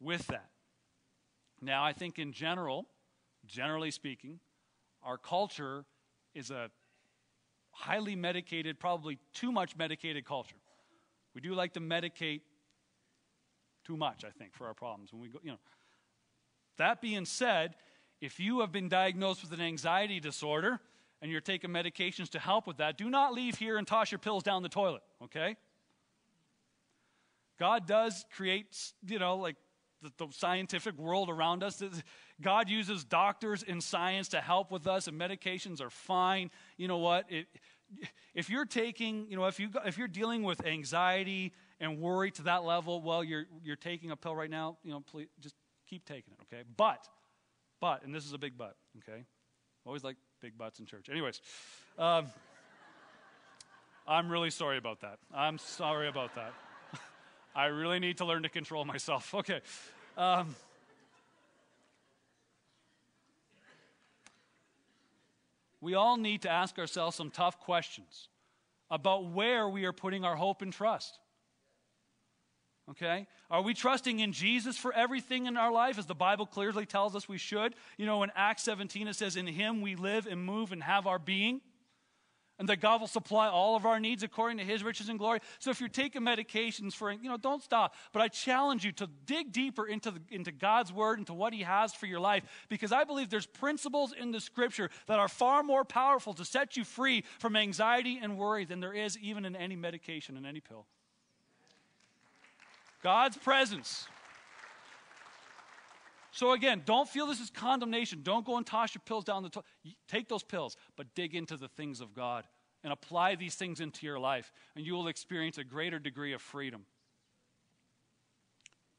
with 0.00 0.26
that. 0.28 0.50
Now, 1.60 1.82
I 1.84 1.92
think 1.92 2.18
in 2.18 2.32
general, 2.32 2.86
generally 3.46 3.90
speaking, 3.90 4.38
our 5.02 5.16
culture 5.16 5.86
is 6.34 6.50
a 6.50 6.70
highly 7.74 8.16
medicated, 8.16 8.78
probably 8.78 9.18
too 9.32 9.52
much 9.52 9.76
medicated 9.76 10.24
culture. 10.24 10.56
We 11.34 11.40
do 11.40 11.54
like 11.54 11.72
to 11.74 11.80
medicate 11.80 12.40
too 13.84 13.96
much, 13.96 14.24
I 14.24 14.30
think, 14.30 14.54
for 14.54 14.66
our 14.66 14.74
problems. 14.74 15.12
When 15.12 15.20
we 15.20 15.28
go, 15.28 15.40
you 15.42 15.50
know. 15.52 15.58
That 16.78 17.00
being 17.00 17.24
said, 17.24 17.74
if 18.20 18.40
you 18.40 18.60
have 18.60 18.72
been 18.72 18.88
diagnosed 18.88 19.42
with 19.42 19.52
an 19.52 19.60
anxiety 19.60 20.20
disorder 20.20 20.80
and 21.20 21.30
you're 21.30 21.40
taking 21.40 21.70
medications 21.70 22.30
to 22.30 22.38
help 22.38 22.66
with 22.66 22.78
that, 22.78 22.96
do 22.96 23.10
not 23.10 23.34
leave 23.34 23.56
here 23.56 23.76
and 23.76 23.86
toss 23.86 24.10
your 24.10 24.18
pills 24.18 24.42
down 24.42 24.62
the 24.62 24.68
toilet, 24.68 25.02
okay? 25.22 25.56
God 27.58 27.86
does 27.86 28.24
create, 28.34 28.66
you 29.06 29.18
know, 29.18 29.36
like 29.36 29.56
the, 30.02 30.12
the, 30.16 30.32
scientific 30.32 30.98
world 30.98 31.30
around 31.30 31.62
us. 31.62 31.82
God 32.40 32.68
uses 32.68 33.04
doctors 33.04 33.62
and 33.66 33.82
science 33.82 34.28
to 34.28 34.40
help 34.40 34.70
with 34.70 34.86
us, 34.86 35.06
and 35.06 35.20
medications 35.20 35.80
are 35.80 35.90
fine. 35.90 36.50
You 36.76 36.88
know 36.88 36.98
what? 36.98 37.30
It, 37.30 37.46
if 38.34 38.50
you're 38.50 38.64
taking, 38.64 39.26
you 39.30 39.36
know, 39.36 39.44
if 39.46 39.60
you 39.60 39.70
if 39.84 39.98
you're 39.98 40.08
dealing 40.08 40.42
with 40.42 40.66
anxiety 40.66 41.52
and 41.80 42.00
worry 42.00 42.30
to 42.32 42.42
that 42.42 42.64
level, 42.64 43.00
well, 43.02 43.22
you're 43.22 43.44
you're 43.62 43.76
taking 43.76 44.10
a 44.10 44.16
pill 44.16 44.34
right 44.34 44.50
now. 44.50 44.78
You 44.82 44.90
know, 44.92 45.00
please 45.00 45.28
just 45.40 45.54
keep 45.88 46.04
taking 46.04 46.32
it, 46.32 46.40
okay? 46.52 46.64
But, 46.76 47.08
but, 47.80 48.04
and 48.04 48.14
this 48.14 48.24
is 48.24 48.32
a 48.32 48.38
big 48.38 48.56
but, 48.56 48.74
okay? 48.98 49.24
Always 49.86 50.02
like 50.02 50.16
big 50.40 50.56
butts 50.56 50.80
in 50.80 50.86
church. 50.86 51.08
Anyways, 51.10 51.40
um, 51.98 52.26
I'm 54.06 54.30
really 54.30 54.50
sorry 54.50 54.78
about 54.78 55.00
that. 55.02 55.18
I'm 55.34 55.58
sorry 55.58 56.08
about 56.08 56.34
that. 56.34 56.52
I 57.54 57.66
really 57.66 58.00
need 58.00 58.18
to 58.18 58.24
learn 58.24 58.42
to 58.42 58.48
control 58.48 58.84
myself. 58.84 59.34
Okay. 59.38 59.60
Um, 60.16 60.54
we 65.84 65.94
all 65.94 66.16
need 66.16 66.42
to 66.42 66.50
ask 66.50 66.78
ourselves 66.78 67.14
some 67.14 67.30
tough 67.30 67.60
questions 67.60 68.28
about 68.90 69.30
where 69.30 69.68
we 69.68 69.84
are 69.84 69.92
putting 69.92 70.24
our 70.24 70.34
hope 70.34 70.62
and 70.62 70.72
trust. 70.72 71.18
Okay? 72.90 73.26
Are 73.50 73.60
we 73.60 73.74
trusting 73.74 74.20
in 74.20 74.32
Jesus 74.32 74.78
for 74.78 74.94
everything 74.94 75.44
in 75.44 75.58
our 75.58 75.70
life 75.70 75.98
as 75.98 76.06
the 76.06 76.14
Bible 76.14 76.46
clearly 76.46 76.86
tells 76.86 77.14
us 77.14 77.28
we 77.28 77.36
should? 77.36 77.74
You 77.98 78.06
know, 78.06 78.22
in 78.22 78.32
Acts 78.34 78.62
17 78.62 79.08
it 79.08 79.16
says, 79.16 79.36
In 79.36 79.46
Him 79.46 79.82
we 79.82 79.94
live 79.94 80.26
and 80.26 80.42
move 80.42 80.72
and 80.72 80.82
have 80.82 81.06
our 81.06 81.18
being 81.18 81.60
and 82.58 82.68
that 82.68 82.80
God 82.80 83.00
will 83.00 83.08
supply 83.08 83.48
all 83.48 83.74
of 83.74 83.84
our 83.84 83.98
needs 83.98 84.22
according 84.22 84.58
to 84.58 84.64
his 84.64 84.84
riches 84.84 85.08
and 85.08 85.18
glory. 85.18 85.40
So 85.58 85.70
if 85.70 85.80
you're 85.80 85.88
taking 85.88 86.22
medications 86.22 86.92
for, 86.94 87.10
you 87.10 87.28
know, 87.28 87.36
don't 87.36 87.62
stop. 87.62 87.94
But 88.12 88.22
I 88.22 88.28
challenge 88.28 88.84
you 88.84 88.92
to 88.92 89.08
dig 89.26 89.52
deeper 89.52 89.86
into, 89.86 90.12
the, 90.12 90.20
into 90.30 90.52
God's 90.52 90.92
word, 90.92 91.18
into 91.18 91.34
what 91.34 91.52
he 91.52 91.62
has 91.62 91.92
for 91.92 92.06
your 92.06 92.20
life, 92.20 92.44
because 92.68 92.92
I 92.92 93.04
believe 93.04 93.30
there's 93.30 93.46
principles 93.46 94.12
in 94.12 94.30
the 94.30 94.40
scripture 94.40 94.90
that 95.06 95.18
are 95.18 95.28
far 95.28 95.62
more 95.62 95.84
powerful 95.84 96.34
to 96.34 96.44
set 96.44 96.76
you 96.76 96.84
free 96.84 97.24
from 97.38 97.56
anxiety 97.56 98.20
and 98.22 98.38
worry 98.38 98.64
than 98.64 98.80
there 98.80 98.94
is 98.94 99.18
even 99.18 99.44
in 99.44 99.56
any 99.56 99.76
medication 99.76 100.36
and 100.36 100.46
any 100.46 100.60
pill. 100.60 100.86
God's 103.02 103.36
presence. 103.36 104.08
So 106.34 106.50
again, 106.50 106.82
don't 106.84 107.08
feel 107.08 107.28
this 107.28 107.38
is 107.38 107.48
condemnation. 107.48 108.22
Don't 108.24 108.44
go 108.44 108.56
and 108.56 108.66
toss 108.66 108.92
your 108.92 109.02
pills 109.06 109.22
down 109.22 109.44
the 109.44 109.48
toilet. 109.48 109.66
Take 110.08 110.28
those 110.28 110.42
pills, 110.42 110.76
but 110.96 111.14
dig 111.14 111.36
into 111.36 111.56
the 111.56 111.68
things 111.68 112.00
of 112.00 112.12
God 112.12 112.44
and 112.82 112.92
apply 112.92 113.36
these 113.36 113.54
things 113.54 113.78
into 113.78 114.04
your 114.04 114.18
life, 114.18 114.50
and 114.74 114.84
you 114.84 114.94
will 114.94 115.06
experience 115.06 115.58
a 115.58 115.64
greater 115.64 116.00
degree 116.00 116.32
of 116.32 116.42
freedom. 116.42 116.86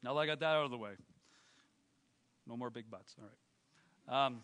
Now 0.02 0.14
that 0.14 0.22
I 0.22 0.26
got 0.28 0.40
that 0.40 0.46
out 0.46 0.64
of 0.64 0.72
the 0.72 0.78
way, 0.78 0.92
no 2.48 2.56
more 2.56 2.70
big 2.70 2.90
butts. 2.90 3.14
All 3.20 3.28
right. 3.28 4.26
Um, 4.28 4.42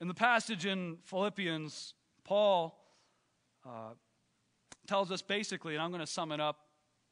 in 0.00 0.06
the 0.06 0.14
passage 0.14 0.64
in 0.64 0.98
Philippians, 1.02 1.94
Paul 2.22 2.78
uh, 3.66 3.94
tells 4.86 5.10
us 5.10 5.22
basically, 5.22 5.74
and 5.74 5.82
I'm 5.82 5.90
going 5.90 5.98
to 5.98 6.06
sum 6.06 6.30
it 6.30 6.38
up 6.38 6.56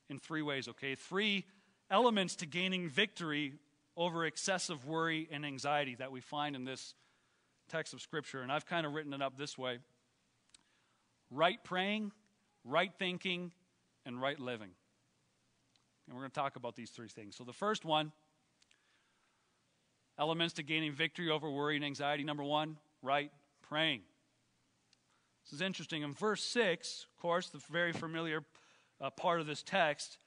in 0.09 0.21
three 0.21 0.43
ways, 0.43 0.69
okay? 0.69 0.95
Three 0.95 1.45
elements 1.91 2.37
to 2.37 2.47
gaining 2.47 2.89
victory 2.89 3.55
over 3.97 4.25
excessive 4.25 4.87
worry 4.87 5.29
and 5.31 5.45
anxiety 5.45 5.95
that 5.97 6.13
we 6.13 6.21
find 6.21 6.55
in 6.55 6.65
this 6.65 6.95
text 7.69 7.93
of 7.93 8.01
Scripture. 8.01 8.43
And 8.43 8.53
I've 8.53 8.67
kind 8.67 8.87
of 8.87 8.93
written 8.95 9.13
it 9.13 9.23
up 9.23 9.37
this 9.37 9.59
way 9.59 9.79
right 11.31 11.63
praying, 11.63 12.13
right 12.65 12.93
thinking, 12.99 13.53
and 14.07 14.21
right 14.21 14.39
living. 14.39 14.71
And 16.07 16.17
we're 16.17 16.23
going 16.23 16.31
to 16.31 16.41
talk 16.41 16.57
about 16.57 16.75
these 16.75 16.91
three 16.91 17.09
things. 17.09 17.37
So 17.37 17.45
the 17.45 17.53
first 17.53 17.85
one 17.85 18.13
elements 20.19 20.55
to 20.55 20.63
gaining 20.63 20.93
victory 20.93 21.31
over 21.31 21.51
worry 21.51 21.77
and 21.77 21.85
anxiety. 21.85 22.25
Number 22.25 22.43
one, 22.43 22.77
right 23.03 23.31
praying. 23.63 24.03
This 25.45 25.53
is 25.55 25.61
interesting. 25.61 26.03
In 26.03 26.13
verse 26.13 26.43
6, 26.45 27.07
of 27.11 27.23
course, 27.23 27.49
the 27.49 27.61
very 27.71 27.93
familiar 27.93 28.43
uh, 29.01 29.11
part 29.11 29.41
of 29.41 29.47
this 29.47 29.63
text, 29.63 30.19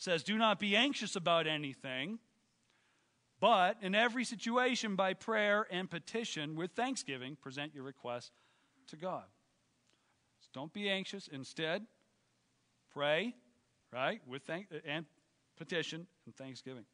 says, 0.00 0.22
Do 0.24 0.36
not 0.36 0.58
be 0.58 0.74
anxious 0.74 1.14
about 1.14 1.46
anything, 1.46 2.18
but 3.38 3.76
in 3.80 3.94
every 3.94 4.24
situation, 4.24 4.96
by 4.96 5.14
prayer 5.14 5.66
and 5.70 5.88
petition, 5.88 6.56
with 6.56 6.72
thanksgiving, 6.72 7.36
present 7.36 7.74
your 7.74 7.84
requests 7.84 8.32
to 8.88 8.96
God. 8.96 9.24
So 10.40 10.48
don't 10.52 10.72
be 10.72 10.90
anxious. 10.90 11.28
Instead, 11.28 11.86
pray, 12.92 13.34
right, 13.92 14.20
with 14.26 14.42
thank- 14.42 14.66
and 14.84 15.06
petition 15.56 16.06
and 16.26 16.34
thanksgiving. 16.34 16.84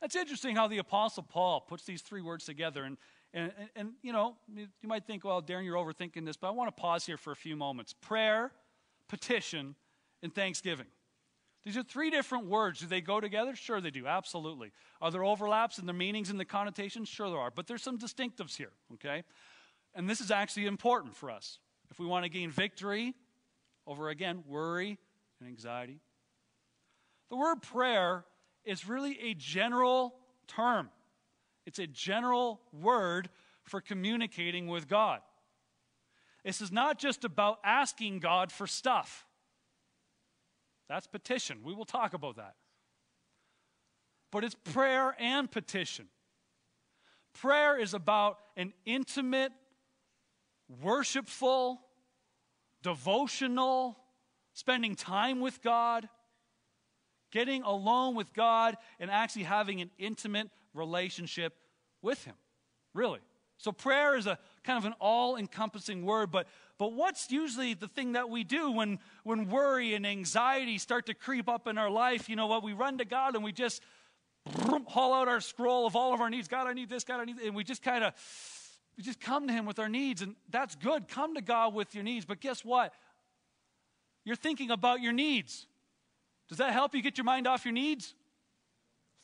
That's 0.00 0.16
interesting 0.16 0.56
how 0.56 0.66
the 0.66 0.78
Apostle 0.78 1.22
Paul 1.22 1.60
puts 1.60 1.84
these 1.84 2.02
three 2.02 2.20
words 2.22 2.44
together. 2.44 2.84
And, 2.84 2.98
And, 3.32 3.52
and, 3.58 3.68
and, 3.76 3.92
you 4.02 4.12
know, 4.12 4.36
you 4.54 4.88
might 4.88 5.06
think, 5.06 5.24
well, 5.24 5.42
Darren, 5.42 5.64
you're 5.64 5.76
overthinking 5.76 6.24
this, 6.24 6.36
but 6.36 6.48
I 6.48 6.50
want 6.50 6.74
to 6.74 6.80
pause 6.80 7.04
here 7.04 7.16
for 7.16 7.32
a 7.32 7.36
few 7.36 7.56
moments. 7.56 7.92
Prayer, 7.92 8.52
petition, 9.08 9.74
and 10.22 10.34
thanksgiving. 10.34 10.86
These 11.64 11.78
are 11.78 11.82
three 11.82 12.10
different 12.10 12.46
words. 12.46 12.80
Do 12.80 12.86
they 12.86 13.00
go 13.00 13.20
together? 13.20 13.56
Sure, 13.56 13.80
they 13.80 13.90
do. 13.90 14.06
Absolutely. 14.06 14.72
Are 15.00 15.10
there 15.10 15.24
overlaps 15.24 15.78
in 15.78 15.86
the 15.86 15.94
meanings 15.94 16.28
and 16.28 16.38
the 16.38 16.44
connotations? 16.44 17.08
Sure, 17.08 17.30
there 17.30 17.38
are. 17.38 17.50
But 17.50 17.66
there's 17.66 17.82
some 17.82 17.98
distinctives 17.98 18.56
here, 18.56 18.72
okay? 18.94 19.24
And 19.94 20.08
this 20.08 20.20
is 20.20 20.30
actually 20.30 20.66
important 20.66 21.16
for 21.16 21.30
us. 21.30 21.58
If 21.90 21.98
we 21.98 22.06
want 22.06 22.24
to 22.24 22.28
gain 22.28 22.50
victory 22.50 23.14
over, 23.86 24.10
again, 24.10 24.44
worry 24.46 24.98
and 25.40 25.48
anxiety, 25.48 26.00
the 27.30 27.36
word 27.36 27.62
prayer 27.62 28.24
is 28.64 28.86
really 28.86 29.18
a 29.20 29.34
general 29.34 30.14
term, 30.46 30.90
it's 31.64 31.78
a 31.78 31.86
general 31.86 32.60
word 32.72 33.30
for 33.62 33.80
communicating 33.80 34.66
with 34.66 34.86
God. 34.86 35.20
This 36.44 36.60
is 36.60 36.70
not 36.70 36.98
just 36.98 37.24
about 37.24 37.58
asking 37.64 38.18
God 38.18 38.52
for 38.52 38.66
stuff. 38.66 39.26
That's 40.88 41.06
petition. 41.06 41.58
We 41.64 41.74
will 41.74 41.84
talk 41.84 42.14
about 42.14 42.36
that. 42.36 42.54
But 44.30 44.44
it's 44.44 44.56
prayer 44.72 45.14
and 45.18 45.50
petition. 45.50 46.08
Prayer 47.34 47.78
is 47.78 47.94
about 47.94 48.38
an 48.56 48.72
intimate, 48.84 49.52
worshipful, 50.82 51.80
devotional, 52.82 53.96
spending 54.52 54.94
time 54.94 55.40
with 55.40 55.62
God, 55.62 56.08
getting 57.32 57.62
alone 57.62 58.14
with 58.14 58.32
God, 58.32 58.76
and 59.00 59.10
actually 59.10 59.44
having 59.44 59.80
an 59.80 59.90
intimate 59.98 60.48
relationship 60.74 61.54
with 62.02 62.22
Him. 62.24 62.34
Really. 62.92 63.20
So 63.64 63.72
prayer 63.72 64.14
is 64.14 64.26
a 64.26 64.38
kind 64.62 64.76
of 64.76 64.84
an 64.84 64.92
all-encompassing 65.00 66.04
word, 66.04 66.30
but 66.30 66.46
but 66.76 66.92
what's 66.92 67.30
usually 67.30 67.72
the 67.72 67.88
thing 67.88 68.12
that 68.12 68.28
we 68.28 68.44
do 68.44 68.70
when 68.70 68.98
when 69.22 69.48
worry 69.48 69.94
and 69.94 70.06
anxiety 70.06 70.76
start 70.76 71.06
to 71.06 71.14
creep 71.14 71.48
up 71.48 71.66
in 71.66 71.78
our 71.78 71.88
life? 71.88 72.28
You 72.28 72.36
know 72.36 72.46
what? 72.46 72.62
We 72.62 72.74
run 72.74 72.98
to 72.98 73.06
God 73.06 73.34
and 73.34 73.42
we 73.42 73.52
just 73.52 73.80
haul 74.86 75.14
out 75.14 75.28
our 75.28 75.40
scroll 75.40 75.86
of 75.86 75.96
all 75.96 76.12
of 76.12 76.20
our 76.20 76.28
needs. 76.28 76.46
God, 76.46 76.66
I 76.66 76.74
need 76.74 76.90
this, 76.90 77.04
God, 77.04 77.20
I 77.20 77.24
need 77.24 77.38
this. 77.38 77.46
And 77.46 77.54
we 77.54 77.64
just 77.64 77.82
kind 77.82 78.04
of 78.04 78.12
we 78.98 79.02
just 79.02 79.18
come 79.18 79.46
to 79.46 79.52
him 79.54 79.64
with 79.64 79.78
our 79.78 79.88
needs 79.88 80.20
and 80.20 80.36
that's 80.50 80.74
good. 80.74 81.08
Come 81.08 81.34
to 81.36 81.40
God 81.40 81.72
with 81.72 81.94
your 81.94 82.04
needs, 82.04 82.26
but 82.26 82.40
guess 82.40 82.66
what? 82.66 82.92
You're 84.26 84.36
thinking 84.36 84.72
about 84.72 85.00
your 85.00 85.14
needs. 85.14 85.66
Does 86.50 86.58
that 86.58 86.74
help 86.74 86.94
you 86.94 87.00
get 87.00 87.16
your 87.16 87.24
mind 87.24 87.46
off 87.46 87.64
your 87.64 87.72
needs? 87.72 88.14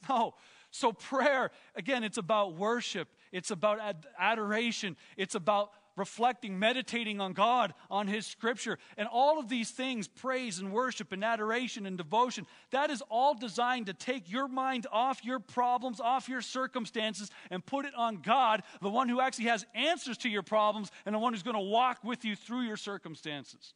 No. 0.08 0.32
So, 0.70 0.92
prayer, 0.92 1.50
again, 1.74 2.04
it's 2.04 2.18
about 2.18 2.54
worship, 2.54 3.08
it's 3.32 3.50
about 3.50 3.80
ad- 3.80 4.06
adoration, 4.18 4.96
it's 5.16 5.34
about 5.34 5.70
reflecting, 5.96 6.58
meditating 6.58 7.20
on 7.20 7.32
God, 7.32 7.74
on 7.90 8.06
His 8.06 8.26
Scripture. 8.26 8.78
And 8.96 9.06
all 9.06 9.38
of 9.38 9.48
these 9.48 9.70
things 9.70 10.08
praise 10.08 10.58
and 10.58 10.72
worship 10.72 11.12
and 11.12 11.24
adoration 11.24 11.86
and 11.86 11.96
devotion 11.96 12.46
that 12.70 12.90
is 12.90 13.02
all 13.10 13.34
designed 13.34 13.86
to 13.86 13.92
take 13.92 14.30
your 14.30 14.48
mind 14.48 14.86
off 14.90 15.24
your 15.24 15.38
problems, 15.38 16.00
off 16.00 16.28
your 16.28 16.40
circumstances, 16.40 17.30
and 17.50 17.64
put 17.64 17.84
it 17.84 17.94
on 17.94 18.16
God, 18.22 18.62
the 18.80 18.88
one 18.88 19.08
who 19.08 19.20
actually 19.20 19.46
has 19.46 19.64
answers 19.74 20.16
to 20.18 20.28
your 20.28 20.42
problems 20.42 20.90
and 21.04 21.14
the 21.14 21.18
one 21.18 21.32
who's 21.32 21.42
going 21.42 21.54
to 21.54 21.60
walk 21.60 22.02
with 22.02 22.24
you 22.24 22.34
through 22.34 22.62
your 22.62 22.76
circumstances. 22.76 23.74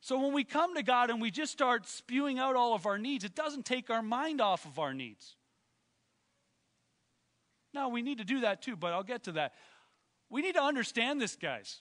So 0.00 0.18
when 0.18 0.32
we 0.32 0.42
come 0.42 0.74
to 0.74 0.82
God 0.82 1.10
and 1.10 1.22
we 1.22 1.30
just 1.30 1.52
start 1.52 1.86
spewing 1.86 2.40
out 2.40 2.56
all 2.56 2.74
of 2.74 2.86
our 2.86 2.98
needs, 2.98 3.22
it 3.22 3.36
doesn't 3.36 3.64
take 3.64 3.88
our 3.88 4.02
mind 4.02 4.40
off 4.40 4.66
of 4.66 4.80
our 4.80 4.92
needs. 4.92 5.36
Now, 7.74 7.88
we 7.88 8.02
need 8.02 8.18
to 8.18 8.24
do 8.24 8.40
that 8.40 8.62
too, 8.62 8.76
but 8.76 8.92
I'll 8.92 9.02
get 9.02 9.24
to 9.24 9.32
that. 9.32 9.54
We 10.28 10.42
need 10.42 10.54
to 10.54 10.62
understand 10.62 11.20
this, 11.20 11.36
guys. 11.36 11.80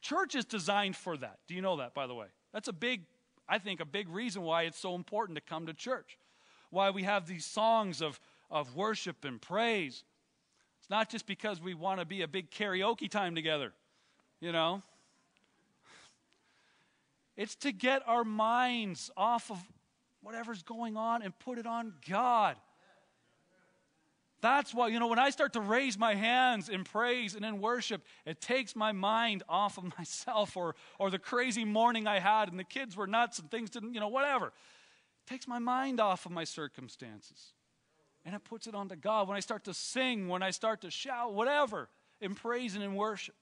Church 0.00 0.34
is 0.34 0.44
designed 0.44 0.96
for 0.96 1.16
that. 1.16 1.38
Do 1.46 1.54
you 1.54 1.62
know 1.62 1.76
that, 1.76 1.94
by 1.94 2.06
the 2.06 2.14
way? 2.14 2.26
That's 2.52 2.68
a 2.68 2.72
big, 2.72 3.02
I 3.48 3.58
think, 3.58 3.80
a 3.80 3.84
big 3.84 4.08
reason 4.08 4.42
why 4.42 4.62
it's 4.62 4.78
so 4.78 4.94
important 4.94 5.36
to 5.36 5.42
come 5.42 5.66
to 5.66 5.74
church. 5.74 6.18
Why 6.70 6.90
we 6.90 7.04
have 7.04 7.26
these 7.26 7.44
songs 7.44 8.00
of, 8.00 8.18
of 8.50 8.74
worship 8.74 9.24
and 9.24 9.40
praise. 9.40 10.04
It's 10.80 10.90
not 10.90 11.08
just 11.08 11.26
because 11.26 11.60
we 11.60 11.74
want 11.74 12.00
to 12.00 12.06
be 12.06 12.22
a 12.22 12.28
big 12.28 12.50
karaoke 12.50 13.08
time 13.08 13.34
together, 13.34 13.72
you 14.40 14.50
know? 14.50 14.82
It's 17.36 17.54
to 17.56 17.72
get 17.72 18.02
our 18.06 18.24
minds 18.24 19.10
off 19.16 19.50
of 19.50 19.58
whatever's 20.22 20.62
going 20.62 20.96
on 20.96 21.22
and 21.22 21.38
put 21.38 21.58
it 21.58 21.66
on 21.66 21.94
God. 22.08 22.56
That's 24.42 24.74
why, 24.74 24.88
you 24.88 24.98
know, 24.98 25.06
when 25.06 25.20
I 25.20 25.30
start 25.30 25.52
to 25.52 25.60
raise 25.60 25.96
my 25.96 26.16
hands 26.16 26.68
in 26.68 26.82
praise 26.82 27.36
and 27.36 27.44
in 27.44 27.60
worship, 27.60 28.02
it 28.26 28.40
takes 28.40 28.74
my 28.74 28.90
mind 28.90 29.44
off 29.48 29.78
of 29.78 29.84
myself 29.98 30.56
or, 30.56 30.74
or 30.98 31.10
the 31.10 31.18
crazy 31.18 31.64
morning 31.64 32.08
I 32.08 32.18
had 32.18 32.50
and 32.50 32.58
the 32.58 32.64
kids 32.64 32.96
were 32.96 33.06
nuts 33.06 33.38
and 33.38 33.50
things 33.50 33.70
didn't, 33.70 33.94
you 33.94 34.00
know, 34.00 34.08
whatever. 34.08 34.48
It 34.48 35.30
takes 35.30 35.46
my 35.46 35.60
mind 35.60 36.00
off 36.00 36.26
of 36.26 36.32
my 36.32 36.42
circumstances. 36.42 37.52
And 38.24 38.34
it 38.34 38.44
puts 38.44 38.66
it 38.66 38.74
onto 38.74 38.96
God. 38.96 39.28
When 39.28 39.36
I 39.36 39.40
start 39.40 39.64
to 39.64 39.74
sing, 39.74 40.28
when 40.28 40.42
I 40.42 40.50
start 40.50 40.80
to 40.82 40.90
shout, 40.90 41.34
whatever, 41.34 41.88
in 42.20 42.34
praise 42.34 42.74
and 42.74 42.82
in 42.82 42.94
worship. 42.94 43.34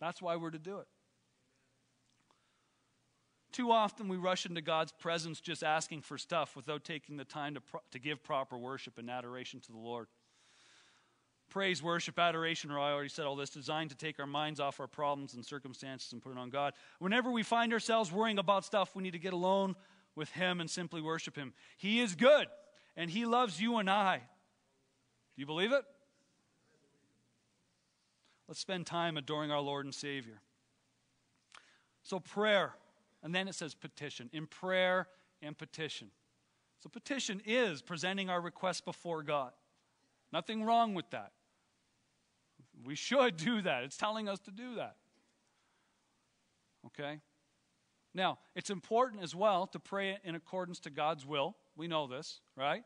That's 0.00 0.20
why 0.20 0.36
we're 0.36 0.50
to 0.50 0.58
do 0.58 0.78
it. 0.78 0.86
Too 3.56 3.72
often 3.72 4.08
we 4.08 4.18
rush 4.18 4.44
into 4.44 4.60
God's 4.60 4.92
presence 4.92 5.40
just 5.40 5.64
asking 5.64 6.02
for 6.02 6.18
stuff 6.18 6.56
without 6.56 6.84
taking 6.84 7.16
the 7.16 7.24
time 7.24 7.54
to, 7.54 7.62
pro- 7.62 7.80
to 7.92 7.98
give 7.98 8.22
proper 8.22 8.58
worship 8.58 8.98
and 8.98 9.08
adoration 9.08 9.60
to 9.60 9.72
the 9.72 9.78
Lord. 9.78 10.08
Praise, 11.48 11.82
worship, 11.82 12.18
adoration, 12.18 12.70
or 12.70 12.78
I 12.78 12.92
already 12.92 13.08
said 13.08 13.24
all 13.24 13.34
this, 13.34 13.48
designed 13.48 13.88
to 13.88 13.96
take 13.96 14.20
our 14.20 14.26
minds 14.26 14.60
off 14.60 14.78
our 14.78 14.86
problems 14.86 15.32
and 15.32 15.42
circumstances 15.42 16.12
and 16.12 16.20
put 16.20 16.32
it 16.32 16.38
on 16.38 16.50
God. 16.50 16.74
Whenever 16.98 17.30
we 17.30 17.42
find 17.42 17.72
ourselves 17.72 18.12
worrying 18.12 18.38
about 18.38 18.66
stuff, 18.66 18.94
we 18.94 19.02
need 19.02 19.12
to 19.12 19.18
get 19.18 19.32
alone 19.32 19.74
with 20.14 20.28
Him 20.32 20.60
and 20.60 20.68
simply 20.68 21.00
worship 21.00 21.34
Him. 21.34 21.54
He 21.78 22.00
is 22.00 22.14
good, 22.14 22.48
and 22.94 23.10
He 23.10 23.24
loves 23.24 23.58
you 23.58 23.78
and 23.78 23.88
I. 23.88 24.18
Do 24.18 25.40
you 25.40 25.46
believe 25.46 25.72
it? 25.72 25.84
Let's 28.48 28.60
spend 28.60 28.84
time 28.84 29.16
adoring 29.16 29.50
our 29.50 29.62
Lord 29.62 29.86
and 29.86 29.94
Savior. 29.94 30.42
So, 32.02 32.20
prayer. 32.20 32.74
And 33.22 33.34
then 33.34 33.48
it 33.48 33.54
says 33.54 33.74
petition, 33.74 34.30
in 34.32 34.46
prayer 34.46 35.08
and 35.42 35.56
petition. 35.56 36.08
So, 36.80 36.88
petition 36.88 37.40
is 37.44 37.82
presenting 37.82 38.30
our 38.30 38.40
request 38.40 38.84
before 38.84 39.22
God. 39.22 39.52
Nothing 40.32 40.64
wrong 40.64 40.94
with 40.94 41.10
that. 41.10 41.32
We 42.84 42.94
should 42.94 43.36
do 43.36 43.62
that. 43.62 43.84
It's 43.84 43.96
telling 43.96 44.28
us 44.28 44.38
to 44.40 44.50
do 44.50 44.76
that. 44.76 44.96
Okay? 46.86 47.20
Now, 48.14 48.38
it's 48.54 48.70
important 48.70 49.22
as 49.22 49.34
well 49.34 49.66
to 49.68 49.78
pray 49.78 50.18
in 50.24 50.34
accordance 50.34 50.80
to 50.80 50.90
God's 50.90 51.26
will. 51.26 51.56
We 51.76 51.88
know 51.88 52.06
this, 52.06 52.40
right? 52.56 52.82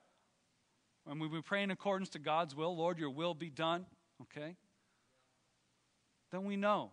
When 1.04 1.18
we 1.18 1.42
pray 1.42 1.62
in 1.62 1.70
accordance 1.70 2.08
to 2.10 2.18
God's 2.18 2.54
will, 2.54 2.76
Lord, 2.76 2.98
your 2.98 3.10
will 3.10 3.34
be 3.34 3.50
done, 3.50 3.86
okay? 4.22 4.56
Then 6.30 6.44
we 6.44 6.56
know 6.56 6.90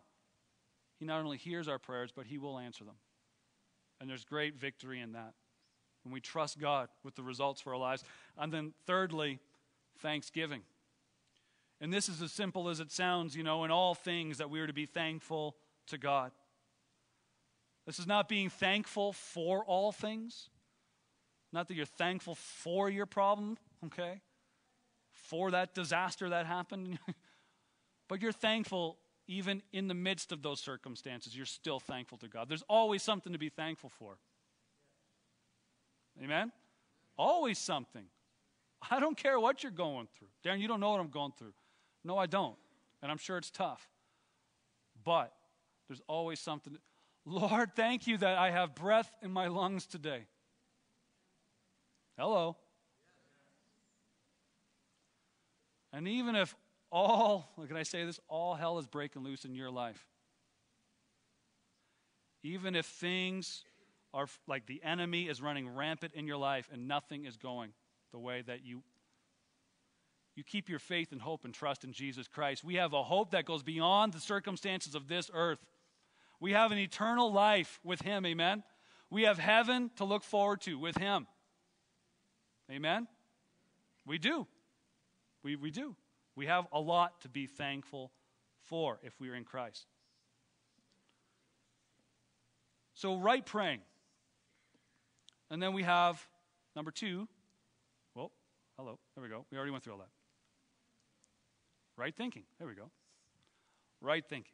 He 1.00 1.06
not 1.06 1.24
only 1.24 1.38
hears 1.38 1.68
our 1.68 1.80
prayers, 1.80 2.12
but 2.16 2.26
He 2.26 2.38
will 2.38 2.58
answer 2.58 2.84
them. 2.84 2.96
And 4.00 4.10
there's 4.10 4.24
great 4.24 4.56
victory 4.56 5.02
in 5.02 5.14
that. 5.14 5.34
And 6.04 6.14
we 6.14 6.22
trust 6.22 6.60
God 6.60 6.90
with 7.04 7.16
the 7.16 7.24
results 7.24 7.62
for 7.62 7.74
our 7.74 7.80
lives. 7.80 8.04
And 8.38 8.52
then, 8.52 8.74
thirdly, 8.86 9.40
thanksgiving. 10.00 10.62
And 11.82 11.94
this 11.94 12.10
is 12.10 12.22
as 12.22 12.32
simple 12.32 12.70
as 12.70 12.80
it 12.80 12.92
sounds, 12.92 13.36
you 13.36 13.44
know, 13.44 13.64
in 13.64 13.72
all 13.72 13.94
things 13.94 14.38
that 14.38 14.50
we 14.50 14.60
are 14.60 14.68
to 14.68 14.74
be 14.74 14.86
thankful 14.86 15.56
to 15.88 15.98
God. 15.98 16.32
This 17.86 18.00
is 18.00 18.08
not 18.08 18.28
being 18.28 18.50
thankful 18.50 19.14
for 19.14 19.64
all 19.66 19.92
things. 19.92 20.50
Not 21.54 21.68
that 21.68 21.76
you're 21.76 21.86
thankful 21.86 22.36
for 22.36 22.90
your 22.90 23.06
problem, 23.06 23.58
okay? 23.86 24.22
For 25.12 25.52
that 25.52 25.74
disaster 25.74 26.30
that 26.30 26.46
happened. 26.46 27.00
but 28.10 28.22
you're 28.22 28.32
thankful 28.32 28.98
even 29.28 29.62
in 29.74 29.88
the 29.88 29.94
midst 29.94 30.32
of 30.32 30.42
those 30.42 30.60
circumstances, 30.60 31.36
you're 31.36 31.46
still 31.46 31.80
thankful 31.80 32.18
to 32.20 32.28
God. 32.28 32.48
There's 32.48 32.64
always 32.70 33.04
something 33.04 33.34
to 33.34 33.40
be 33.40 33.50
thankful 33.50 33.90
for. 33.90 34.18
Amen? 36.24 36.52
Always 37.18 37.60
something. 37.60 38.06
I 38.90 39.00
don't 39.00 39.18
care 39.18 39.40
what 39.40 39.64
you're 39.64 39.72
going 39.72 40.08
through. 40.18 40.28
Darren, 40.46 40.60
you 40.60 40.68
don't 40.68 40.80
know 40.80 40.92
what 40.92 41.00
I'm 41.00 41.10
going 41.10 41.34
through. 41.38 41.54
No, 42.04 42.18
I 42.18 42.26
don't. 42.26 42.56
And 43.02 43.12
I'm 43.12 43.18
sure 43.18 43.38
it's 43.38 43.52
tough. 43.52 43.88
But 45.04 45.34
there's 45.88 46.02
always 46.08 46.40
something. 46.40 46.78
Lord, 47.26 47.76
thank 47.76 48.08
you 48.08 48.18
that 48.20 48.38
I 48.38 48.52
have 48.52 48.76
breath 48.76 49.12
in 49.22 49.32
my 49.32 49.48
lungs 49.48 49.86
today. 49.86 50.26
Hello. 52.18 52.56
And 55.92 56.08
even 56.08 56.36
if 56.36 56.56
all, 56.92 57.50
can 57.68 57.78
I 57.78 57.84
say 57.84 58.06
this? 58.06 58.20
All 58.28 58.56
hell 58.56 58.80
is 58.80 58.88
breaking 58.88 59.24
loose 59.24 59.46
in 59.46 59.56
your 59.56 59.70
life. 59.70 60.06
Even 62.44 62.76
if 62.76 62.86
things 62.86 63.64
are 64.14 64.28
like 64.48 64.66
the 64.68 64.82
enemy 64.84 65.28
is 65.28 65.42
running 65.42 65.76
rampant 65.76 66.14
in 66.14 66.28
your 66.28 66.38
life 66.38 66.70
and 66.72 66.88
nothing 66.88 67.26
is 67.26 67.38
going 67.38 67.72
the 68.12 68.20
way 68.20 68.42
that 68.42 68.64
you 68.64 68.84
you 70.36 70.44
keep 70.44 70.70
your 70.70 70.78
faith 70.78 71.12
and 71.12 71.20
hope 71.20 71.46
and 71.46 71.54
trust 71.54 71.84
in 71.84 71.92
Jesus 71.92 72.28
Christ. 72.28 72.64
We 72.64 72.76
have 72.76 72.94
a 72.94 73.02
hope 73.02 73.32
that 73.32 73.46
goes 73.46 73.64
beyond 73.64 74.14
the 74.14 74.20
circumstances 74.20 74.94
of 74.94 75.08
this 75.08 75.32
earth. 75.34 75.58
We 76.40 76.52
have 76.52 76.72
an 76.72 76.78
eternal 76.78 77.34
life 77.34 77.80
with 77.84 78.02
Him, 78.04 78.24
amen? 78.24 78.62
We 79.10 79.24
have 79.24 79.40
heaven 79.40 79.90
to 79.96 80.06
look 80.06 80.24
forward 80.24 80.62
to 80.62 80.78
with 80.78 80.96
Him. 80.96 81.26
Amen? 82.72 83.08
We 84.06 84.20
do. 84.20 84.46
We, 85.42 85.56
we 85.56 85.72
do. 85.72 85.96
We 86.38 86.46
have 86.46 86.68
a 86.72 86.80
lot 86.80 87.20
to 87.22 87.30
be 87.30 87.48
thankful 87.48 88.12
for 88.66 89.00
if 89.02 89.20
we 89.20 89.30
are 89.30 89.36
in 89.36 89.44
Christ. 89.44 89.88
So, 92.94 93.18
right 93.18 93.44
praying. 93.44 93.80
And 95.50 95.62
then 95.62 95.74
we 95.74 95.82
have 95.82 96.24
number 96.76 96.92
two. 96.92 97.28
Well, 98.14 98.32
hello. 98.78 99.00
There 99.16 99.24
we 99.24 99.30
go. 99.30 99.46
We 99.52 99.58
already 99.58 99.72
went 99.72 99.84
through 99.84 99.94
all 99.94 100.00
that. 100.00 100.10
Right 101.96 102.16
thinking. 102.16 102.44
There 102.60 102.68
we 102.68 102.76
go. 102.76 102.92
Right 104.00 104.24
thinking. 104.24 104.54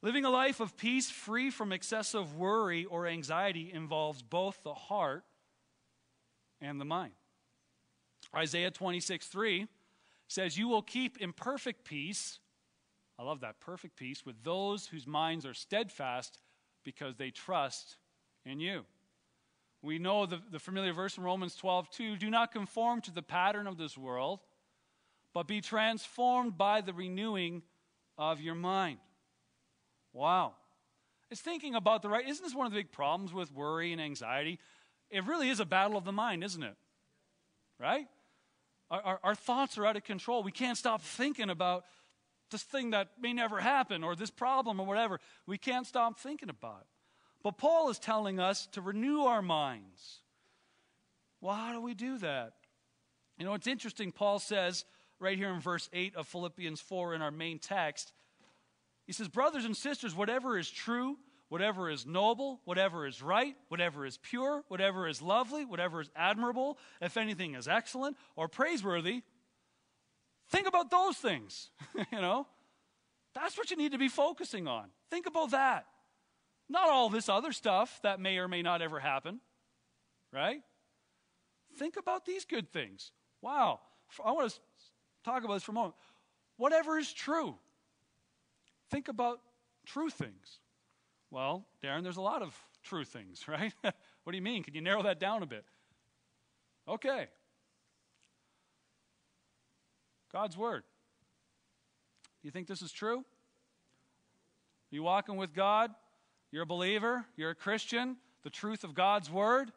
Living 0.00 0.24
a 0.24 0.30
life 0.30 0.60
of 0.60 0.76
peace 0.76 1.10
free 1.10 1.50
from 1.50 1.72
excessive 1.72 2.36
worry 2.36 2.84
or 2.84 3.08
anxiety 3.08 3.72
involves 3.72 4.22
both 4.22 4.62
the 4.62 4.74
heart 4.74 5.24
and 6.60 6.80
the 6.80 6.84
mind. 6.84 7.14
Isaiah 8.32 8.70
26 8.70 9.26
3 9.26 9.66
says, 10.30 10.56
You 10.56 10.68
will 10.68 10.82
keep 10.82 11.18
in 11.18 11.32
perfect 11.32 11.84
peace. 11.84 12.38
I 13.18 13.22
love 13.22 13.40
that, 13.40 13.60
perfect 13.60 13.96
peace, 13.96 14.24
with 14.24 14.42
those 14.42 14.86
whose 14.86 15.06
minds 15.06 15.44
are 15.44 15.52
steadfast 15.52 16.38
because 16.84 17.16
they 17.16 17.30
trust 17.30 17.96
in 18.46 18.60
you. 18.60 18.84
We 19.82 19.98
know 19.98 20.26
the, 20.26 20.40
the 20.50 20.58
familiar 20.58 20.92
verse 20.92 21.18
in 21.18 21.24
Romans 21.24 21.54
12 21.56 21.90
2 21.90 22.16
Do 22.16 22.30
not 22.30 22.52
conform 22.52 23.00
to 23.02 23.10
the 23.10 23.22
pattern 23.22 23.66
of 23.66 23.76
this 23.76 23.98
world, 23.98 24.40
but 25.34 25.46
be 25.46 25.60
transformed 25.60 26.56
by 26.56 26.80
the 26.80 26.92
renewing 26.92 27.62
of 28.16 28.40
your 28.40 28.54
mind. 28.54 28.98
Wow. 30.12 30.54
It's 31.30 31.40
thinking 31.40 31.74
about 31.74 32.02
the 32.02 32.08
right. 32.08 32.26
Isn't 32.26 32.44
this 32.44 32.54
one 32.54 32.66
of 32.66 32.72
the 32.72 32.78
big 32.78 32.92
problems 32.92 33.32
with 33.32 33.52
worry 33.52 33.92
and 33.92 34.00
anxiety? 34.00 34.58
It 35.10 35.24
really 35.26 35.48
is 35.48 35.60
a 35.60 35.64
battle 35.64 35.96
of 35.96 36.04
the 36.04 36.12
mind, 36.12 36.44
isn't 36.44 36.62
it? 36.62 36.76
Right? 37.78 38.06
Our, 38.90 39.00
our, 39.02 39.20
our, 39.22 39.34
thoughts 39.34 39.78
are 39.78 39.86
out 39.86 39.96
of 39.96 40.04
control. 40.04 40.42
We 40.42 40.52
can't 40.52 40.76
stop 40.76 41.02
thinking 41.02 41.48
about 41.48 41.84
this 42.50 42.62
thing 42.62 42.90
that 42.90 43.08
may 43.20 43.32
never 43.32 43.60
happen 43.60 44.02
or 44.02 44.16
this 44.16 44.30
problem 44.30 44.80
or 44.80 44.86
whatever. 44.86 45.20
We 45.46 45.58
can't 45.58 45.86
stop 45.86 46.18
thinking 46.18 46.48
about 46.48 46.80
it. 46.80 46.86
But 47.42 47.56
Paul 47.56 47.88
is 47.90 47.98
telling 47.98 48.40
us 48.40 48.66
to 48.72 48.80
renew 48.80 49.22
our 49.22 49.42
minds. 49.42 50.20
Well, 51.40 51.54
how 51.54 51.72
do 51.72 51.80
we 51.80 51.94
do 51.94 52.18
that? 52.18 52.52
You 53.38 53.46
know, 53.46 53.54
it's 53.54 53.66
interesting. 53.66 54.12
Paul 54.12 54.38
says 54.38 54.84
right 55.18 55.38
here 55.38 55.50
in 55.50 55.60
verse 55.60 55.88
8 55.92 56.16
of 56.16 56.26
Philippians 56.26 56.80
4 56.80 57.14
in 57.14 57.22
our 57.22 57.30
main 57.30 57.58
text, 57.58 58.12
he 59.06 59.12
says, 59.12 59.28
Brothers 59.28 59.64
and 59.64 59.76
sisters, 59.76 60.14
whatever 60.14 60.58
is 60.58 60.70
true, 60.70 61.16
whatever 61.50 61.90
is 61.90 62.06
noble, 62.06 62.60
whatever 62.64 63.06
is 63.06 63.20
right, 63.20 63.56
whatever 63.68 64.06
is 64.06 64.18
pure, 64.22 64.64
whatever 64.68 65.06
is 65.06 65.20
lovely, 65.20 65.64
whatever 65.64 66.00
is 66.00 66.08
admirable, 66.16 66.78
if 67.02 67.16
anything 67.16 67.54
is 67.54 67.68
excellent 67.68 68.16
or 68.36 68.48
praiseworthy, 68.48 69.22
think 70.48 70.66
about 70.66 70.90
those 70.90 71.16
things. 71.16 71.70
you 72.12 72.20
know, 72.20 72.46
that's 73.34 73.58
what 73.58 73.70
you 73.70 73.76
need 73.76 73.92
to 73.92 73.98
be 73.98 74.08
focusing 74.08 74.68
on. 74.68 74.90
Think 75.10 75.26
about 75.26 75.50
that. 75.50 75.86
Not 76.68 76.88
all 76.88 77.10
this 77.10 77.28
other 77.28 77.50
stuff 77.50 77.98
that 78.04 78.20
may 78.20 78.38
or 78.38 78.46
may 78.46 78.62
not 78.62 78.80
ever 78.80 79.00
happen, 79.00 79.40
right? 80.32 80.62
Think 81.78 81.96
about 81.96 82.24
these 82.24 82.44
good 82.44 82.72
things. 82.72 83.10
Wow. 83.42 83.80
I 84.24 84.30
want 84.30 84.52
to 84.52 84.60
talk 85.24 85.42
about 85.42 85.54
this 85.54 85.64
for 85.64 85.72
a 85.72 85.74
moment. 85.74 85.94
Whatever 86.58 86.96
is 86.96 87.12
true, 87.12 87.56
think 88.88 89.08
about 89.08 89.40
true 89.84 90.10
things. 90.10 90.60
Well, 91.30 91.64
Darren, 91.82 92.02
there's 92.02 92.16
a 92.16 92.22
lot 92.22 92.42
of 92.42 92.56
true 92.82 93.04
things, 93.04 93.44
right? 93.48 93.72
what 93.82 94.32
do 94.32 94.36
you 94.36 94.42
mean? 94.42 94.62
Can 94.62 94.74
you 94.74 94.80
narrow 94.80 95.02
that 95.02 95.20
down 95.20 95.42
a 95.42 95.46
bit? 95.46 95.64
Okay. 96.88 97.28
God's 100.32 100.56
Word. 100.56 100.82
Do 102.42 102.48
you 102.48 102.50
think 102.50 102.66
this 102.66 102.82
is 102.82 102.92
true? 102.92 103.24
You 104.90 105.02
walking 105.02 105.36
with 105.36 105.54
God? 105.54 105.90
You're 106.50 106.62
a 106.62 106.66
believer? 106.66 107.24
You're 107.36 107.50
a 107.50 107.54
Christian? 107.54 108.16
The 108.42 108.50
truth 108.50 108.82
of 108.82 108.94
God's 108.94 109.30
Word? 109.30 109.70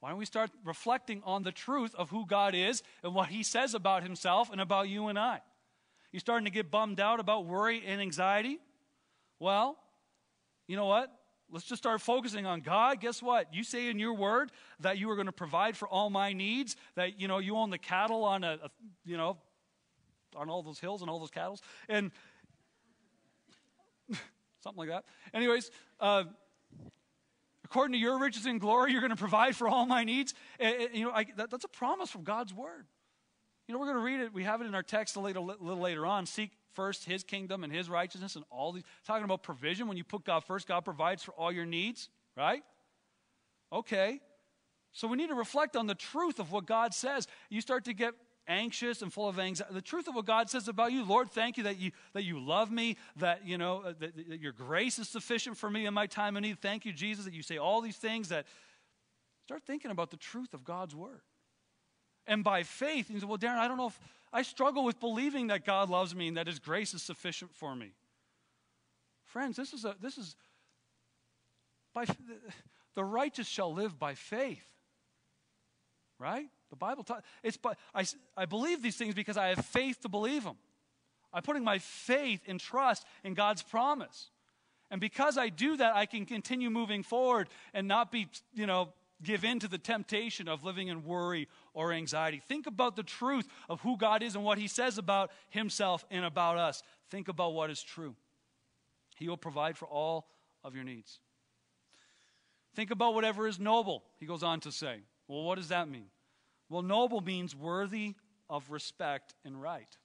Why 0.00 0.10
don't 0.10 0.18
we 0.18 0.24
start 0.24 0.50
reflecting 0.64 1.22
on 1.24 1.42
the 1.42 1.52
truth 1.52 1.94
of 1.94 2.10
who 2.10 2.26
God 2.26 2.54
is 2.54 2.82
and 3.02 3.14
what 3.14 3.28
He 3.28 3.42
says 3.42 3.74
about 3.74 4.02
Himself 4.02 4.50
and 4.50 4.60
about 4.60 4.88
you 4.88 5.08
and 5.08 5.18
I? 5.18 5.40
You 6.10 6.18
starting 6.20 6.46
to 6.46 6.50
get 6.50 6.70
bummed 6.70 7.00
out 7.00 7.20
about 7.20 7.46
worry 7.46 7.82
and 7.86 8.00
anxiety? 8.00 8.58
Well, 9.38 9.76
you 10.70 10.76
know 10.76 10.86
what? 10.86 11.10
Let's 11.50 11.64
just 11.64 11.82
start 11.82 12.00
focusing 12.00 12.46
on 12.46 12.60
God. 12.60 13.00
Guess 13.00 13.20
what? 13.20 13.52
You 13.52 13.64
say 13.64 13.88
in 13.88 13.98
your 13.98 14.14
word 14.14 14.52
that 14.78 14.98
you 14.98 15.10
are 15.10 15.16
going 15.16 15.26
to 15.26 15.32
provide 15.32 15.76
for 15.76 15.88
all 15.88 16.10
my 16.10 16.32
needs, 16.32 16.76
that, 16.94 17.20
you 17.20 17.26
know, 17.26 17.38
you 17.38 17.56
own 17.56 17.70
the 17.70 17.78
cattle 17.78 18.22
on 18.22 18.44
a, 18.44 18.56
a 18.62 18.70
you 19.04 19.16
know, 19.16 19.36
on 20.36 20.48
all 20.48 20.62
those 20.62 20.78
hills 20.78 21.00
and 21.00 21.10
all 21.10 21.18
those 21.18 21.32
cattle. 21.32 21.58
And 21.88 22.12
something 24.62 24.78
like 24.78 24.90
that. 24.90 25.04
Anyways, 25.34 25.72
uh, 25.98 26.22
according 27.64 27.94
to 27.94 27.98
your 27.98 28.20
riches 28.20 28.46
and 28.46 28.60
glory, 28.60 28.92
you're 28.92 29.00
going 29.00 29.10
to 29.10 29.16
provide 29.16 29.56
for 29.56 29.66
all 29.66 29.86
my 29.86 30.04
needs. 30.04 30.34
And, 30.60 30.82
and, 30.82 30.94
you 30.94 31.04
know, 31.04 31.10
I, 31.10 31.26
that, 31.36 31.50
that's 31.50 31.64
a 31.64 31.68
promise 31.68 32.10
from 32.10 32.22
God's 32.22 32.54
word. 32.54 32.86
You 33.70 33.74
know, 33.74 33.78
we're 33.78 33.92
going 33.92 33.98
to 33.98 34.02
read 34.02 34.18
it. 34.18 34.34
We 34.34 34.42
have 34.42 34.60
it 34.60 34.66
in 34.66 34.74
our 34.74 34.82
text 34.82 35.14
a 35.14 35.20
little, 35.20 35.46
little 35.46 35.78
later 35.78 36.04
on. 36.04 36.26
Seek 36.26 36.50
first 36.72 37.04
his 37.04 37.22
kingdom 37.22 37.62
and 37.62 37.72
his 37.72 37.88
righteousness 37.88 38.34
and 38.34 38.44
all 38.50 38.72
these. 38.72 38.82
Talking 39.06 39.22
about 39.24 39.44
provision. 39.44 39.86
When 39.86 39.96
you 39.96 40.02
put 40.02 40.24
God 40.24 40.42
first, 40.42 40.66
God 40.66 40.80
provides 40.80 41.22
for 41.22 41.30
all 41.34 41.52
your 41.52 41.66
needs, 41.66 42.08
right? 42.36 42.64
Okay. 43.72 44.18
So 44.90 45.06
we 45.06 45.16
need 45.16 45.28
to 45.28 45.36
reflect 45.36 45.76
on 45.76 45.86
the 45.86 45.94
truth 45.94 46.40
of 46.40 46.50
what 46.50 46.66
God 46.66 46.92
says. 46.92 47.28
You 47.48 47.60
start 47.60 47.84
to 47.84 47.94
get 47.94 48.14
anxious 48.48 49.02
and 49.02 49.12
full 49.12 49.28
of 49.28 49.38
anxiety. 49.38 49.72
The 49.72 49.80
truth 49.80 50.08
of 50.08 50.16
what 50.16 50.26
God 50.26 50.50
says 50.50 50.66
about 50.66 50.90
you, 50.90 51.04
Lord, 51.04 51.30
thank 51.30 51.56
you 51.56 51.62
that 51.62 51.78
you 51.78 51.92
that 52.12 52.24
you 52.24 52.40
love 52.40 52.72
me, 52.72 52.96
that 53.18 53.46
you 53.46 53.56
know 53.56 53.84
uh, 53.86 53.92
that, 54.00 54.16
that 54.30 54.40
your 54.40 54.50
grace 54.50 54.98
is 54.98 55.08
sufficient 55.08 55.56
for 55.56 55.70
me 55.70 55.86
in 55.86 55.94
my 55.94 56.08
time 56.08 56.36
of 56.36 56.42
need. 56.42 56.58
Thank 56.58 56.84
you, 56.84 56.92
Jesus, 56.92 57.24
that 57.24 57.34
you 57.34 57.44
say 57.44 57.56
all 57.56 57.80
these 57.82 57.98
things. 57.98 58.30
That 58.30 58.46
start 59.44 59.62
thinking 59.64 59.92
about 59.92 60.10
the 60.10 60.16
truth 60.16 60.54
of 60.54 60.64
God's 60.64 60.96
word, 60.96 61.20
and 62.26 62.44
by 62.44 62.62
faith, 62.62 63.10
you 63.10 63.18
say, 63.20 63.26
"Well, 63.26 63.38
Darren, 63.38 63.58
I 63.58 63.68
don't 63.68 63.76
know 63.76 63.88
if 63.88 63.98
I 64.32 64.42
struggle 64.42 64.84
with 64.84 65.00
believing 65.00 65.48
that 65.48 65.64
God 65.64 65.90
loves 65.90 66.14
me 66.14 66.28
and 66.28 66.36
that 66.36 66.46
His 66.46 66.58
grace 66.58 66.94
is 66.94 67.02
sufficient 67.02 67.52
for 67.54 67.74
me. 67.74 67.92
Friends, 69.24 69.56
this 69.56 69.72
is 69.72 69.84
a 69.84 69.96
this 70.00 70.18
is 70.18 70.36
by 71.92 72.04
the 72.94 73.04
righteous 73.04 73.48
shall 73.48 73.72
live 73.72 73.98
by 73.98 74.14
faith. 74.14 74.66
Right? 76.18 76.46
The 76.70 76.76
Bible 76.76 77.02
talks. 77.02 77.22
It's 77.42 77.56
but 77.56 77.78
I 77.94 78.04
I 78.36 78.46
believe 78.46 78.82
these 78.82 78.96
things 78.96 79.14
because 79.14 79.36
I 79.36 79.48
have 79.48 79.64
faith 79.64 80.00
to 80.02 80.08
believe 80.08 80.44
them. 80.44 80.56
I'm 81.32 81.42
putting 81.42 81.64
my 81.64 81.78
faith 81.78 82.42
and 82.46 82.58
trust 82.58 83.04
in 83.24 83.34
God's 83.34 83.62
promise. 83.62 84.30
And 84.90 85.00
because 85.00 85.38
I 85.38 85.48
do 85.48 85.76
that, 85.76 85.94
I 85.94 86.06
can 86.06 86.26
continue 86.26 86.70
moving 86.70 87.04
forward 87.04 87.48
and 87.72 87.86
not 87.86 88.10
be, 88.10 88.26
you 88.52 88.66
know, 88.66 88.88
give 89.22 89.44
in 89.44 89.60
to 89.60 89.68
the 89.68 89.78
temptation 89.78 90.48
of 90.48 90.64
living 90.64 90.88
in 90.88 91.04
worry 91.04 91.46
or 91.72 91.92
anxiety. 91.92 92.42
Think 92.48 92.66
about 92.66 92.96
the 92.96 93.02
truth 93.02 93.48
of 93.68 93.80
who 93.80 93.96
God 93.96 94.22
is 94.22 94.34
and 94.34 94.44
what 94.44 94.58
He 94.58 94.68
says 94.68 94.98
about 94.98 95.30
Himself 95.50 96.04
and 96.10 96.24
about 96.24 96.58
us. 96.58 96.82
Think 97.10 97.28
about 97.28 97.54
what 97.54 97.70
is 97.70 97.82
true. 97.82 98.14
He 99.16 99.28
will 99.28 99.36
provide 99.36 99.76
for 99.76 99.86
all 99.86 100.28
of 100.64 100.74
your 100.74 100.84
needs. 100.84 101.20
Think 102.74 102.90
about 102.90 103.14
whatever 103.14 103.46
is 103.46 103.58
noble, 103.58 104.04
he 104.18 104.26
goes 104.26 104.42
on 104.42 104.60
to 104.60 104.72
say. 104.72 105.00
Well, 105.26 105.42
what 105.42 105.56
does 105.56 105.68
that 105.68 105.88
mean? 105.88 106.06
Well, 106.68 106.82
noble 106.82 107.20
means 107.20 107.54
worthy 107.54 108.14
of 108.48 108.70
respect 108.70 109.34
and 109.44 109.60
right. 109.60 109.96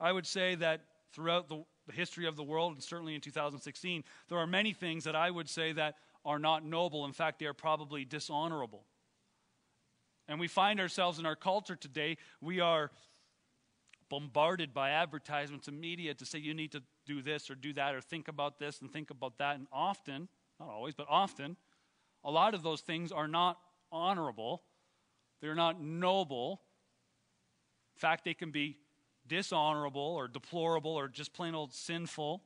I 0.00 0.12
would 0.12 0.26
say 0.26 0.54
that 0.56 0.82
throughout 1.12 1.48
the 1.48 1.64
history 1.92 2.26
of 2.26 2.36
the 2.36 2.44
world, 2.44 2.74
and 2.74 2.82
certainly 2.82 3.14
in 3.14 3.20
2016, 3.20 4.04
there 4.28 4.38
are 4.38 4.46
many 4.46 4.72
things 4.72 5.04
that 5.04 5.16
I 5.16 5.30
would 5.30 5.48
say 5.48 5.72
that 5.72 5.96
are 6.28 6.38
not 6.38 6.62
noble. 6.62 7.06
In 7.06 7.12
fact, 7.12 7.38
they 7.38 7.46
are 7.46 7.54
probably 7.54 8.04
dishonorable. 8.04 8.84
And 10.28 10.38
we 10.38 10.46
find 10.46 10.78
ourselves 10.78 11.18
in 11.18 11.24
our 11.24 11.34
culture 11.34 11.74
today, 11.74 12.18
we 12.42 12.60
are 12.60 12.90
bombarded 14.10 14.74
by 14.74 14.90
advertisements 14.90 15.68
and 15.68 15.80
media 15.80 16.12
to 16.12 16.26
say 16.26 16.38
you 16.38 16.52
need 16.52 16.72
to 16.72 16.82
do 17.06 17.22
this 17.22 17.50
or 17.50 17.54
do 17.54 17.72
that 17.72 17.94
or 17.94 18.02
think 18.02 18.28
about 18.28 18.58
this 18.58 18.82
and 18.82 18.92
think 18.92 19.08
about 19.08 19.38
that. 19.38 19.56
And 19.56 19.66
often, 19.72 20.28
not 20.60 20.68
always, 20.68 20.94
but 20.94 21.06
often, 21.08 21.56
a 22.22 22.30
lot 22.30 22.52
of 22.52 22.62
those 22.62 22.82
things 22.82 23.10
are 23.10 23.28
not 23.28 23.58
honorable, 23.90 24.62
they're 25.40 25.54
not 25.54 25.80
noble. 25.80 26.60
In 27.96 28.00
fact, 28.00 28.26
they 28.26 28.34
can 28.34 28.50
be 28.50 28.76
dishonorable 29.26 30.02
or 30.02 30.28
deplorable 30.28 30.92
or 30.92 31.08
just 31.08 31.32
plain 31.32 31.54
old 31.54 31.72
sinful. 31.72 32.42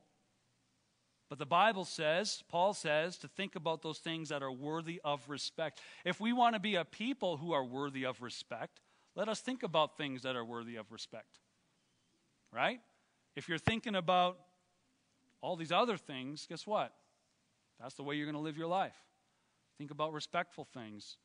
But 1.29 1.39
the 1.39 1.45
Bible 1.45 1.85
says, 1.85 2.43
Paul 2.49 2.73
says, 2.73 3.17
to 3.17 3.27
think 3.27 3.55
about 3.55 3.81
those 3.81 3.99
things 3.99 4.29
that 4.29 4.43
are 4.43 4.51
worthy 4.51 5.01
of 5.03 5.27
respect. 5.29 5.79
If 6.05 6.19
we 6.19 6.33
want 6.33 6.55
to 6.55 6.59
be 6.59 6.75
a 6.75 6.85
people 6.85 7.37
who 7.37 7.53
are 7.53 7.63
worthy 7.63 8.05
of 8.05 8.21
respect, 8.21 8.81
let 9.15 9.29
us 9.29 9.39
think 9.39 9.63
about 9.63 9.97
things 9.97 10.23
that 10.23 10.35
are 10.35 10.45
worthy 10.45 10.75
of 10.75 10.91
respect. 10.91 11.39
Right? 12.51 12.79
If 13.35 13.49
you're 13.49 13.57
thinking 13.57 13.95
about 13.95 14.37
all 15.41 15.55
these 15.55 15.71
other 15.71 15.97
things, 15.97 16.45
guess 16.47 16.67
what? 16.67 16.93
That's 17.81 17.95
the 17.95 18.03
way 18.03 18.15
you're 18.15 18.27
going 18.27 18.35
to 18.35 18.41
live 18.41 18.57
your 18.57 18.67
life. 18.67 18.95
Think 19.77 19.91
about 19.91 20.13
respectful 20.13 20.67
things. 20.73 21.17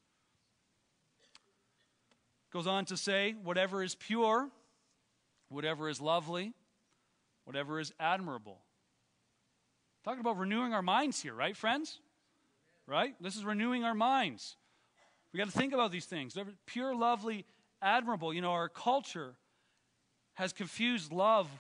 Goes 2.50 2.66
on 2.66 2.86
to 2.86 2.96
say, 2.96 3.34
whatever 3.42 3.82
is 3.82 3.94
pure, 3.94 4.48
whatever 5.50 5.88
is 5.88 6.00
lovely, 6.00 6.54
whatever 7.44 7.78
is 7.78 7.92
admirable. 8.00 8.58
Talking 10.08 10.20
about 10.20 10.38
renewing 10.38 10.72
our 10.72 10.80
minds 10.80 11.20
here, 11.20 11.34
right, 11.34 11.54
friends? 11.54 11.98
Right? 12.86 13.14
This 13.20 13.36
is 13.36 13.44
renewing 13.44 13.84
our 13.84 13.92
minds. 13.92 14.56
We 15.34 15.36
got 15.36 15.44
to 15.44 15.52
think 15.52 15.74
about 15.74 15.92
these 15.92 16.06
things. 16.06 16.32
They're 16.32 16.46
Pure, 16.64 16.94
lovely, 16.94 17.44
admirable. 17.82 18.32
You 18.32 18.40
know, 18.40 18.52
our 18.52 18.70
culture 18.70 19.34
has 20.32 20.54
confused 20.54 21.12
love 21.12 21.50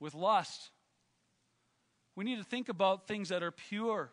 with 0.00 0.14
lust. 0.14 0.70
We 2.16 2.24
need 2.24 2.38
to 2.38 2.44
think 2.44 2.68
about 2.68 3.06
things 3.06 3.28
that 3.28 3.44
are 3.44 3.52
pure. 3.52 4.10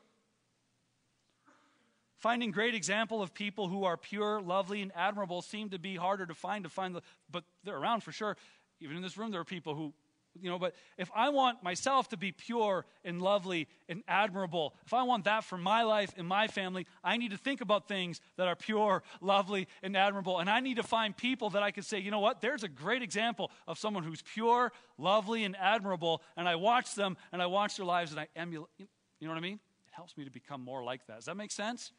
Finding 2.17 2.51
great 2.51 2.75
example 2.75 3.23
of 3.23 3.33
people 3.33 3.69
who 3.69 3.85
are 3.85 3.97
pure, 3.97 4.39
lovely, 4.39 4.83
and 4.83 4.91
admirable 4.95 5.41
seem 5.41 5.69
to 5.69 5.79
be 5.79 5.95
harder 5.95 6.27
to 6.27 6.35
find 6.35 6.63
to 6.63 6.69
find 6.69 6.93
the, 6.93 7.01
but 7.31 7.43
they're 7.63 7.75
around 7.75 8.03
for 8.03 8.11
sure. 8.11 8.37
Even 8.81 8.95
in 8.97 9.01
this 9.01 9.17
room, 9.17 9.31
there 9.31 9.41
are 9.41 9.43
people 9.43 9.73
who 9.73 9.93
you 10.41 10.49
know, 10.49 10.57
but 10.57 10.73
if 10.97 11.09
I 11.15 11.29
want 11.29 11.63
myself 11.63 12.09
to 12.09 12.17
be 12.17 12.31
pure 12.31 12.85
and 13.05 13.21
lovely 13.21 13.67
and 13.87 14.03
admirable, 14.07 14.73
if 14.85 14.93
I 14.93 15.03
want 15.03 15.25
that 15.25 15.43
for 15.43 15.57
my 15.57 15.83
life 15.83 16.13
and 16.17 16.27
my 16.27 16.47
family, 16.47 16.87
I 17.03 17.17
need 17.17 17.31
to 17.31 17.37
think 17.37 17.61
about 17.61 17.87
things 17.87 18.19
that 18.37 18.47
are 18.47 18.55
pure, 18.55 19.03
lovely, 19.21 19.67
and 19.83 19.95
admirable. 19.95 20.39
And 20.39 20.49
I 20.49 20.59
need 20.59 20.77
to 20.77 20.83
find 20.83 21.15
people 21.15 21.51
that 21.51 21.63
I 21.63 21.71
can 21.71 21.83
say, 21.83 21.99
you 21.99 22.11
know 22.11 22.19
what, 22.19 22.41
there's 22.41 22.63
a 22.63 22.67
great 22.67 23.01
example 23.01 23.51
of 23.67 23.77
someone 23.77 24.03
who's 24.03 24.21
pure, 24.21 24.71
lovely, 24.97 25.43
and 25.43 25.55
admirable. 25.55 26.21
And 26.35 26.47
I 26.47 26.55
watch 26.55 26.95
them 26.95 27.17
and 27.31 27.41
I 27.41 27.45
watch 27.45 27.77
their 27.77 27.85
lives 27.85 28.11
and 28.11 28.19
I 28.19 28.27
emulate. 28.35 28.69
You 28.79 29.27
know 29.27 29.29
what 29.29 29.37
I 29.37 29.41
mean? 29.41 29.59
It 29.87 29.93
helps 29.93 30.17
me 30.17 30.25
to 30.25 30.31
become 30.31 30.61
more 30.61 30.83
like 30.83 31.05
that. 31.07 31.17
Does 31.17 31.25
that 31.25 31.37
make 31.37 31.51
sense? 31.51 31.91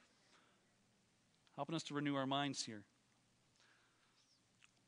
Helping 1.56 1.76
us 1.76 1.84
to 1.84 1.94
renew 1.94 2.16
our 2.16 2.26
minds 2.26 2.64
here 2.64 2.84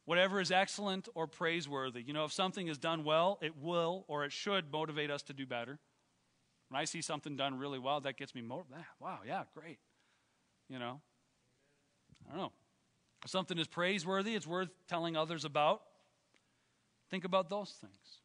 whatever 0.06 0.40
is 0.40 0.50
excellent 0.50 1.08
or 1.14 1.26
praiseworthy. 1.26 2.02
You 2.02 2.14
know, 2.14 2.24
if 2.24 2.32
something 2.32 2.68
is 2.68 2.78
done 2.78 3.04
well, 3.04 3.38
it 3.42 3.52
will 3.60 4.04
or 4.08 4.24
it 4.24 4.32
should 4.32 4.72
motivate 4.72 5.10
us 5.10 5.22
to 5.24 5.34
do 5.34 5.46
better. 5.46 5.78
When 6.68 6.80
I 6.80 6.84
see 6.84 7.02
something 7.02 7.36
done 7.36 7.58
really 7.58 7.78
well, 7.78 8.00
that 8.00 8.16
gets 8.16 8.34
me 8.34 8.40
more, 8.40 8.64
ah, 8.74 8.86
wow, 8.98 9.18
yeah, 9.26 9.42
great. 9.54 9.78
You 10.68 10.78
know, 10.78 11.00
I 12.26 12.30
don't 12.30 12.40
know. 12.40 12.52
If 13.24 13.30
something 13.30 13.58
is 13.58 13.66
praiseworthy, 13.66 14.34
it's 14.34 14.46
worth 14.46 14.70
telling 14.88 15.16
others 15.16 15.44
about. 15.44 15.82
Think 17.10 17.24
about 17.24 17.50
those 17.50 17.70
things. 17.70 18.20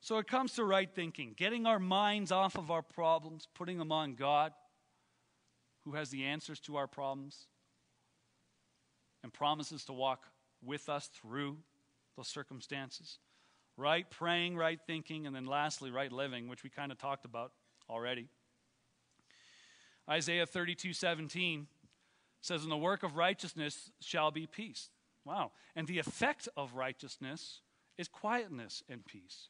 So 0.00 0.18
it 0.18 0.26
comes 0.26 0.52
to 0.54 0.64
right 0.64 0.88
thinking, 0.94 1.34
getting 1.36 1.66
our 1.66 1.78
minds 1.78 2.32
off 2.32 2.56
of 2.56 2.70
our 2.70 2.82
problems, 2.82 3.46
putting 3.54 3.78
them 3.78 3.92
on 3.92 4.14
God, 4.14 4.52
who 5.84 5.92
has 5.92 6.08
the 6.10 6.24
answers 6.24 6.60
to 6.60 6.76
our 6.76 6.86
problems 6.86 7.46
and 9.22 9.32
promises 9.32 9.84
to 9.86 9.92
walk 9.92 10.26
with 10.64 10.88
us 10.88 11.08
through 11.08 11.58
those 12.16 12.28
circumstances. 12.28 13.18
Right 13.76 14.08
praying, 14.10 14.56
right 14.56 14.80
thinking, 14.86 15.26
and 15.26 15.34
then 15.34 15.46
lastly, 15.46 15.90
right 15.90 16.10
living, 16.10 16.48
which 16.48 16.64
we 16.64 16.70
kind 16.70 16.90
of 16.90 16.98
talked 16.98 17.24
about 17.24 17.52
already. 17.88 18.28
Isaiah 20.08 20.46
32 20.46 20.92
17 20.92 21.66
says, 22.40 22.62
And 22.62 22.72
the 22.72 22.76
work 22.76 23.02
of 23.02 23.16
righteousness 23.16 23.90
shall 24.00 24.30
be 24.30 24.46
peace. 24.46 24.90
Wow. 25.24 25.52
And 25.76 25.86
the 25.86 25.98
effect 25.98 26.48
of 26.56 26.74
righteousness 26.74 27.60
is 27.96 28.08
quietness 28.08 28.82
and 28.88 29.04
peace. 29.04 29.48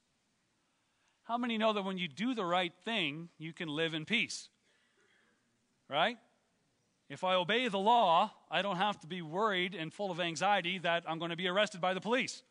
How 1.24 1.38
many 1.38 1.58
know 1.58 1.72
that 1.72 1.84
when 1.84 1.98
you 1.98 2.08
do 2.08 2.34
the 2.34 2.44
right 2.44 2.72
thing, 2.84 3.28
you 3.38 3.52
can 3.52 3.68
live 3.68 3.94
in 3.94 4.04
peace? 4.04 4.48
Right? 5.88 6.16
If 7.08 7.24
I 7.24 7.34
obey 7.34 7.68
the 7.68 7.78
law, 7.78 8.32
I 8.50 8.60
don't 8.60 8.76
have 8.76 9.00
to 9.00 9.06
be 9.06 9.22
worried 9.22 9.74
and 9.74 9.92
full 9.92 10.10
of 10.10 10.20
anxiety 10.20 10.78
that 10.78 11.04
I'm 11.06 11.18
going 11.18 11.30
to 11.30 11.36
be 11.36 11.48
arrested 11.48 11.80
by 11.80 11.94
the 11.94 12.00
police. 12.00 12.42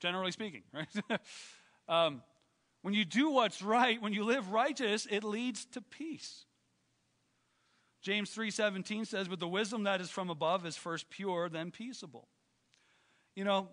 Generally 0.00 0.32
speaking, 0.32 0.62
right? 0.72 1.20
um, 1.88 2.22
when 2.82 2.94
you 2.94 3.04
do 3.04 3.30
what's 3.30 3.60
right, 3.60 4.00
when 4.00 4.12
you 4.12 4.24
live 4.24 4.52
righteous, 4.52 5.06
it 5.10 5.24
leads 5.24 5.64
to 5.66 5.80
peace. 5.80 6.44
James 8.02 8.32
3:17 8.32 9.04
says, 9.04 9.26
"But 9.26 9.40
the 9.40 9.48
wisdom 9.48 9.82
that 9.82 10.00
is 10.00 10.10
from 10.10 10.30
above 10.30 10.64
is 10.64 10.76
first 10.76 11.10
pure, 11.10 11.48
then 11.48 11.72
peaceable." 11.72 12.28
You 13.34 13.42
know, 13.42 13.68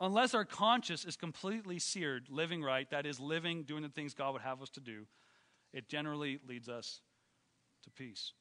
unless 0.00 0.32
our 0.32 0.46
conscience 0.46 1.04
is 1.04 1.16
completely 1.16 1.78
seared, 1.78 2.30
living 2.30 2.62
right, 2.62 2.88
that 2.88 3.04
is 3.04 3.20
living 3.20 3.64
doing 3.64 3.82
the 3.82 3.90
things 3.90 4.14
God 4.14 4.32
would 4.32 4.40
have 4.40 4.62
us 4.62 4.70
to 4.70 4.80
do, 4.80 5.06
it 5.72 5.88
generally 5.88 6.38
leads 6.48 6.68
us 6.68 7.00
to 7.84 7.90
peace. 7.90 8.32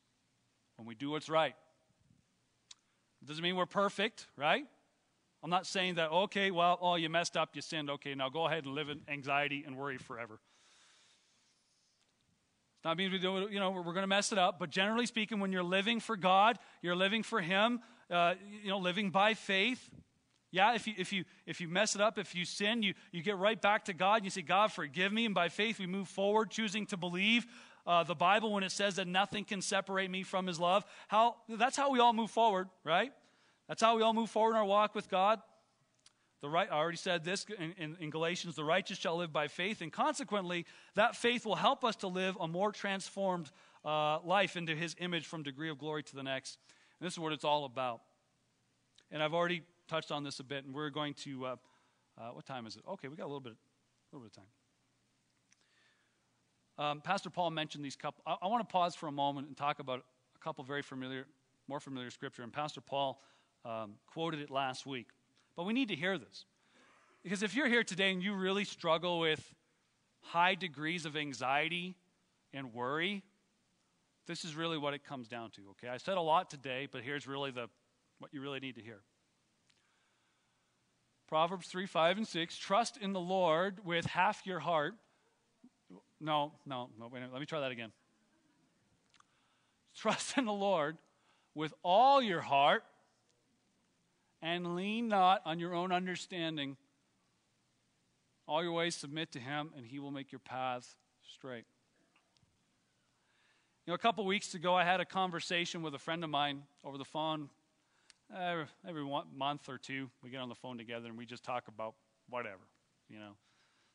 When 0.76 0.88
we 0.88 0.96
do 0.96 1.12
what's 1.12 1.30
right. 1.30 1.56
It 3.22 3.28
doesn't 3.28 3.44
mean 3.44 3.56
we're 3.56 3.66
perfect, 3.66 4.28
right? 4.36 4.66
I'm 5.44 5.50
not 5.50 5.66
saying 5.66 5.96
that, 5.96 6.12
okay, 6.12 6.52
well, 6.52 6.78
oh, 6.82 6.96
you 6.96 7.10
messed 7.10 7.36
up, 7.36 7.50
you 7.56 7.62
sinned, 7.62 7.90
okay, 7.90 8.14
now 8.14 8.30
go 8.30 8.46
ahead 8.46 8.66
and 8.66 8.76
live 8.76 8.90
in 8.90 9.02
anxiety 9.08 9.64
and 9.66 9.76
worry 9.76 9.98
forever. 9.98 10.40
It's 12.78 12.86
not 12.86 12.98
means 12.98 13.12
we 13.12 13.20
do, 13.20 13.48
you 13.52 13.60
know, 13.60 13.72
we're 13.72 13.84
going 13.84 13.98
to 13.98 14.08
mess 14.08 14.32
it 14.32 14.38
up, 14.38 14.58
but 14.60 14.72
generally 14.72 15.06
speaking, 15.06 15.40
when 15.40 15.52
you're 15.52 15.62
living 15.64 16.00
for 16.00 16.16
God, 16.16 16.58
you're 16.82 16.96
living 16.96 17.22
for 17.22 17.40
Him, 17.40 17.80
uh, 18.10 18.34
you 18.64 18.70
know, 18.70 18.80
living 18.80 19.12
by 19.12 19.36
faith, 19.36 19.88
yeah, 20.52 20.76
if 20.76 20.86
you, 20.86 20.94
if 20.98 21.14
you, 21.14 21.24
if 21.46 21.62
you 21.62 21.70
mess 21.70 21.96
it 21.96 22.02
up, 22.02 22.18
if 22.18 22.36
you 22.36 22.44
sin, 22.44 22.84
you, 22.84 22.94
you 23.12 23.24
get 23.24 23.38
right 23.38 23.60
back 23.60 23.86
to 23.86 23.94
God 23.94 24.18
and 24.18 24.26
you 24.26 24.32
say, 24.32 24.42
God, 24.42 24.72
forgive 24.72 25.14
me. 25.14 25.26
And 25.26 25.34
by 25.34 25.48
faith, 25.48 25.80
we 25.80 25.88
move 25.88 26.10
forward, 26.10 26.52
choosing 26.52 26.86
to 26.88 26.98
believe 26.98 27.48
uh, 27.88 28.04
the 28.04 28.16
Bible 28.16 28.52
when 28.52 28.64
it 28.64 28.72
says 28.72 28.96
that 28.96 29.08
nothing 29.08 29.46
can 29.46 29.62
separate 29.62 30.12
me 30.12 30.24
from 30.24 30.48
his 30.48 30.60
love. 30.60 30.86
How, 31.08 31.38
that's 31.48 31.78
how 31.78 31.92
we 31.92 32.00
all 32.00 32.14
move 32.14 32.32
forward, 32.32 32.68
right? 32.84 33.14
That's 33.70 33.82
how 33.82 33.96
we 33.96 34.04
all 34.04 34.14
move 34.14 34.30
forward 34.30 34.52
in 34.52 34.58
our 34.58 34.66
walk 34.66 34.94
with 34.94 35.10
God. 35.10 35.40
The 36.42 36.50
right, 36.50 36.68
I 36.70 36.76
already 36.76 36.98
said 36.98 37.24
this 37.24 37.46
in, 37.58 37.74
in, 37.78 37.98
in 38.00 38.10
Galatians 38.10 38.56
the 38.56 38.64
righteous 38.64 38.98
shall 38.98 39.16
live 39.16 39.32
by 39.32 39.48
faith. 39.48 39.82
And 39.82 39.94
consequently, 39.94 40.66
that 40.96 41.16
faith 41.16 41.46
will 41.46 41.56
help 41.56 41.86
us 41.86 41.96
to 41.98 42.08
live 42.08 42.36
a 42.42 42.48
more 42.48 42.72
transformed 42.72 43.50
uh, 43.86 44.20
life 44.22 44.58
into 44.58 44.76
his 44.76 44.96
image 45.00 45.28
from 45.28 45.44
degree 45.44 45.70
of 45.70 45.78
glory 45.78 46.04
to 46.04 46.16
the 46.16 46.24
next. 46.24 46.58
And 47.00 47.06
this 47.06 47.14
is 47.14 47.20
what 47.20 47.32
it's 47.32 47.46
all 47.46 47.66
about. 47.66 48.02
And 49.12 49.22
I've 49.22 49.34
already 49.34 49.62
touched 49.92 50.12
on 50.12 50.24
this 50.24 50.40
a 50.40 50.44
bit, 50.44 50.64
and 50.64 50.74
we're 50.74 50.90
going 50.90 51.14
to. 51.14 51.46
Uh, 51.46 51.56
uh, 52.18 52.30
what 52.30 52.46
time 52.46 52.66
is 52.66 52.78
it? 52.78 52.84
Okay, 52.88 53.10
we 53.10 53.18
got 53.18 53.26
a 53.26 53.28
little 53.28 53.42
bit, 53.42 53.52
a 53.52 54.16
little 54.16 54.26
bit 54.26 54.38
of 54.38 54.44
time. 56.78 56.86
Um, 56.86 57.02
Pastor 57.02 57.30
Paul 57.30 57.52
mentioned 57.52 57.84
these 57.84 57.98
couple. 57.98 58.24
I, 58.26 58.38
I 58.42 58.48
want 58.48 58.68
to 58.68 58.72
pause 58.72 58.96
for 58.96 59.08
a 59.08 59.12
moment 59.12 59.48
and 59.48 59.58
talk 59.58 59.80
about 59.80 60.00
a 60.00 60.40
couple 60.40 60.64
very 60.64 60.82
familiar, 60.82 61.26
more 61.68 61.82
familiar 61.82 62.10
scripture. 62.10 62.42
And 62.42 62.54
Pastor 62.54 62.80
Paul 62.80 63.22
um, 63.66 63.96
quoted 64.08 64.40
it 64.40 64.50
last 64.50 64.86
week, 64.86 65.08
but 65.58 65.66
we 65.66 65.74
need 65.74 65.90
to 65.90 65.96
hear 65.96 66.18
this 66.18 66.46
because 67.22 67.44
if 67.44 67.54
you're 67.54 67.68
here 67.68 67.84
today 67.84 68.12
and 68.12 68.24
you 68.24 68.34
really 68.34 68.64
struggle 68.64 69.20
with 69.20 69.54
high 70.22 70.56
degrees 70.56 71.06
of 71.06 71.18
anxiety 71.18 71.96
and 72.54 72.74
worry, 72.74 73.24
this 74.26 74.46
is 74.46 74.56
really 74.56 74.78
what 74.78 74.94
it 74.94 75.04
comes 75.04 75.28
down 75.28 75.52
to. 75.52 75.62
Okay, 75.72 75.90
I 75.90 75.98
said 75.98 76.16
a 76.16 76.22
lot 76.22 76.50
today, 76.50 76.88
but 76.90 77.02
here's 77.02 77.28
really 77.28 77.52
the 77.52 77.68
what 78.20 78.34
you 78.34 78.40
really 78.42 78.62
need 78.62 78.76
to 78.76 78.82
hear. 78.82 79.02
Proverbs 81.32 81.68
3, 81.68 81.86
5, 81.86 82.18
and 82.18 82.28
6. 82.28 82.58
Trust 82.58 82.98
in 82.98 83.14
the 83.14 83.20
Lord 83.22 83.86
with 83.86 84.06
half 84.06 84.46
your 84.46 84.60
heart. 84.60 84.96
No, 86.20 86.52
no, 86.66 86.90
no, 87.00 87.08
wait 87.08 87.24
let 87.32 87.40
me 87.40 87.46
try 87.46 87.62
that 87.62 87.72
again. 87.72 87.94
Trust 89.96 90.38
in 90.38 90.44
the 90.44 90.52
Lord 90.52 90.98
with 91.56 91.74
all 91.84 92.22
your 92.22 92.42
heart 92.42 92.84
and 94.42 94.76
lean 94.76 95.08
not 95.08 95.42
on 95.46 95.58
your 95.58 95.74
own 95.74 95.94
understanding. 95.94 96.76
All 98.46 98.62
your 98.62 98.74
ways 98.74 98.94
submit 98.94 99.32
to 99.32 99.40
him, 99.40 99.72
and 99.78 99.86
he 99.86 100.00
will 100.00 100.12
make 100.12 100.34
your 100.34 100.40
paths 100.40 100.98
straight. 101.34 101.64
You 103.86 103.92
know, 103.92 103.94
a 103.94 104.00
couple 104.00 104.26
weeks 104.26 104.54
ago, 104.54 104.76
I 104.76 104.84
had 104.84 105.00
a 105.00 105.06
conversation 105.06 105.82
with 105.82 105.96
a 105.96 106.00
friend 106.00 106.26
of 106.26 106.30
mine 106.30 106.64
over 106.84 106.98
the 106.98 107.06
phone 107.06 107.50
every, 108.36 108.66
every 108.88 109.04
one, 109.04 109.26
month 109.36 109.70
or 109.70 109.78
two, 109.78 110.10
we 110.24 110.30
get 110.30 110.40
on 110.40 110.50
the 110.50 110.56
phone 110.56 110.78
together 110.78 111.08
and 111.08 111.18
we 111.18 111.26
just 111.26 111.44
talk 111.44 111.68
about 111.68 111.96
whatever, 112.30 112.68
you 113.10 113.20
know, 113.20 113.34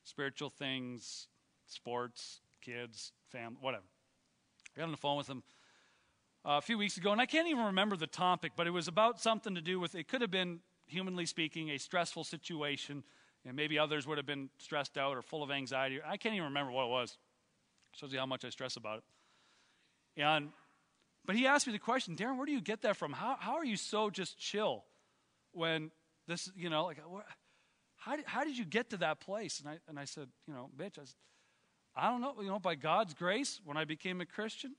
spiritual 0.05 0.51
things, 0.51 1.29
sports, 1.67 2.41
kids, 2.61 3.13
family, 3.31 3.59
whatever. 3.61 3.85
I 4.77 4.81
got 4.81 4.85
on 4.87 4.91
the 4.91 4.97
phone 4.97 5.17
with 5.17 5.29
him 5.29 5.43
uh, 6.45 6.59
a 6.59 6.61
few 6.61 6.79
weeks 6.79 6.97
ago, 6.97 7.13
and 7.13 7.21
I 7.21 7.27
can't 7.27 7.49
even 7.49 7.65
remember 7.65 7.97
the 7.97 8.07
topic, 8.07 8.53
but 8.57 8.67
it 8.67 8.71
was 8.71 8.89
about 8.89 9.21
something 9.21 9.55
to 9.55 9.61
do 9.61 9.81
with 9.81 9.95
it 9.95 10.09
could 10.09 10.21
have 10.21 10.31
been, 10.31 10.61
humanly 10.87 11.27
speaking, 11.27 11.71
a 11.71 11.79
stressful 11.79 12.25
situation 12.25 13.03
And 13.45 13.55
maybe 13.55 13.79
others 13.79 14.07
would 14.07 14.19
have 14.19 14.27
been 14.27 14.51
stressed 14.59 14.99
out 14.99 15.17
or 15.17 15.23
full 15.23 15.43
of 15.43 15.51
anxiety. 15.51 16.01
I 16.05 16.17
can't 16.17 16.35
even 16.35 16.47
remember 16.47 16.73
what 16.73 16.85
it 16.87 16.91
was. 16.91 17.17
Shows 17.93 18.13
you 18.13 18.19
how 18.19 18.27
much 18.27 18.45
I 18.45 18.51
stress 18.51 18.77
about 18.77 18.99
it. 18.99 19.05
And 20.21 20.51
but 21.27 21.37
he 21.37 21.47
asked 21.47 21.67
me 21.67 21.73
the 21.73 21.79
question, 21.79 22.15
Darren, 22.15 22.37
where 22.37 22.47
do 22.47 22.53
you 22.53 22.61
get 22.61 22.83
that 22.83 22.97
from? 22.97 23.13
How, 23.13 23.37
how 23.39 23.57
are 23.57 23.65
you 23.65 23.77
so 23.77 24.11
just 24.11 24.39
chill 24.39 24.85
when 25.53 25.91
this, 26.29 26.51
you 26.57 26.71
know, 26.71 26.85
like, 26.85 26.99
how, 27.97 28.17
how 28.25 28.45
did 28.45 28.57
you 28.57 28.65
get 28.65 28.91
to 28.91 28.97
that 28.99 29.21
place? 29.21 29.61
And 29.61 29.69
I, 29.69 29.79
and 29.89 29.99
I 29.99 30.05
said, 30.05 30.29
you 30.47 30.55
know, 30.55 30.71
bitch, 30.77 30.99
I, 30.99 31.05
said, 31.05 31.17
I 31.97 32.11
don't 32.11 32.21
know, 32.21 32.35
you 32.41 32.49
know, 32.49 32.59
by 32.59 32.77
God's 32.77 33.15
grace, 33.15 33.61
when 33.65 33.77
I 33.77 33.85
became 33.85 34.21
a 34.21 34.27
Christian, 34.27 34.77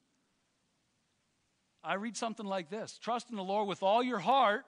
I 1.83 1.95
read 1.95 2.15
something 2.15 2.45
like 2.45 2.69
this 2.69 2.97
Trust 2.97 3.29
in 3.29 3.35
the 3.35 3.43
Lord 3.43 3.67
with 3.67 3.83
all 3.83 4.01
your 4.01 4.19
heart. 4.19 4.65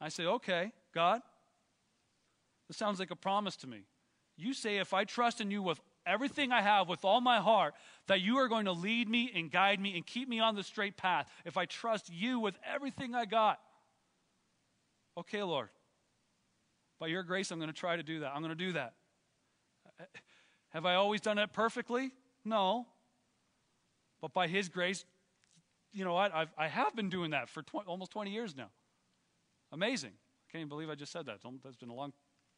I 0.00 0.08
say, 0.08 0.24
okay, 0.24 0.72
God, 0.94 1.20
this 2.68 2.76
sounds 2.76 2.98
like 2.98 3.10
a 3.10 3.16
promise 3.16 3.56
to 3.58 3.66
me. 3.66 3.86
You 4.36 4.52
say, 4.52 4.78
if 4.78 4.92
I 4.92 5.04
trust 5.04 5.40
in 5.40 5.50
you 5.50 5.62
with 5.62 5.80
everything 6.06 6.52
I 6.52 6.62
have 6.62 6.88
with 6.88 7.04
all 7.04 7.20
my 7.20 7.38
heart, 7.38 7.74
that 8.06 8.20
you 8.20 8.38
are 8.38 8.48
going 8.48 8.66
to 8.66 8.72
lead 8.72 9.08
me 9.08 9.30
and 9.34 9.50
guide 9.50 9.80
me 9.80 9.96
and 9.96 10.06
keep 10.06 10.28
me 10.28 10.40
on 10.40 10.54
the 10.54 10.62
straight 10.62 10.96
path 10.96 11.28
if 11.44 11.56
I 11.56 11.64
trust 11.66 12.10
you 12.12 12.40
with 12.40 12.56
everything 12.72 13.14
I 13.14 13.24
got. 13.24 13.58
Okay, 15.16 15.42
Lord. 15.42 15.68
By 17.00 17.08
your 17.08 17.22
grace, 17.22 17.50
I'm 17.50 17.58
going 17.58 17.70
to 17.70 17.76
try 17.76 17.96
to 17.96 18.02
do 18.02 18.20
that. 18.20 18.32
I'm 18.34 18.40
going 18.42 18.56
to 18.56 18.64
do 18.64 18.72
that. 18.72 18.94
Have 20.70 20.86
I 20.86 20.94
always 20.94 21.20
done 21.20 21.38
it 21.38 21.52
perfectly? 21.52 22.10
No. 22.44 22.86
But 24.20 24.32
by 24.32 24.48
His 24.48 24.68
grace, 24.68 25.04
you 25.92 26.04
know 26.04 26.14
what? 26.14 26.34
I've, 26.34 26.52
I 26.58 26.68
have 26.68 26.96
been 26.96 27.08
doing 27.08 27.30
that 27.30 27.48
for 27.48 27.62
almost 27.86 28.10
20 28.10 28.30
years 28.30 28.56
now. 28.56 28.70
Amazing. 29.72 30.10
I 30.10 30.52
can't 30.52 30.60
even 30.60 30.68
believe 30.68 30.90
I 30.90 30.94
just 30.94 31.12
said 31.12 31.26
that. 31.26 31.38
That's 31.62 31.76
been 31.76 31.90
a 31.90 31.94
long 31.94 32.12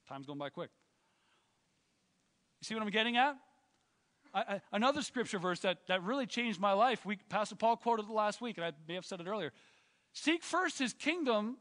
time's 0.09 0.27
going 0.27 0.39
by 0.39 0.49
quick. 0.49 0.71
See 2.67 2.75
what 2.75 2.83
I'm 2.83 2.91
getting 2.91 3.17
at? 3.17 3.37
I, 4.35 4.41
I, 4.41 4.61
another 4.73 5.01
scripture 5.01 5.39
verse 5.39 5.61
that, 5.61 5.87
that 5.87 6.03
really 6.03 6.27
changed 6.27 6.59
my 6.59 6.73
life. 6.73 7.07
We, 7.07 7.17
Pastor 7.29 7.55
Paul 7.55 7.77
quoted 7.77 8.07
it 8.07 8.13
last 8.13 8.41
week, 8.41 8.59
and 8.59 8.67
I 8.67 8.73
may 8.89 8.95
have 8.95 9.05
said 9.05 9.21
it 9.21 9.29
earlier. 9.29 9.53
Seek 10.13 10.43
first 10.43 10.81
his 10.81 10.93
kingdom 10.93 11.59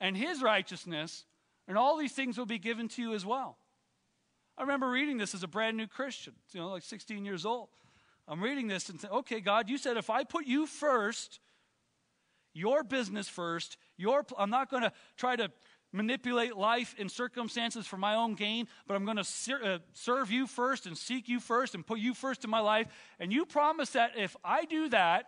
and 0.00 0.16
his 0.16 0.40
righteousness, 0.40 1.26
and 1.68 1.76
all 1.76 1.98
these 1.98 2.12
things 2.12 2.38
will 2.38 2.46
be 2.46 2.58
given 2.58 2.88
to 2.88 3.02
you 3.02 3.12
as 3.12 3.26
well. 3.26 3.58
I 4.56 4.62
remember 4.62 4.88
reading 4.88 5.18
this 5.18 5.34
as 5.34 5.42
a 5.42 5.48
brand 5.48 5.76
new 5.76 5.86
Christian, 5.86 6.32
you 6.52 6.60
know, 6.60 6.68
like 6.68 6.84
16 6.84 7.22
years 7.22 7.44
old. 7.44 7.68
I'm 8.26 8.42
reading 8.42 8.66
this 8.66 8.88
and 8.88 8.98
saying, 8.98 9.12
okay, 9.12 9.40
God, 9.40 9.68
you 9.68 9.76
said 9.76 9.98
if 9.98 10.08
I 10.08 10.24
put 10.24 10.46
you 10.46 10.64
first, 10.66 11.38
your 12.54 12.82
business 12.82 13.28
first, 13.28 13.76
your, 13.98 14.24
I'm 14.38 14.50
not 14.50 14.70
going 14.70 14.84
to 14.84 14.92
try 15.18 15.36
to 15.36 15.50
manipulate 15.92 16.56
life 16.56 16.94
and 16.98 17.10
circumstances 17.10 17.86
for 17.86 17.96
my 17.96 18.14
own 18.14 18.34
gain, 18.34 18.68
but 18.86 18.94
I'm 18.94 19.04
going 19.04 19.16
to 19.16 19.24
ser- 19.24 19.62
uh, 19.62 19.78
serve 19.92 20.30
you 20.30 20.46
first 20.46 20.86
and 20.86 20.96
seek 20.96 21.28
you 21.28 21.40
first 21.40 21.74
and 21.74 21.86
put 21.86 21.98
you 21.98 22.14
first 22.14 22.44
in 22.44 22.50
my 22.50 22.60
life. 22.60 22.86
And 23.18 23.32
you 23.32 23.44
promise 23.44 23.90
that 23.90 24.12
if 24.16 24.36
I 24.44 24.64
do 24.64 24.88
that, 24.90 25.26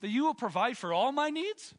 that 0.00 0.08
you 0.08 0.24
will 0.24 0.34
provide 0.34 0.76
for 0.76 0.92
all 0.92 1.12
my 1.12 1.30
needs? 1.30 1.74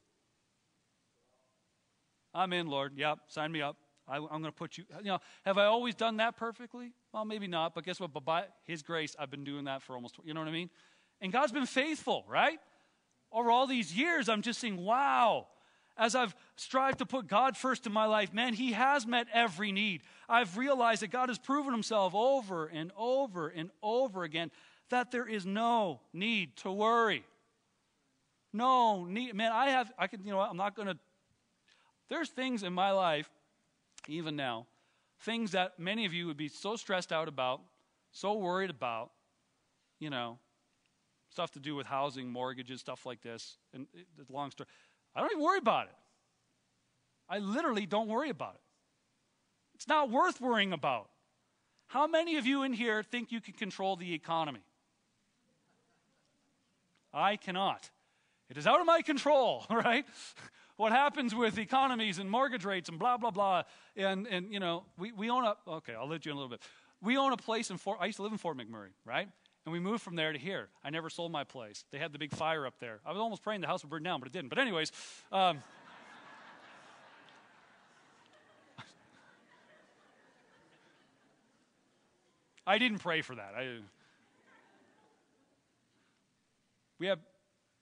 I'm 2.33 2.53
in, 2.53 2.67
Lord. 2.67 2.93
Yep, 2.95 3.19
sign 3.27 3.51
me 3.51 3.61
up. 3.61 3.77
I, 4.07 4.17
am 4.17 4.27
going 4.27 4.43
to 4.43 4.51
put 4.51 4.77
you. 4.77 4.85
You 4.99 5.05
know, 5.05 5.19
have 5.43 5.57
I 5.57 5.65
always 5.65 5.93
done 5.93 6.17
that 6.17 6.37
perfectly? 6.37 6.93
Well, 7.13 7.25
maybe 7.25 7.47
not, 7.47 7.75
but 7.75 7.83
guess 7.83 7.99
what? 7.99 8.13
But 8.13 8.23
by 8.23 8.45
His 8.63 8.81
grace, 8.81 9.15
I've 9.19 9.29
been 9.29 9.43
doing 9.43 9.65
that 9.65 9.81
for 9.81 9.95
almost. 9.95 10.15
You 10.23 10.33
know 10.33 10.39
what 10.39 10.47
I 10.47 10.53
mean? 10.53 10.69
And 11.19 11.31
God's 11.31 11.51
been 11.51 11.65
faithful, 11.65 12.23
right? 12.27 12.59
Over 13.33 13.51
all 13.51 13.67
these 13.67 13.93
years, 13.93 14.29
I'm 14.29 14.41
just 14.41 14.61
saying, 14.61 14.77
wow 14.77 15.47
as 15.97 16.15
I've 16.15 16.35
strived 16.55 16.99
to 16.99 17.05
put 17.05 17.27
God 17.27 17.57
first 17.57 17.85
in 17.85 17.93
my 17.93 18.05
life, 18.05 18.33
man, 18.33 18.53
He 18.53 18.73
has 18.73 19.05
met 19.05 19.27
every 19.33 19.71
need. 19.71 20.01
I've 20.29 20.57
realized 20.57 21.01
that 21.01 21.11
God 21.11 21.29
has 21.29 21.37
proven 21.37 21.73
Himself 21.73 22.13
over 22.13 22.65
and 22.67 22.91
over 22.97 23.47
and 23.47 23.69
over 23.81 24.23
again 24.23 24.51
that 24.89 25.11
there 25.11 25.27
is 25.27 25.45
no 25.45 25.99
need 26.13 26.55
to 26.57 26.71
worry. 26.71 27.23
No 28.53 29.05
need. 29.05 29.35
Man, 29.35 29.51
I 29.51 29.69
have, 29.69 29.91
I 29.97 30.07
can, 30.07 30.23
you 30.23 30.31
know, 30.31 30.39
I'm 30.39 30.57
not 30.57 30.75
going 30.75 30.87
to, 30.87 30.97
there's 32.09 32.29
things 32.29 32.63
in 32.63 32.73
my 32.73 32.91
life, 32.91 33.29
even 34.07 34.35
now, 34.35 34.65
things 35.21 35.51
that 35.51 35.77
many 35.77 36.05
of 36.05 36.13
you 36.13 36.27
would 36.27 36.37
be 36.37 36.47
so 36.47 36.75
stressed 36.75 37.11
out 37.11 37.27
about, 37.27 37.61
so 38.11 38.33
worried 38.33 38.69
about, 38.69 39.11
you 39.99 40.09
know, 40.09 40.39
stuff 41.29 41.51
to 41.51 41.59
do 41.59 41.75
with 41.75 41.85
housing, 41.85 42.29
mortgages, 42.29 42.79
stuff 42.79 43.05
like 43.05 43.21
this. 43.21 43.57
And 43.73 43.87
eh, 43.95 44.01
the 44.17 44.33
long 44.33 44.51
story. 44.51 44.67
I 45.17 45.21
don't 45.21 45.31
even 45.31 45.43
worry 45.43 45.57
about 45.57 45.87
it. 45.87 45.95
I 47.27 47.39
literally 47.39 47.87
don't 47.87 48.07
worry 48.07 48.29
about 48.29 48.53
it. 48.53 48.61
It's 49.73 49.87
not 49.87 50.11
worth 50.11 50.39
worrying 50.39 50.73
about. 50.73 51.09
How 51.87 52.05
many 52.05 52.37
of 52.37 52.45
you 52.45 52.61
in 52.61 52.71
here 52.71 53.01
think 53.01 53.31
you 53.31 53.41
can 53.41 53.55
control 53.55 53.95
the 53.95 54.13
economy? 54.13 54.61
I 57.11 57.35
cannot. 57.35 57.89
It 58.47 58.57
is 58.57 58.67
out 58.67 58.79
of 58.79 58.85
my 58.85 59.01
control, 59.01 59.65
right? 59.71 60.05
What 60.75 60.91
happens 60.91 61.33
with 61.33 61.57
economies 61.57 62.19
and 62.19 62.29
mortgage 62.29 62.63
rates 62.63 62.87
and 62.87 62.99
blah, 62.99 63.17
blah, 63.17 63.31
blah. 63.31 63.63
And, 63.95 64.27
and 64.27 64.53
you 64.53 64.59
know, 64.59 64.83
we, 64.99 65.11
we 65.13 65.31
own 65.31 65.45
a, 65.45 65.55
okay, 65.67 65.95
I'll 65.95 66.07
let 66.07 66.27
you 66.27 66.31
in 66.31 66.37
a 66.37 66.39
little 66.39 66.51
bit. 66.51 66.61
We 67.01 67.17
own 67.17 67.33
a 67.33 67.37
place 67.37 67.71
in 67.71 67.77
Fort, 67.77 67.97
I 67.99 68.05
used 68.05 68.17
to 68.17 68.23
live 68.23 68.33
in 68.33 68.37
Fort 68.37 68.55
McMurray, 68.55 68.89
right? 69.03 69.29
And 69.67 69.73
we 69.73 69.79
moved 69.81 70.01
from 70.01 70.15
there 70.15 70.31
to 70.31 70.39
here. 70.39 70.69
I 70.81 70.89
never 70.91 71.09
sold 71.09 71.29
my 71.33 71.43
place. 71.43 71.83
They 71.91 71.97
had 71.97 72.13
the 72.13 72.19
big 72.19 72.31
fire 72.31 72.65
up 72.65 72.75
there. 72.79 73.01
I 73.05 73.11
was 73.11 73.19
almost 73.19 73.43
praying 73.43 73.59
the 73.59 73.67
house 73.67 73.83
would 73.83 73.89
burn 73.89 74.01
down, 74.01 74.21
but 74.21 74.27
it 74.29 74.31
didn't. 74.31 74.47
But, 74.47 74.59
anyways, 74.59 74.93
um, 75.29 75.61
I 82.65 82.77
didn't 82.77 82.99
pray 82.99 83.21
for 83.21 83.35
that. 83.35 83.55
I, 83.57 83.79
we 86.97 87.07
have 87.07 87.19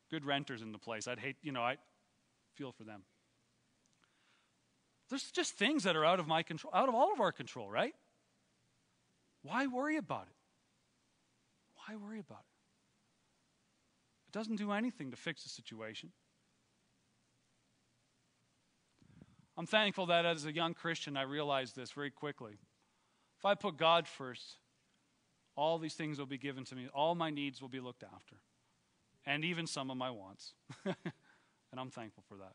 good 0.09 0.25
renters 0.25 0.63
in 0.63 0.71
the 0.71 0.79
place. 0.79 1.07
I'd 1.07 1.19
hate, 1.19 1.35
you 1.43 1.51
know, 1.51 1.61
I 1.61 1.77
feel 2.55 2.71
for 2.71 2.83
them. 2.83 3.03
There's 5.11 5.29
just 5.29 5.53
things 5.53 5.83
that 5.83 5.95
are 5.95 6.03
out 6.03 6.19
of 6.19 6.25
my 6.25 6.41
control, 6.41 6.73
out 6.73 6.89
of 6.89 6.95
all 6.95 7.13
of 7.13 7.21
our 7.21 7.31
control, 7.31 7.69
right? 7.69 7.93
Why 9.43 9.67
worry 9.67 9.97
about 9.97 10.23
it? 10.23 10.34
Why 11.85 11.95
worry 11.95 12.19
about 12.19 12.39
it? 12.39 12.55
It 14.29 14.31
doesn't 14.31 14.55
do 14.55 14.71
anything 14.71 15.11
to 15.11 15.17
fix 15.17 15.43
the 15.43 15.49
situation. 15.49 16.11
I'm 19.57 19.65
thankful 19.65 20.07
that 20.07 20.25
as 20.25 20.45
a 20.45 20.51
young 20.51 20.73
Christian, 20.73 21.15
I 21.15 21.21
realized 21.21 21.75
this 21.75 21.91
very 21.91 22.11
quickly. 22.11 22.57
If 23.39 23.45
I 23.45 23.55
put 23.55 23.77
God 23.77 24.07
first, 24.07 24.57
all 25.55 25.77
these 25.77 25.93
things 25.93 26.19
will 26.19 26.25
be 26.25 26.37
given 26.37 26.65
to 26.65 26.75
me, 26.75 26.89
all 26.93 27.15
my 27.15 27.29
needs 27.29 27.61
will 27.61 27.69
be 27.69 27.79
looked 27.79 28.03
after, 28.03 28.35
and 29.25 29.45
even 29.45 29.67
some 29.67 29.89
of 29.89 29.95
my 29.95 30.09
wants. 30.09 30.53
and 30.85 31.79
I'm 31.79 31.89
thankful 31.89 32.23
for 32.27 32.35
that. 32.37 32.53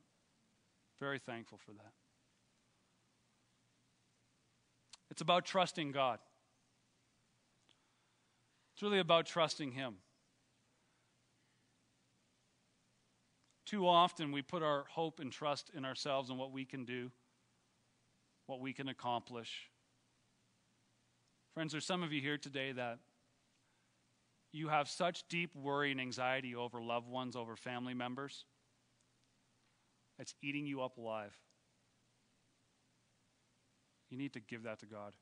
Very 0.98 1.18
thankful 1.18 1.58
for 1.58 1.72
that. 1.72 1.92
It's 5.10 5.22
about 5.22 5.46
trusting 5.46 5.92
God. 5.92 6.18
It's 8.80 8.82
really 8.82 9.00
about 9.00 9.26
trusting 9.26 9.72
Him. 9.72 9.96
Too 13.66 13.86
often 13.86 14.32
we 14.32 14.40
put 14.40 14.62
our 14.62 14.86
hope 14.88 15.20
and 15.20 15.30
trust 15.30 15.70
in 15.76 15.84
ourselves 15.84 16.30
and 16.30 16.38
what 16.38 16.50
we 16.50 16.64
can 16.64 16.86
do, 16.86 17.10
what 18.46 18.58
we 18.58 18.72
can 18.72 18.88
accomplish. 18.88 19.68
Friends, 21.52 21.72
there's 21.72 21.84
some 21.84 22.02
of 22.02 22.10
you 22.10 22.22
here 22.22 22.38
today 22.38 22.72
that 22.72 23.00
you 24.50 24.68
have 24.68 24.88
such 24.88 25.28
deep 25.28 25.54
worry 25.54 25.90
and 25.90 26.00
anxiety 26.00 26.54
over 26.54 26.80
loved 26.80 27.06
ones, 27.06 27.36
over 27.36 27.56
family 27.56 27.92
members. 27.92 28.46
It's 30.18 30.34
eating 30.42 30.64
you 30.64 30.80
up 30.80 30.96
alive. 30.96 31.36
You 34.08 34.16
need 34.16 34.32
to 34.32 34.40
give 34.40 34.62
that 34.62 34.78
to 34.78 34.86
God. 34.86 35.12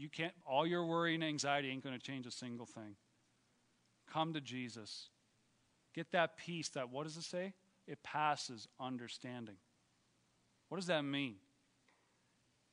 You 0.00 0.08
can't, 0.08 0.32
all 0.46 0.66
your 0.66 0.86
worry 0.86 1.14
and 1.14 1.22
anxiety 1.22 1.68
ain't 1.68 1.84
going 1.84 1.94
to 1.96 2.02
change 2.02 2.26
a 2.26 2.30
single 2.30 2.64
thing. 2.64 2.96
Come 4.10 4.32
to 4.32 4.40
Jesus. 4.40 5.10
Get 5.94 6.12
that 6.12 6.38
peace 6.38 6.70
that, 6.70 6.90
what 6.90 7.04
does 7.04 7.18
it 7.18 7.24
say? 7.24 7.52
It 7.86 8.02
passes 8.02 8.66
understanding. 8.80 9.56
What 10.70 10.78
does 10.78 10.86
that 10.86 11.02
mean? 11.02 11.34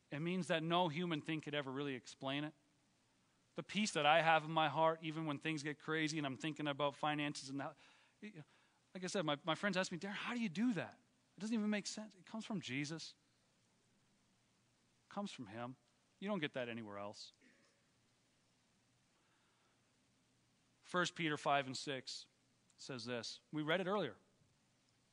It 0.10 0.22
means 0.22 0.48
that 0.48 0.64
no 0.64 0.88
human 0.88 1.20
thing 1.20 1.42
could 1.42 1.54
ever 1.54 1.70
really 1.70 1.96
explain 1.96 2.46
it. 2.46 2.54
The 3.58 3.64
peace 3.64 3.92
that 3.92 4.06
I 4.06 4.22
have 4.22 4.46
in 4.46 4.52
my 4.52 4.70
heart, 4.70 5.00
even 5.02 5.26
when 5.26 5.38
things 5.38 5.64
get 5.64 5.80
crazy 5.80 6.18
and 6.18 6.26
I'm 6.26 6.38
thinking 6.38 6.70
about 6.70 6.96
finances 6.96 7.50
and 7.50 7.60
that. 7.60 7.74
Like 8.24 9.04
I 9.04 9.08
said, 9.08 9.26
my, 9.26 9.36
my 9.46 9.56
friends 9.56 9.76
ask 9.76 9.92
me, 9.92 9.98
Darren, 9.98 10.14
how 10.14 10.34
do 10.34 10.40
you 10.40 10.48
do 10.48 10.74
that? 10.76 10.94
It 11.38 11.42
doesn't 11.42 11.54
even 11.54 11.70
make 11.70 11.88
sense. 11.88 12.14
It 12.18 12.32
comes 12.32 12.46
from 12.46 12.62
Jesus, 12.62 13.16
it 15.10 15.14
comes 15.14 15.30
from 15.30 15.48
Him. 15.48 15.76
You 16.20 16.28
don't 16.28 16.40
get 16.40 16.54
that 16.56 16.70
anywhere 16.70 16.98
else. 16.98 17.32
1 20.92 21.06
Peter 21.16 21.38
5 21.38 21.68
and 21.68 21.78
6 21.78 22.26
says 22.78 23.06
this. 23.06 23.40
We 23.52 23.62
read 23.62 23.82
it 23.82 23.88
earlier. 23.88 24.16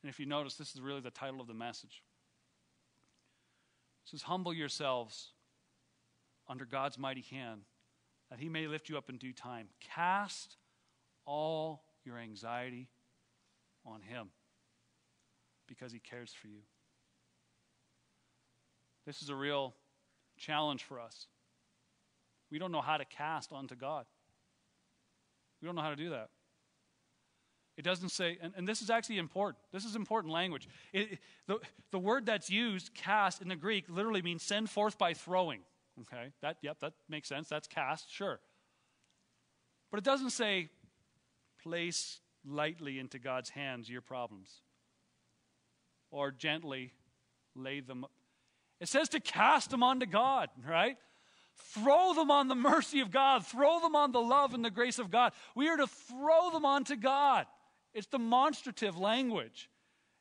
And 0.02 0.10
if 0.10 0.20
you 0.20 0.26
notice, 0.26 0.54
this 0.54 0.74
is 0.74 0.80
really 0.80 1.00
the 1.00 1.10
title 1.10 1.40
of 1.40 1.46
the 1.46 1.54
message. 1.54 2.02
It 4.04 4.10
says, 4.10 4.22
Humble 4.22 4.54
yourselves 4.54 5.32
under 6.48 6.64
God's 6.64 6.98
mighty 6.98 7.22
hand, 7.22 7.62
that 8.30 8.38
he 8.38 8.48
may 8.48 8.66
lift 8.66 8.88
you 8.88 8.98
up 8.98 9.08
in 9.08 9.16
due 9.16 9.32
time. 9.32 9.68
Cast 9.80 10.56
all 11.24 11.84
your 12.04 12.18
anxiety 12.18 12.88
on 13.86 14.02
him 14.02 14.28
because 15.66 15.90
he 15.92 15.98
cares 15.98 16.32
for 16.32 16.48
you. 16.48 16.60
This 19.06 19.22
is 19.22 19.28
a 19.28 19.34
real 19.34 19.74
challenge 20.36 20.84
for 20.84 21.00
us. 21.00 21.26
We 22.50 22.58
don't 22.58 22.72
know 22.72 22.80
how 22.80 22.96
to 22.96 23.04
cast 23.04 23.52
onto 23.52 23.74
God. 23.74 24.06
We 25.60 25.66
don't 25.66 25.74
know 25.74 25.82
how 25.82 25.90
to 25.90 25.96
do 25.96 26.10
that. 26.10 26.28
It 27.76 27.82
doesn't 27.82 28.10
say, 28.10 28.38
and, 28.40 28.52
and 28.56 28.68
this 28.68 28.82
is 28.82 28.90
actually 28.90 29.18
important. 29.18 29.58
This 29.72 29.84
is 29.84 29.96
important 29.96 30.32
language. 30.32 30.68
It, 30.92 31.18
the, 31.46 31.58
the 31.90 31.98
word 31.98 32.26
that's 32.26 32.48
used, 32.48 32.94
cast, 32.94 33.42
in 33.42 33.48
the 33.48 33.56
Greek, 33.56 33.86
literally 33.88 34.22
means 34.22 34.42
send 34.42 34.70
forth 34.70 34.96
by 34.96 35.14
throwing. 35.14 35.60
Okay, 36.02 36.32
that, 36.42 36.58
yep, 36.62 36.78
that 36.80 36.92
makes 37.08 37.28
sense. 37.28 37.48
That's 37.48 37.66
cast, 37.66 38.12
sure. 38.12 38.40
But 39.90 39.98
it 39.98 40.04
doesn't 40.04 40.30
say 40.30 40.68
place 41.62 42.20
lightly 42.46 42.98
into 42.98 43.18
God's 43.18 43.50
hands 43.50 43.88
your 43.88 44.02
problems 44.02 44.50
or 46.10 46.30
gently 46.30 46.92
lay 47.56 47.80
them. 47.80 48.06
It 48.80 48.88
says 48.88 49.08
to 49.10 49.20
cast 49.20 49.70
them 49.70 49.82
onto 49.82 50.06
God, 50.06 50.48
right? 50.66 50.96
Throw 51.56 52.14
them 52.14 52.30
on 52.30 52.48
the 52.48 52.54
mercy 52.54 53.00
of 53.00 53.10
God. 53.10 53.46
Throw 53.46 53.80
them 53.80 53.94
on 53.94 54.12
the 54.12 54.20
love 54.20 54.54
and 54.54 54.64
the 54.64 54.70
grace 54.70 54.98
of 54.98 55.10
God. 55.10 55.32
We 55.54 55.68
are 55.68 55.76
to 55.76 55.86
throw 55.86 56.50
them 56.50 56.64
onto 56.64 56.96
God. 56.96 57.46
It's 57.92 58.06
demonstrative 58.06 58.98
language. 58.98 59.70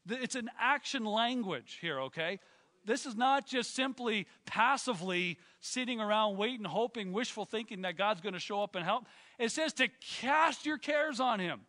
It's 0.08 0.36
an 0.36 0.50
action 0.60 1.06
language 1.06 1.80
here, 1.82 2.02
okay? 2.02 2.40
This 2.86 3.06
is 3.06 3.16
not 3.16 3.48
just 3.48 3.74
simply 3.74 4.28
passively 4.46 5.38
sitting 5.62 6.00
around 6.00 6.38
waiting, 6.38 6.66
hoping, 6.66 7.14
wishful 7.14 7.46
thinking 7.46 7.82
that 7.84 7.98
God's 7.98 8.22
going 8.22 8.34
to 8.34 8.40
show 8.40 8.62
up 8.62 8.76
and 8.76 8.84
help. 8.84 9.06
It 9.40 9.52
says 9.52 9.74
to 9.74 9.88
cast 10.20 10.66
your 10.66 10.78
cares 10.78 11.20
on 11.20 11.40
Him. 11.40 11.62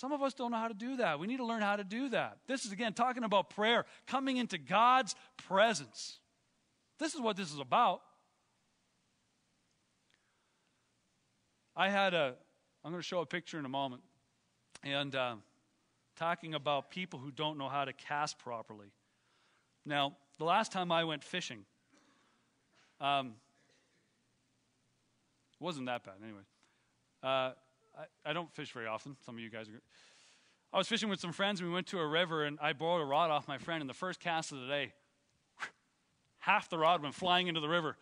Some 0.00 0.12
of 0.12 0.22
us 0.22 0.32
don't 0.32 0.50
know 0.50 0.56
how 0.56 0.68
to 0.68 0.72
do 0.72 0.96
that. 0.96 1.20
We 1.20 1.26
need 1.26 1.36
to 1.36 1.44
learn 1.44 1.60
how 1.60 1.76
to 1.76 1.84
do 1.84 2.08
that. 2.08 2.38
This 2.46 2.64
is, 2.64 2.72
again, 2.72 2.94
talking 2.94 3.22
about 3.22 3.50
prayer, 3.50 3.84
coming 4.06 4.38
into 4.38 4.56
God's 4.56 5.14
presence. 5.46 6.20
This 6.98 7.14
is 7.14 7.20
what 7.20 7.36
this 7.36 7.52
is 7.52 7.58
about. 7.58 8.00
I 11.76 11.90
had 11.90 12.14
a, 12.14 12.32
I'm 12.82 12.92
going 12.92 13.02
to 13.02 13.06
show 13.06 13.20
a 13.20 13.26
picture 13.26 13.58
in 13.58 13.66
a 13.66 13.68
moment, 13.68 14.00
and 14.82 15.14
uh, 15.14 15.34
talking 16.16 16.54
about 16.54 16.90
people 16.90 17.18
who 17.18 17.30
don't 17.30 17.58
know 17.58 17.68
how 17.68 17.84
to 17.84 17.92
cast 17.92 18.38
properly. 18.38 18.92
Now, 19.84 20.16
the 20.38 20.46
last 20.46 20.72
time 20.72 20.90
I 20.90 21.04
went 21.04 21.22
fishing, 21.22 21.66
um, 23.02 23.34
wasn't 25.58 25.84
that 25.86 26.04
bad 26.04 26.14
anyway. 26.24 26.40
Uh, 27.22 27.52
I, 28.00 28.30
I, 28.30 28.32
don't 28.32 28.50
fish 28.54 28.72
very 28.72 28.86
often. 28.86 29.16
Some 29.26 29.34
of 29.34 29.40
you 29.40 29.50
guys 29.50 29.68
are. 29.68 29.80
I 30.72 30.78
was 30.78 30.88
fishing 30.88 31.08
with 31.10 31.20
some 31.20 31.32
friends, 31.32 31.60
and 31.60 31.68
we 31.68 31.74
went 31.74 31.86
to 31.88 31.98
a 31.98 32.06
river, 32.06 32.44
and 32.44 32.58
I 32.62 32.72
borrowed 32.72 33.02
a 33.02 33.04
rod 33.04 33.30
off 33.30 33.46
my 33.46 33.58
friend. 33.58 33.82
And 33.82 33.90
the 33.90 33.94
first 33.94 34.20
cast 34.20 34.52
of 34.52 34.60
the 34.60 34.66
day, 34.66 34.92
half 36.38 36.70
the 36.70 36.78
rod 36.78 37.02
went 37.02 37.14
flying 37.14 37.48
into 37.48 37.60
the 37.60 37.68
river. 37.68 37.96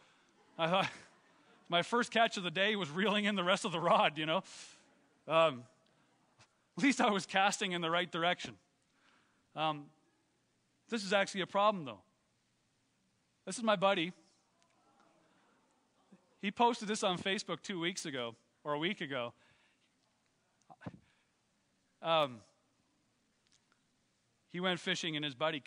I 0.57 0.69
thought, 0.69 0.89
my 1.69 1.83
first 1.83 2.13
catch 2.13 2.37
of 2.37 2.45
the 2.45 2.51
day 2.51 2.77
was 2.77 2.91
reeling 2.91 3.25
in 3.25 3.35
the 3.35 3.43
rest 3.43 3.65
of 3.65 3.73
the 3.73 3.81
rod, 3.81 4.19
you 4.19 4.27
know. 4.27 4.43
Um, 5.27 5.65
at 6.77 6.85
least 6.85 7.01
I 7.01 7.11
was 7.11 7.27
casting 7.27 7.73
in 7.73 7.81
the 7.81 7.91
right 7.91 8.11
direction. 8.11 8.55
Um, 9.57 9.87
this 10.89 11.05
is 11.05 11.13
actually 11.13 11.41
a 11.41 11.47
problem, 11.47 11.85
though. 11.85 12.01
This 13.47 13.59
is 13.59 13.65
my 13.65 13.77
buddy. 13.77 14.13
He 16.41 16.53
posted 16.53 16.87
this 16.87 17.03
on 17.03 17.19
Facebook 17.19 17.63
two 17.63 17.81
weeks 17.81 18.07
ago, 18.07 18.37
or 18.63 18.75
a 18.75 18.79
week 18.79 19.01
ago. 19.01 19.33
Um, 22.03 22.41
he 24.51 24.61
went 24.61 24.81
fishing, 24.81 25.17
and 25.17 25.25
his 25.25 25.35
buddy, 25.35 25.63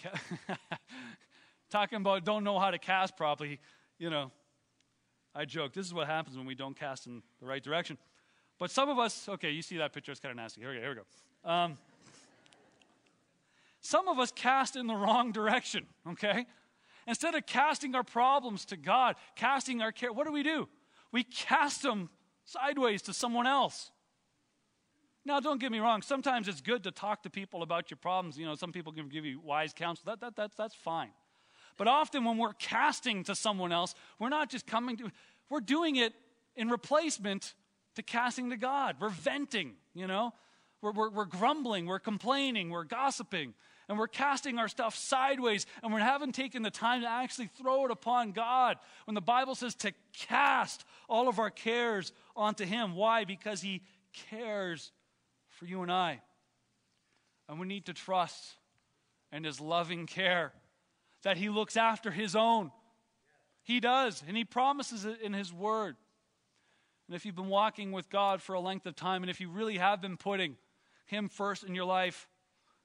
talking 1.70 1.98
about 1.98 2.26
don't 2.26 2.44
know 2.44 2.60
how 2.60 2.72
to 2.72 2.80
cast 2.80 3.16
properly, 3.16 3.60
you 4.00 4.10
know, 4.10 4.32
I 5.34 5.46
joke, 5.46 5.74
this 5.74 5.86
is 5.86 5.94
what 5.94 6.08
happens 6.08 6.38
when 6.38 6.46
we 6.46 6.56
don't 6.56 6.78
cast 6.78 7.08
in 7.08 7.22
the 7.40 7.46
right 7.46 7.64
direction. 7.64 7.98
But 8.60 8.70
some 8.70 8.90
of 8.90 9.00
us, 9.00 9.30
okay, 9.30 9.52
you 9.52 9.62
see 9.62 9.78
that 9.78 9.94
picture, 9.94 10.12
it's 10.12 10.20
kind 10.20 10.32
of 10.32 10.38
nasty. 10.38 10.62
Here 10.62 10.72
we 10.72 10.76
go. 10.76 10.82
Here 10.82 10.90
we 10.90 10.96
go. 10.96 11.50
Um, 11.50 11.78
some 13.82 14.08
of 14.08 14.20
us 14.20 14.32
cast 14.32 14.76
in 14.76 14.88
the 14.88 14.96
wrong 14.96 15.32
direction, 15.32 15.88
okay? 16.10 16.46
Instead 17.08 17.34
of 17.34 17.46
casting 17.46 17.96
our 17.96 18.04
problems 18.04 18.66
to 18.66 18.78
God, 18.78 19.16
casting 19.36 19.82
our 19.82 19.92
care, 19.92 20.14
what 20.14 20.28
do 20.28 20.34
we 20.34 20.44
do? 20.44 20.68
We 21.12 21.24
cast 21.24 21.82
them 21.82 22.10
sideways 22.46 23.02
to 23.04 23.14
someone 23.14 23.48
else. 23.48 23.92
Now, 25.24 25.40
don't 25.40 25.60
get 25.60 25.72
me 25.72 25.80
wrong. 25.80 26.02
Sometimes 26.02 26.48
it's 26.48 26.62
good 26.62 26.84
to 26.84 26.92
talk 26.92 27.24
to 27.24 27.30
people 27.30 27.62
about 27.62 27.92
your 27.92 27.98
problems. 27.98 28.38
You 28.38 28.46
know, 28.46 28.56
some 28.56 28.72
people 28.72 28.92
can 28.92 29.08
give 29.08 29.24
you 29.26 29.40
wise 29.40 29.72
counsel. 29.74 30.04
That, 30.08 30.20
that, 30.22 30.36
that, 30.36 30.52
that's 30.58 30.74
fine. 30.74 31.12
But 31.78 31.88
often 31.88 32.24
when 32.24 32.38
we're 32.38 32.54
casting 32.54 33.24
to 33.26 33.36
someone 33.36 33.72
else, 33.72 33.94
we're 34.20 34.30
not 34.30 34.50
just 34.50 34.66
coming 34.66 34.98
to, 34.98 35.12
we're 35.50 35.62
doing 35.62 35.96
it 35.96 36.14
in 36.56 36.70
replacement 36.70 37.54
to 37.96 38.04
casting 38.04 38.50
to 38.50 38.58
God. 38.58 38.96
We're 39.00 39.10
venting, 39.10 39.74
you 39.94 40.08
know? 40.08 40.34
We're, 40.82 40.92
we're, 40.92 41.10
we're 41.12 41.26
grumbling, 41.26 41.86
we're 41.86 42.00
complaining, 42.00 42.72
we're 42.72 42.84
gossiping, 42.84 43.54
and 43.88 44.00
we're 44.00 44.08
casting 44.08 44.58
our 44.58 44.68
stuff 44.68 44.96
sideways, 44.96 45.68
and 45.84 45.94
we 45.94 46.02
haven't 46.02 46.34
taken 46.34 46.64
the 46.64 46.72
time 46.72 47.02
to 47.02 47.08
actually 47.08 47.50
throw 47.58 47.86
it 47.86 47.92
upon 47.92 48.32
God. 48.32 48.78
When 49.06 49.14
the 49.14 49.22
Bible 49.22 49.54
says 49.54 49.76
to 49.76 49.92
cast 50.14 50.84
all 51.08 51.28
of 51.28 51.38
our 51.38 51.52
cares 51.52 52.12
onto 52.36 52.66
Him. 52.66 52.96
Why? 52.96 53.26
Because 53.26 53.62
He 53.62 53.84
cares 54.30 54.92
for 55.62 55.68
you 55.68 55.84
and 55.84 55.92
I. 55.92 56.20
And 57.48 57.60
we 57.60 57.68
need 57.68 57.86
to 57.86 57.94
trust 57.94 58.56
in 59.32 59.44
His 59.44 59.62
loving 59.62 60.08
care 60.08 60.54
that 61.22 61.38
He 61.38 61.50
looks 61.50 61.78
after 61.78 62.10
His 62.10 62.36
own. 62.36 62.72
He 63.62 63.80
does, 63.80 64.24
and 64.28 64.36
He 64.36 64.44
promises 64.44 65.06
it 65.06 65.22
in 65.22 65.34
His 65.34 65.54
Word. 65.54 65.98
And 67.08 67.16
if 67.16 67.28
you've 67.28 67.36
been 67.36 67.48
walking 67.48 67.92
with 67.92 68.10
God 68.10 68.42
for 68.42 68.54
a 68.54 68.60
length 68.60 68.88
of 68.88 68.96
time, 68.96 69.22
and 69.22 69.30
if 69.30 69.40
you 69.40 69.52
really 69.52 69.78
have 69.78 70.02
been 70.02 70.18
putting 70.18 70.58
Him 71.06 71.30
first 71.30 71.64
in 71.64 71.76
your 71.76 71.86
life, 71.86 72.28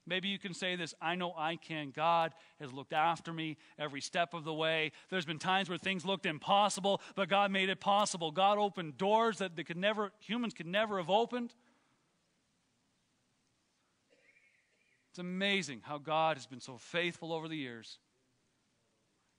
maybe 0.06 0.28
you 0.28 0.38
can 0.38 0.52
say 0.52 0.76
this 0.76 0.92
I 1.00 1.14
know 1.14 1.32
I 1.34 1.56
can. 1.56 1.92
God 1.96 2.34
has 2.60 2.74
looked 2.74 2.92
after 2.92 3.32
me 3.32 3.56
every 3.78 4.02
step 4.02 4.34
of 4.34 4.44
the 4.44 4.52
way. 4.52 4.92
There's 5.08 5.24
been 5.24 5.38
times 5.38 5.70
where 5.70 5.78
things 5.78 6.04
looked 6.04 6.26
impossible, 6.26 7.00
but 7.14 7.30
God 7.30 7.50
made 7.50 7.70
it 7.70 7.80
possible. 7.80 8.32
God 8.32 8.58
opened 8.58 8.98
doors 8.98 9.38
that 9.38 9.56
they 9.56 9.64
could 9.64 9.78
never, 9.78 10.12
humans 10.18 10.52
could 10.52 10.66
never 10.66 10.98
have 10.98 11.08
opened. 11.08 11.54
It's 15.16 15.20
amazing 15.22 15.80
how 15.82 15.96
God 15.96 16.36
has 16.36 16.44
been 16.44 16.60
so 16.60 16.76
faithful 16.76 17.32
over 17.32 17.48
the 17.48 17.56
years. 17.56 18.00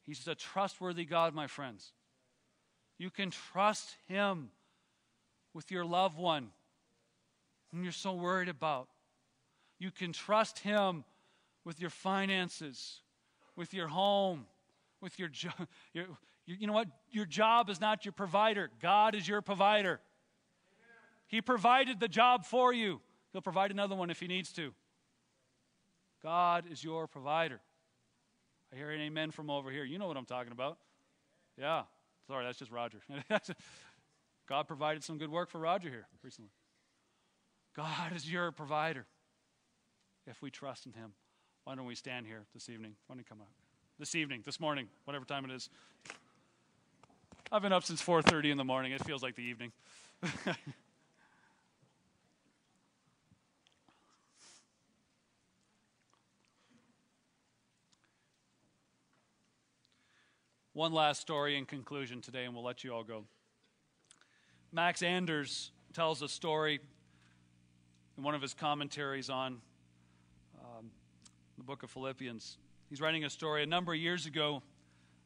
He's 0.07 0.27
a 0.27 0.33
trustworthy 0.33 1.05
God, 1.05 1.35
my 1.35 1.45
friends. 1.45 1.91
You 2.97 3.11
can 3.11 3.29
trust 3.29 3.95
Him 4.07 4.49
with 5.53 5.69
your 5.69 5.85
loved 5.85 6.17
one 6.17 6.49
whom 7.67 7.83
you're 7.83 7.91
so 7.91 8.15
worried 8.15 8.49
about. 8.49 8.87
You 9.77 9.91
can 9.91 10.13
trust 10.13 10.57
Him 10.57 11.03
with 11.63 11.79
your 11.79 11.91
finances, 11.91 13.01
with 13.55 13.71
your 13.71 13.87
home, 13.87 14.47
with 14.99 15.19
your 15.19 15.29
job. 15.29 15.67
You 16.47 16.65
know 16.65 16.73
what? 16.73 16.87
Your 17.11 17.25
job 17.25 17.69
is 17.69 17.79
not 17.79 18.03
your 18.03 18.13
provider, 18.13 18.71
God 18.81 19.13
is 19.13 19.27
your 19.27 19.43
provider. 19.43 19.99
He 21.27 21.39
provided 21.39 21.99
the 21.99 22.07
job 22.07 22.45
for 22.45 22.73
you, 22.73 22.99
He'll 23.31 23.43
provide 23.43 23.69
another 23.69 23.93
one 23.93 24.09
if 24.09 24.19
He 24.19 24.25
needs 24.25 24.51
to. 24.53 24.73
God 26.23 26.65
is 26.71 26.83
your 26.83 27.07
provider. 27.07 27.61
I 28.73 28.75
hear 28.75 28.91
an 28.91 29.01
amen 29.01 29.31
from 29.31 29.49
over 29.49 29.71
here. 29.71 29.83
You 29.83 29.97
know 29.97 30.07
what 30.07 30.17
I'm 30.17 30.25
talking 30.25 30.51
about. 30.51 30.77
Yeah. 31.57 31.83
Sorry, 32.27 32.45
that's 32.45 32.59
just 32.59 32.71
Roger. 32.71 32.99
God 34.49 34.67
provided 34.67 35.03
some 35.03 35.17
good 35.17 35.29
work 35.29 35.49
for 35.49 35.59
Roger 35.59 35.89
here 35.89 36.07
recently. 36.23 36.51
God 37.75 38.15
is 38.15 38.29
your 38.29 38.51
provider 38.51 39.05
if 40.25 40.41
we 40.41 40.49
trust 40.49 40.85
in 40.85 40.93
him. 40.93 41.13
Why 41.63 41.75
don't 41.75 41.85
we 41.85 41.95
stand 41.95 42.25
here 42.25 42.45
this 42.53 42.69
evening? 42.69 42.95
Why 43.05 43.13
don't 43.13 43.19
you 43.19 43.25
come 43.27 43.41
out? 43.41 43.51
This 43.99 44.15
evening, 44.15 44.43
this 44.45 44.59
morning, 44.59 44.87
whatever 45.05 45.25
time 45.25 45.45
it 45.45 45.51
is. 45.51 45.69
I've 47.51 47.61
been 47.61 47.73
up 47.73 47.83
since 47.83 48.01
4:30 48.01 48.51
in 48.51 48.57
the 48.57 48.63
morning. 48.63 48.91
It 48.91 49.03
feels 49.05 49.23
like 49.23 49.35
the 49.35 49.43
evening. 49.43 49.71
One 60.77 60.93
last 60.93 61.21
story 61.21 61.57
in 61.57 61.65
conclusion 61.65 62.21
today, 62.21 62.45
and 62.45 62.53
we'll 62.53 62.63
let 62.63 62.83
you 62.83 62.93
all 62.93 63.03
go. 63.03 63.23
Max 64.71 65.01
Anders 65.01 65.71
tells 65.91 66.21
a 66.21 66.27
story 66.27 66.79
in 68.15 68.23
one 68.23 68.35
of 68.35 68.43
his 68.43 68.53
commentaries 68.53 69.27
on 69.31 69.57
um, 70.61 70.91
the 71.57 71.63
book 71.63 71.81
of 71.81 71.89
Philippians. 71.89 72.59
He's 72.91 73.01
writing 73.01 73.23
a 73.23 73.29
story. 73.31 73.63
A 73.63 73.65
number 73.65 73.91
of 73.91 73.99
years 73.99 74.27
ago, 74.27 74.61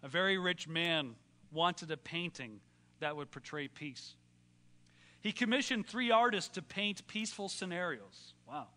a 0.02 0.08
very 0.08 0.38
rich 0.38 0.70
man 0.70 1.16
wanted 1.52 1.92
a 1.92 1.98
painting 1.98 2.62
that 3.02 3.18
would 3.18 3.30
portray 3.30 3.68
peace. 3.68 4.16
He 5.20 5.34
commissioned 5.34 5.86
three 5.86 6.12
artists 6.12 6.50
to 6.52 6.62
paint 6.62 7.06
peaceful 7.08 7.50
scenarios. 7.50 8.36
Wow. 8.48 8.68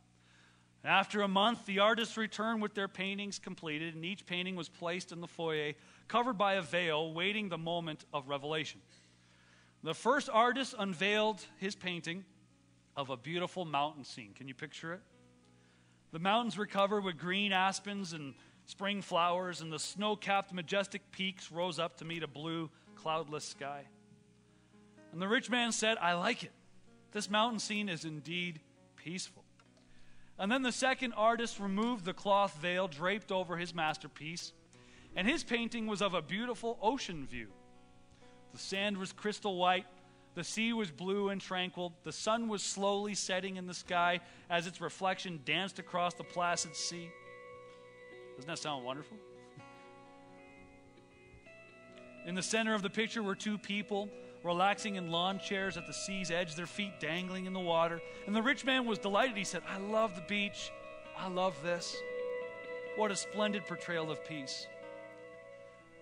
After 0.84 1.22
a 1.22 1.28
month, 1.28 1.66
the 1.66 1.78
artists 1.78 2.16
returned 2.16 2.60
with 2.60 2.74
their 2.74 2.88
paintings 2.88 3.38
completed, 3.38 3.94
and 3.94 4.04
each 4.04 4.26
painting 4.26 4.56
was 4.56 4.68
placed 4.68 5.12
in 5.12 5.20
the 5.20 5.28
foyer, 5.28 5.74
covered 6.08 6.38
by 6.38 6.54
a 6.54 6.62
veil, 6.62 7.12
waiting 7.12 7.48
the 7.48 7.58
moment 7.58 8.04
of 8.12 8.28
revelation. 8.28 8.80
The 9.82 9.94
first 9.94 10.30
artist 10.32 10.74
unveiled 10.78 11.44
his 11.58 11.74
painting 11.74 12.24
of 12.96 13.10
a 13.10 13.16
beautiful 13.16 13.64
mountain 13.64 14.04
scene. 14.04 14.32
Can 14.34 14.48
you 14.48 14.54
picture 14.54 14.94
it? 14.94 15.00
The 16.12 16.18
mountains 16.18 16.56
were 16.56 16.66
covered 16.66 17.04
with 17.04 17.18
green 17.18 17.52
aspens 17.52 18.12
and 18.12 18.34
spring 18.66 19.02
flowers, 19.02 19.60
and 19.60 19.72
the 19.72 19.78
snow 19.78 20.16
capped 20.16 20.52
majestic 20.52 21.10
peaks 21.10 21.50
rose 21.50 21.78
up 21.78 21.96
to 21.98 22.04
meet 22.04 22.22
a 22.22 22.28
blue, 22.28 22.70
cloudless 22.94 23.44
sky. 23.44 23.82
And 25.12 25.20
the 25.20 25.28
rich 25.28 25.50
man 25.50 25.72
said, 25.72 25.98
I 26.00 26.14
like 26.14 26.44
it. 26.44 26.52
This 27.12 27.28
mountain 27.30 27.58
scene 27.58 27.88
is 27.88 28.04
indeed 28.04 28.60
peaceful. 28.96 29.44
And 30.38 30.50
then 30.50 30.62
the 30.62 30.72
second 30.72 31.12
artist 31.12 31.60
removed 31.60 32.04
the 32.04 32.12
cloth 32.12 32.56
veil 32.56 32.88
draped 32.88 33.30
over 33.30 33.56
his 33.56 33.74
masterpiece, 33.74 34.52
and 35.16 35.28
his 35.28 35.44
painting 35.44 35.86
was 35.86 36.02
of 36.02 36.14
a 36.14 36.22
beautiful 36.22 36.78
ocean 36.82 37.26
view. 37.26 37.48
The 38.52 38.58
sand 38.58 38.96
was 38.96 39.12
crystal 39.12 39.56
white, 39.56 39.86
the 40.34 40.44
sea 40.44 40.72
was 40.72 40.90
blue 40.90 41.28
and 41.28 41.40
tranquil, 41.40 41.92
the 42.02 42.12
sun 42.12 42.48
was 42.48 42.62
slowly 42.62 43.14
setting 43.14 43.56
in 43.56 43.66
the 43.66 43.74
sky 43.74 44.20
as 44.50 44.66
its 44.66 44.80
reflection 44.80 45.40
danced 45.44 45.78
across 45.78 46.14
the 46.14 46.24
placid 46.24 46.74
sea. 46.74 47.10
Doesn't 48.36 48.48
that 48.48 48.58
sound 48.58 48.84
wonderful? 48.84 49.16
In 52.26 52.34
the 52.34 52.42
center 52.42 52.74
of 52.74 52.82
the 52.82 52.90
picture 52.90 53.22
were 53.22 53.34
two 53.34 53.58
people 53.58 54.08
relaxing 54.42 54.96
in 54.96 55.10
lawn 55.10 55.38
chairs 55.38 55.76
at 55.76 55.86
the 55.86 55.92
sea's 55.92 56.30
edge, 56.30 56.54
their 56.54 56.66
feet 56.66 57.00
dangling 57.00 57.46
in 57.46 57.52
the 57.52 57.60
water. 57.60 58.00
And 58.26 58.36
the 58.36 58.42
rich 58.42 58.64
man 58.64 58.86
was 58.86 58.98
delighted. 58.98 59.36
He 59.36 59.44
said, 59.44 59.62
I 59.68 59.78
love 59.78 60.14
the 60.14 60.22
beach. 60.28 60.70
I 61.16 61.28
love 61.28 61.56
this. 61.62 61.96
What 62.96 63.10
a 63.10 63.16
splendid 63.16 63.66
portrayal 63.66 64.10
of 64.10 64.24
peace. 64.26 64.66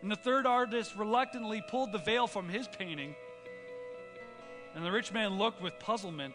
And 0.03 0.11
the 0.11 0.17
third 0.17 0.47
artist 0.47 0.97
reluctantly 0.97 1.63
pulled 1.69 1.93
the 1.93 1.99
veil 1.99 2.27
from 2.27 2.49
his 2.49 2.67
painting. 2.67 3.15
And 4.75 4.85
the 4.85 4.91
rich 4.91 5.13
man 5.13 5.39
looked 5.39 5.63
with 5.63 5.79
puzzlement. 5.79 6.35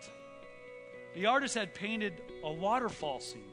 The 1.13 1.25
artist 1.25 1.55
had 1.55 1.75
painted 1.75 2.21
a 2.43 2.51
waterfall 2.51 3.19
scene. 3.19 3.51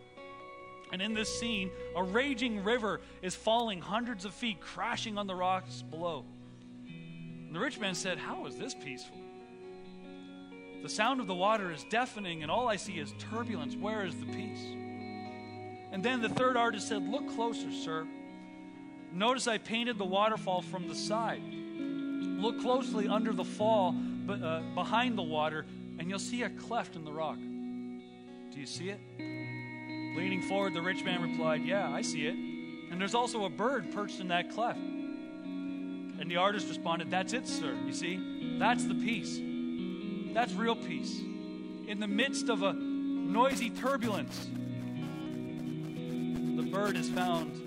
And 0.93 1.03
in 1.03 1.15
this 1.15 1.41
scene, 1.41 1.71
a 1.97 2.03
raging 2.03 2.63
river 2.63 3.01
is 3.23 3.35
falling 3.35 3.81
hundreds 3.81 4.25
of 4.25 4.33
feet, 4.33 4.61
crashing 4.61 5.19
on 5.19 5.27
the 5.27 5.35
rocks 5.35 5.83
below. 5.83 6.25
And 6.87 7.55
the 7.55 7.59
rich 7.59 7.81
man 7.81 7.95
said, 7.95 8.19
How 8.19 8.47
is 8.47 8.57
this 8.57 8.75
peaceful? 8.75 9.19
The 10.83 10.89
sound 10.89 11.21
of 11.21 11.27
the 11.27 11.35
water 11.35 11.73
is 11.73 11.85
deafening, 11.91 12.43
and 12.43 12.51
all 12.51 12.69
I 12.69 12.77
see 12.77 12.99
is 12.99 13.15
turbulence. 13.19 13.75
Where 13.75 14.05
is 14.05 14.15
the 14.17 14.27
peace? 14.27 14.63
And 15.91 16.05
then 16.05 16.21
the 16.21 16.29
third 16.29 16.57
artist 16.57 16.87
said, 16.87 17.03
Look 17.09 17.35
closer, 17.35 17.73
sir. 17.73 18.07
Notice 19.15 19.47
I 19.47 19.59
painted 19.59 19.97
the 19.97 20.05
waterfall 20.05 20.61
from 20.61 20.89
the 20.89 20.95
side. 20.95 21.41
Look 21.41 22.61
closely 22.61 23.07
under 23.07 23.33
the 23.33 23.45
fall, 23.45 23.95
uh, 24.29 24.61
behind 24.75 25.17
the 25.17 25.23
water, 25.23 25.67
and 26.01 26.11
you'll 26.11 26.19
see 26.19 26.43
a 26.43 26.51
cleft 26.51 26.97
in 26.97 27.05
the 27.05 27.13
rock. 27.13 27.39
Do 27.39 28.59
you 28.59 28.67
see 28.67 28.89
it? 28.91 28.99
Leaning 30.17 30.43
forward, 30.43 30.75
the 30.75 30.83
rich 30.83 31.05
man 31.05 31.23
replied, 31.23 31.65
Yeah, 31.65 31.89
I 31.93 32.03
see 32.03 32.27
it. 32.27 32.35
And 32.35 33.01
there's 33.01 33.15
also 33.15 33.45
a 33.45 33.49
bird 33.49 33.93
perched 33.93 34.19
in 34.19 34.29
that 34.29 34.51
cleft. 34.51 34.81
And 34.81 36.29
the 36.29 36.37
artist 36.37 36.69
responded, 36.69 37.09
That's 37.09 37.33
it, 37.33 37.47
sir. 37.47 37.73
You 37.87 37.93
see? 37.93 38.59
That's 38.59 38.85
the 38.85 38.95
peace. 38.95 39.39
That's 40.35 40.55
real 40.55 40.75
peace. 40.75 41.21
In 41.87 42.01
the 42.01 42.09
midst 42.09 42.49
of 42.49 42.65
a 42.65 42.73
noisy 42.73 43.71
turbulence, 43.71 44.49
the 46.57 46.69
bird 46.69 46.97
is 46.97 47.09
found 47.09 47.64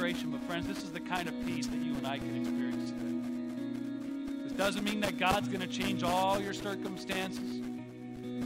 an 0.00 0.06
illustration, 0.06 0.30
but 0.30 0.42
friends, 0.44 0.66
this 0.66 0.82
is 0.82 0.90
the 0.92 1.00
kind 1.00 1.28
of 1.28 1.34
peace 1.44 1.66
that 1.66 1.76
you 1.76 1.94
and 1.94 2.06
I 2.06 2.18
can 2.18 2.40
experience 2.40 2.90
today. 2.90 4.44
This 4.44 4.52
doesn't 4.52 4.84
mean 4.84 5.00
that 5.00 5.18
God's 5.18 5.48
going 5.48 5.60
to 5.60 5.66
change 5.66 6.02
all 6.02 6.40
your 6.40 6.54
circumstances. 6.54 7.60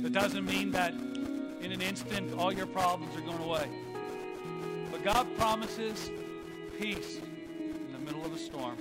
It 0.05 0.13
doesn't 0.13 0.45
mean 0.45 0.73
that 0.73 0.93
in 0.93 1.71
an 1.73 1.81
instant, 1.81 2.35
all 2.35 2.53
your 2.53 2.67
problems 2.67 3.17
are 3.17 3.21
going 3.21 3.43
away. 3.43 3.69
But 4.91 5.05
God 5.05 5.27
promises 5.39 6.11
peace 6.81 7.19
in 7.59 7.93
the 7.93 7.99
middle 8.01 8.25
of 8.25 8.35
a 8.35 8.39
storm. 8.39 8.77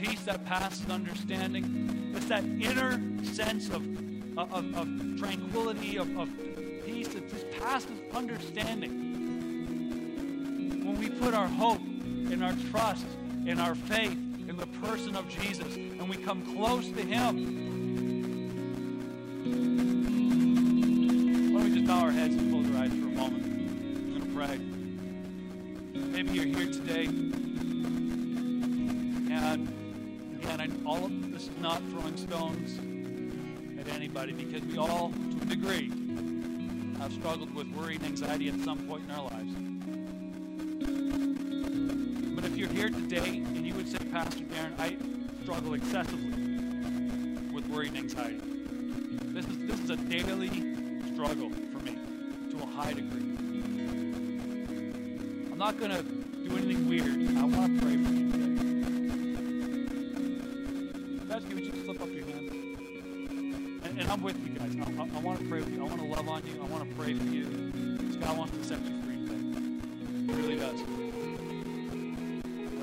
Peace 0.00 0.22
that 0.24 0.44
passes 0.46 0.88
understanding. 0.88 2.12
It's 2.14 2.26
that 2.26 2.44
inner 2.44 3.00
sense 3.24 3.68
of, 3.68 3.86
of, 4.38 4.74
of 4.74 5.18
tranquility, 5.18 5.98
of, 5.98 6.16
of 6.18 6.30
peace 6.86 7.08
that 7.08 7.28
just 7.30 7.50
passes 7.60 8.00
understanding. 8.14 9.03
We 11.14 11.20
put 11.20 11.34
our 11.34 11.46
hope 11.46 11.80
in 11.80 12.42
our 12.42 12.54
trust, 12.70 13.06
in 13.46 13.60
our 13.60 13.74
faith, 13.76 14.18
in 14.48 14.56
the 14.56 14.66
person 14.66 15.14
of 15.14 15.28
Jesus, 15.28 15.76
and 15.76 16.08
we 16.08 16.16
come 16.16 16.42
close 16.56 16.88
to 16.88 17.02
Him, 17.02 17.62
Let 21.54 21.64
me 21.64 21.74
just 21.74 21.86
bow 21.86 22.00
our 22.00 22.10
heads 22.10 22.34
and 22.34 22.50
close 22.50 22.66
our 22.74 22.82
eyes 22.82 22.90
for 22.90 23.06
a 23.06 23.12
moment. 23.12 23.44
I'm 23.44 24.10
going 24.10 24.22
to 24.22 24.34
pray. 24.34 24.58
Maybe 25.94 26.32
you're 26.32 26.46
here 26.46 26.72
today, 26.72 27.04
and 29.30 29.68
again, 30.42 30.60
I, 30.60 30.68
all 30.84 31.04
of 31.04 31.32
this 31.32 31.44
is 31.44 31.58
not 31.60 31.80
throwing 31.90 32.16
stones 32.16 32.78
at 33.78 33.88
anybody 33.94 34.32
because 34.32 34.62
we 34.62 34.78
all, 34.78 35.10
to 35.10 35.42
a 35.42 35.46
degree, 35.46 35.92
have 36.98 37.12
struggled 37.12 37.54
with 37.54 37.68
worry 37.68 37.94
and 37.96 38.04
anxiety 38.04 38.48
at 38.48 38.58
some 38.60 38.78
point 38.88 39.04
in 39.04 39.12
our 39.12 39.30
lives. 39.30 39.73
Today 43.08 43.36
and 43.36 43.66
you 43.66 43.74
would 43.74 43.88
say, 43.88 43.98
Pastor 44.10 44.44
Darren, 44.44 44.72
I 44.78 44.96
struggle 45.42 45.74
excessively 45.74 46.30
with 47.52 47.66
worry 47.68 47.88
and 47.88 47.98
anxiety. 47.98 48.40
This 49.34 49.46
is 49.46 49.58
this 49.66 49.78
is 49.80 49.90
a 49.90 49.96
daily 49.96 50.48
struggle 51.12 51.50
for 51.50 51.80
me 51.80 51.98
to 52.50 52.62
a 52.62 52.66
high 52.66 52.94
degree. 52.94 53.20
I'm 55.52 55.58
not 55.58 55.78
going 55.78 55.90
to 55.90 56.02
do 56.02 56.56
anything 56.56 56.88
weird. 56.88 57.36
I 57.36 57.44
want 57.44 57.78
to 57.78 57.84
pray 57.84 57.96
for 57.96 58.10
you 58.10 58.32
today. 58.32 58.48
Guys, 61.28 61.44
would 61.44 61.64
you 61.64 61.84
slip 61.84 62.00
up 62.00 62.08
your 62.08 62.24
hand? 62.24 62.50
And, 63.84 64.00
and 64.00 64.10
I'm 64.10 64.22
with 64.22 64.38
you 64.46 64.58
guys. 64.58 64.74
I, 64.80 65.02
I, 65.02 65.08
I 65.16 65.20
want 65.20 65.40
to 65.40 65.48
pray 65.48 65.60
with 65.60 65.72
you. 65.72 65.80
I 65.80 65.84
want 65.86 66.00
to 66.00 66.06
love 66.06 66.28
on 66.28 66.42
you. 66.46 66.60
I 66.62 66.66
want 66.66 66.88
to 66.88 66.96
pray 66.96 67.12
for 67.14 67.24
you. 67.24 67.44
God 68.20 68.38
wants 68.38 68.56
to 68.56 68.64
set 68.64 68.80
you 68.82 68.93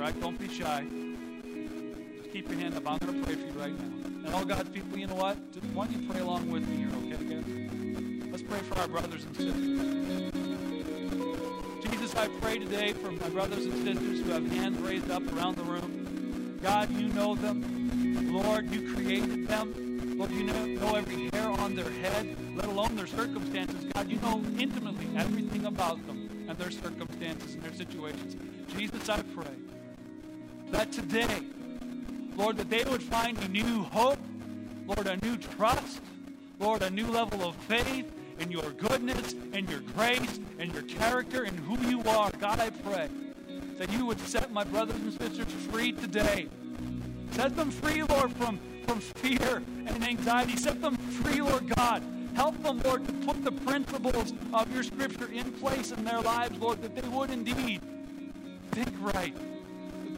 right, 0.01 0.19
don't 0.19 0.39
be 0.39 0.47
shy. 0.47 0.83
Just 2.17 2.31
keep 2.31 2.49
your 2.49 2.57
hand 2.57 2.75
up. 2.75 2.89
I'm 2.89 2.97
going 2.97 3.19
to 3.19 3.25
pray 3.25 3.35
for 3.35 3.45
you 3.45 3.53
right 3.53 3.77
now. 3.77 4.07
And 4.25 4.33
all 4.33 4.43
God's 4.43 4.69
people, 4.69 4.97
you 4.97 5.05
know 5.05 5.13
what? 5.13 5.37
Just, 5.51 5.65
why 5.67 5.85
don't 5.85 6.01
you 6.01 6.09
pray 6.09 6.21
along 6.21 6.49
with 6.49 6.67
me 6.67 6.77
here, 6.77 6.89
okay, 6.89 7.23
guys? 7.23 7.45
Let's 8.31 8.41
pray 8.41 8.59
for 8.59 8.79
our 8.79 8.87
brothers 8.87 9.25
and 9.25 9.35
sisters. 9.35 10.33
Jesus, 11.83 12.15
I 12.15 12.29
pray 12.39 12.57
today 12.57 12.93
for 12.93 13.11
my 13.11 13.29
brothers 13.29 13.65
and 13.65 13.73
sisters 13.85 14.25
who 14.25 14.31
have 14.31 14.51
hands 14.51 14.79
raised 14.79 15.11
up 15.11 15.21
around 15.33 15.57
the 15.57 15.63
room. 15.63 16.57
God, 16.63 16.89
you 16.89 17.07
know 17.09 17.35
them. 17.35 18.33
Lord, 18.33 18.71
you 18.71 18.95
created 18.95 19.47
them. 19.47 20.17
Lord, 20.17 20.31
you 20.31 20.45
know, 20.45 20.65
know 20.65 20.95
every 20.95 21.29
hair 21.31 21.47
on 21.47 21.75
their 21.75 21.91
head, 21.91 22.35
let 22.55 22.65
alone 22.65 22.95
their 22.95 23.05
circumstances. 23.05 23.85
God, 23.93 24.09
you 24.09 24.17
know 24.21 24.43
intimately 24.57 25.07
everything 25.15 25.65
about 25.65 26.03
them 26.07 26.27
and 26.49 26.57
their 26.57 26.71
circumstances 26.71 27.53
and 27.53 27.61
their 27.61 27.73
situations. 27.73 28.35
Jesus, 28.75 29.07
I 29.07 29.21
pray 29.21 29.45
that 30.71 30.91
today, 30.91 31.41
Lord, 32.35 32.57
that 32.57 32.69
they 32.69 32.83
would 32.83 33.03
find 33.03 33.37
a 33.37 33.47
new 33.47 33.83
hope, 33.83 34.19
Lord, 34.87 35.07
a 35.07 35.17
new 35.25 35.37
trust, 35.37 36.01
Lord, 36.59 36.81
a 36.81 36.89
new 36.89 37.07
level 37.07 37.47
of 37.47 37.55
faith, 37.55 38.11
in 38.41 38.51
your 38.51 38.71
goodness 38.71 39.35
and 39.53 39.69
your 39.69 39.81
grace 39.95 40.39
and 40.57 40.73
your 40.73 40.83
character 40.83 41.43
and 41.43 41.57
who 41.59 41.77
you 41.87 42.01
are. 42.09 42.31
God, 42.39 42.59
I 42.59 42.71
pray 42.71 43.07
that 43.77 43.91
you 43.91 44.05
would 44.05 44.19
set 44.19 44.51
my 44.51 44.63
brothers 44.63 44.95
and 44.95 45.13
sisters 45.13 45.51
free 45.69 45.91
today. 45.91 46.47
Set 47.31 47.55
them 47.55 47.71
free, 47.71 48.03
Lord, 48.03 48.33
from, 48.33 48.59
from 48.85 48.99
fear 48.99 49.63
and 49.85 50.03
anxiety. 50.03 50.57
Set 50.57 50.81
them 50.81 50.97
free, 50.97 51.41
Lord 51.41 51.73
God. 51.75 52.03
Help 52.33 52.61
them, 52.63 52.81
Lord, 52.83 53.05
to 53.07 53.13
put 53.13 53.43
the 53.43 53.51
principles 53.51 54.33
of 54.53 54.73
your 54.73 54.83
scripture 54.83 55.29
in 55.31 55.51
place 55.53 55.91
in 55.91 56.03
their 56.03 56.21
lives, 56.21 56.57
Lord, 56.59 56.81
that 56.81 56.95
they 56.95 57.07
would 57.07 57.29
indeed 57.29 57.81
think 58.71 58.89
right, 59.01 59.35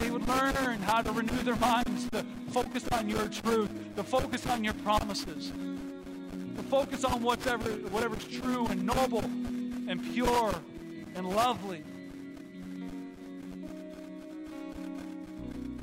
they 0.04 0.12
would 0.12 0.28
learn 0.28 0.82
how 0.82 1.02
to 1.02 1.14
renew 1.14 1.44
their 1.44 1.56
minds 1.56 2.10
to 2.10 2.26
focus 2.50 2.86
on 2.92 3.08
your 3.08 3.26
truth, 3.30 3.70
to 3.96 4.04
focus 4.04 4.46
on 4.48 4.62
your 4.62 4.74
promises, 4.74 5.54
to 6.58 6.64
focus 6.64 7.06
on 7.06 7.24
whatever, 7.24 7.70
whatever's 7.88 8.26
true 8.26 8.68
and 8.68 8.86
noble 8.86 9.24
and 9.24 10.04
pure 10.14 10.54
and 11.16 11.30
lovely. 11.30 11.84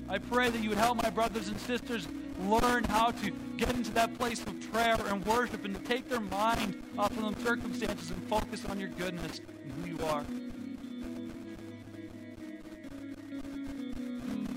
I 0.06 0.18
pray 0.18 0.50
that 0.50 0.62
you 0.62 0.68
would 0.68 0.78
help 0.78 1.02
my 1.02 1.08
brothers 1.08 1.48
and 1.48 1.58
sisters 1.58 2.06
learn 2.40 2.84
how 2.84 3.12
to 3.12 3.30
get 3.56 3.74
into 3.74 3.90
that 3.92 4.18
place 4.18 4.42
of 4.42 4.70
prayer 4.70 4.98
and 5.06 5.24
worship 5.24 5.64
and 5.64 5.74
to 5.74 5.80
take 5.80 6.10
their 6.10 6.20
mind 6.20 6.82
off 6.98 7.10
of 7.16 7.22
them 7.22 7.42
circumstances 7.42 8.10
and 8.10 8.22
focus 8.24 8.66
on 8.66 8.78
your 8.78 8.90
goodness 8.90 9.40
and 9.62 9.72
who 9.72 9.96
you 9.96 10.04
are. 10.04 10.26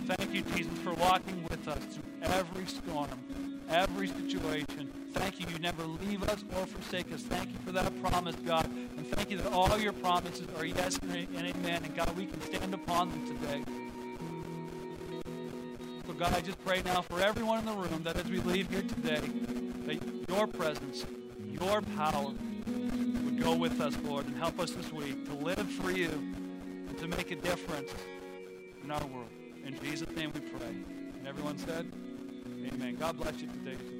Thank 0.06 0.34
you, 0.34 0.42
Jesus, 0.42 0.78
for 0.80 0.94
walking 0.96 1.44
with 1.50 1.66
us 1.66 1.80
through 1.86 2.04
every 2.22 2.66
storm, 2.66 3.08
every 3.70 4.08
situation. 4.08 4.92
Thank 5.14 5.40
you, 5.40 5.46
you 5.50 5.60
never 5.60 5.84
leave 5.86 6.24
us 6.24 6.44
or 6.58 6.66
forsake 6.66 7.14
us. 7.14 7.22
Thank 7.22 7.52
you 7.52 7.58
for 7.66 7.72
that 7.72 8.02
promise, 8.02 8.36
God. 8.46 8.66
And 8.98 9.08
thank 9.08 9.32
you 9.32 9.38
that 9.38 9.54
all 9.54 9.80
your 9.80 9.94
promises 9.94 10.46
are 10.58 10.66
yes 10.66 11.00
and 11.02 11.16
amen. 11.16 11.84
And 11.86 11.96
God, 11.96 12.16
we 12.18 12.26
can 12.26 12.42
stand 12.42 12.74
upon 12.74 13.12
them 13.12 13.28
today. 13.28 13.64
So, 16.06 16.14
God, 16.14 16.34
I 16.34 16.42
just 16.42 16.64
pray 16.66 16.82
now 16.84 17.02
for 17.02 17.22
everyone 17.22 17.60
in 17.60 17.66
the 17.66 17.72
room 17.72 18.02
that 18.04 18.18
as 18.18 18.26
we 18.26 18.40
leave 18.40 18.70
here 18.70 18.82
today, 18.82 19.22
that 19.86 20.28
your 20.28 20.48
presence, 20.48 21.06
your 21.50 21.82
power 21.96 22.34
would 23.24 23.42
go 23.42 23.56
with 23.56 23.80
us, 23.80 23.96
Lord, 24.04 24.26
and 24.26 24.36
help 24.36 24.60
us 24.60 24.72
this 24.72 24.92
week 24.92 25.26
to 25.28 25.34
live 25.34 25.70
for 25.72 25.92
you 25.92 26.10
and 26.10 26.98
to 26.98 27.08
make 27.08 27.32
a 27.32 27.38
difference 27.38 27.94
in 28.84 28.92
our 28.92 29.06
world. 29.08 29.30
In 29.66 29.80
Jesus' 29.80 30.10
name 30.16 30.32
we 30.34 30.42
pray. 30.42 30.76
And 31.18 31.28
everyone 31.28 31.58
said, 31.58 31.92
Amen. 32.74 32.98
God 33.00 33.18
bless 33.18 33.40
you 33.42 33.48
today. 33.48 33.93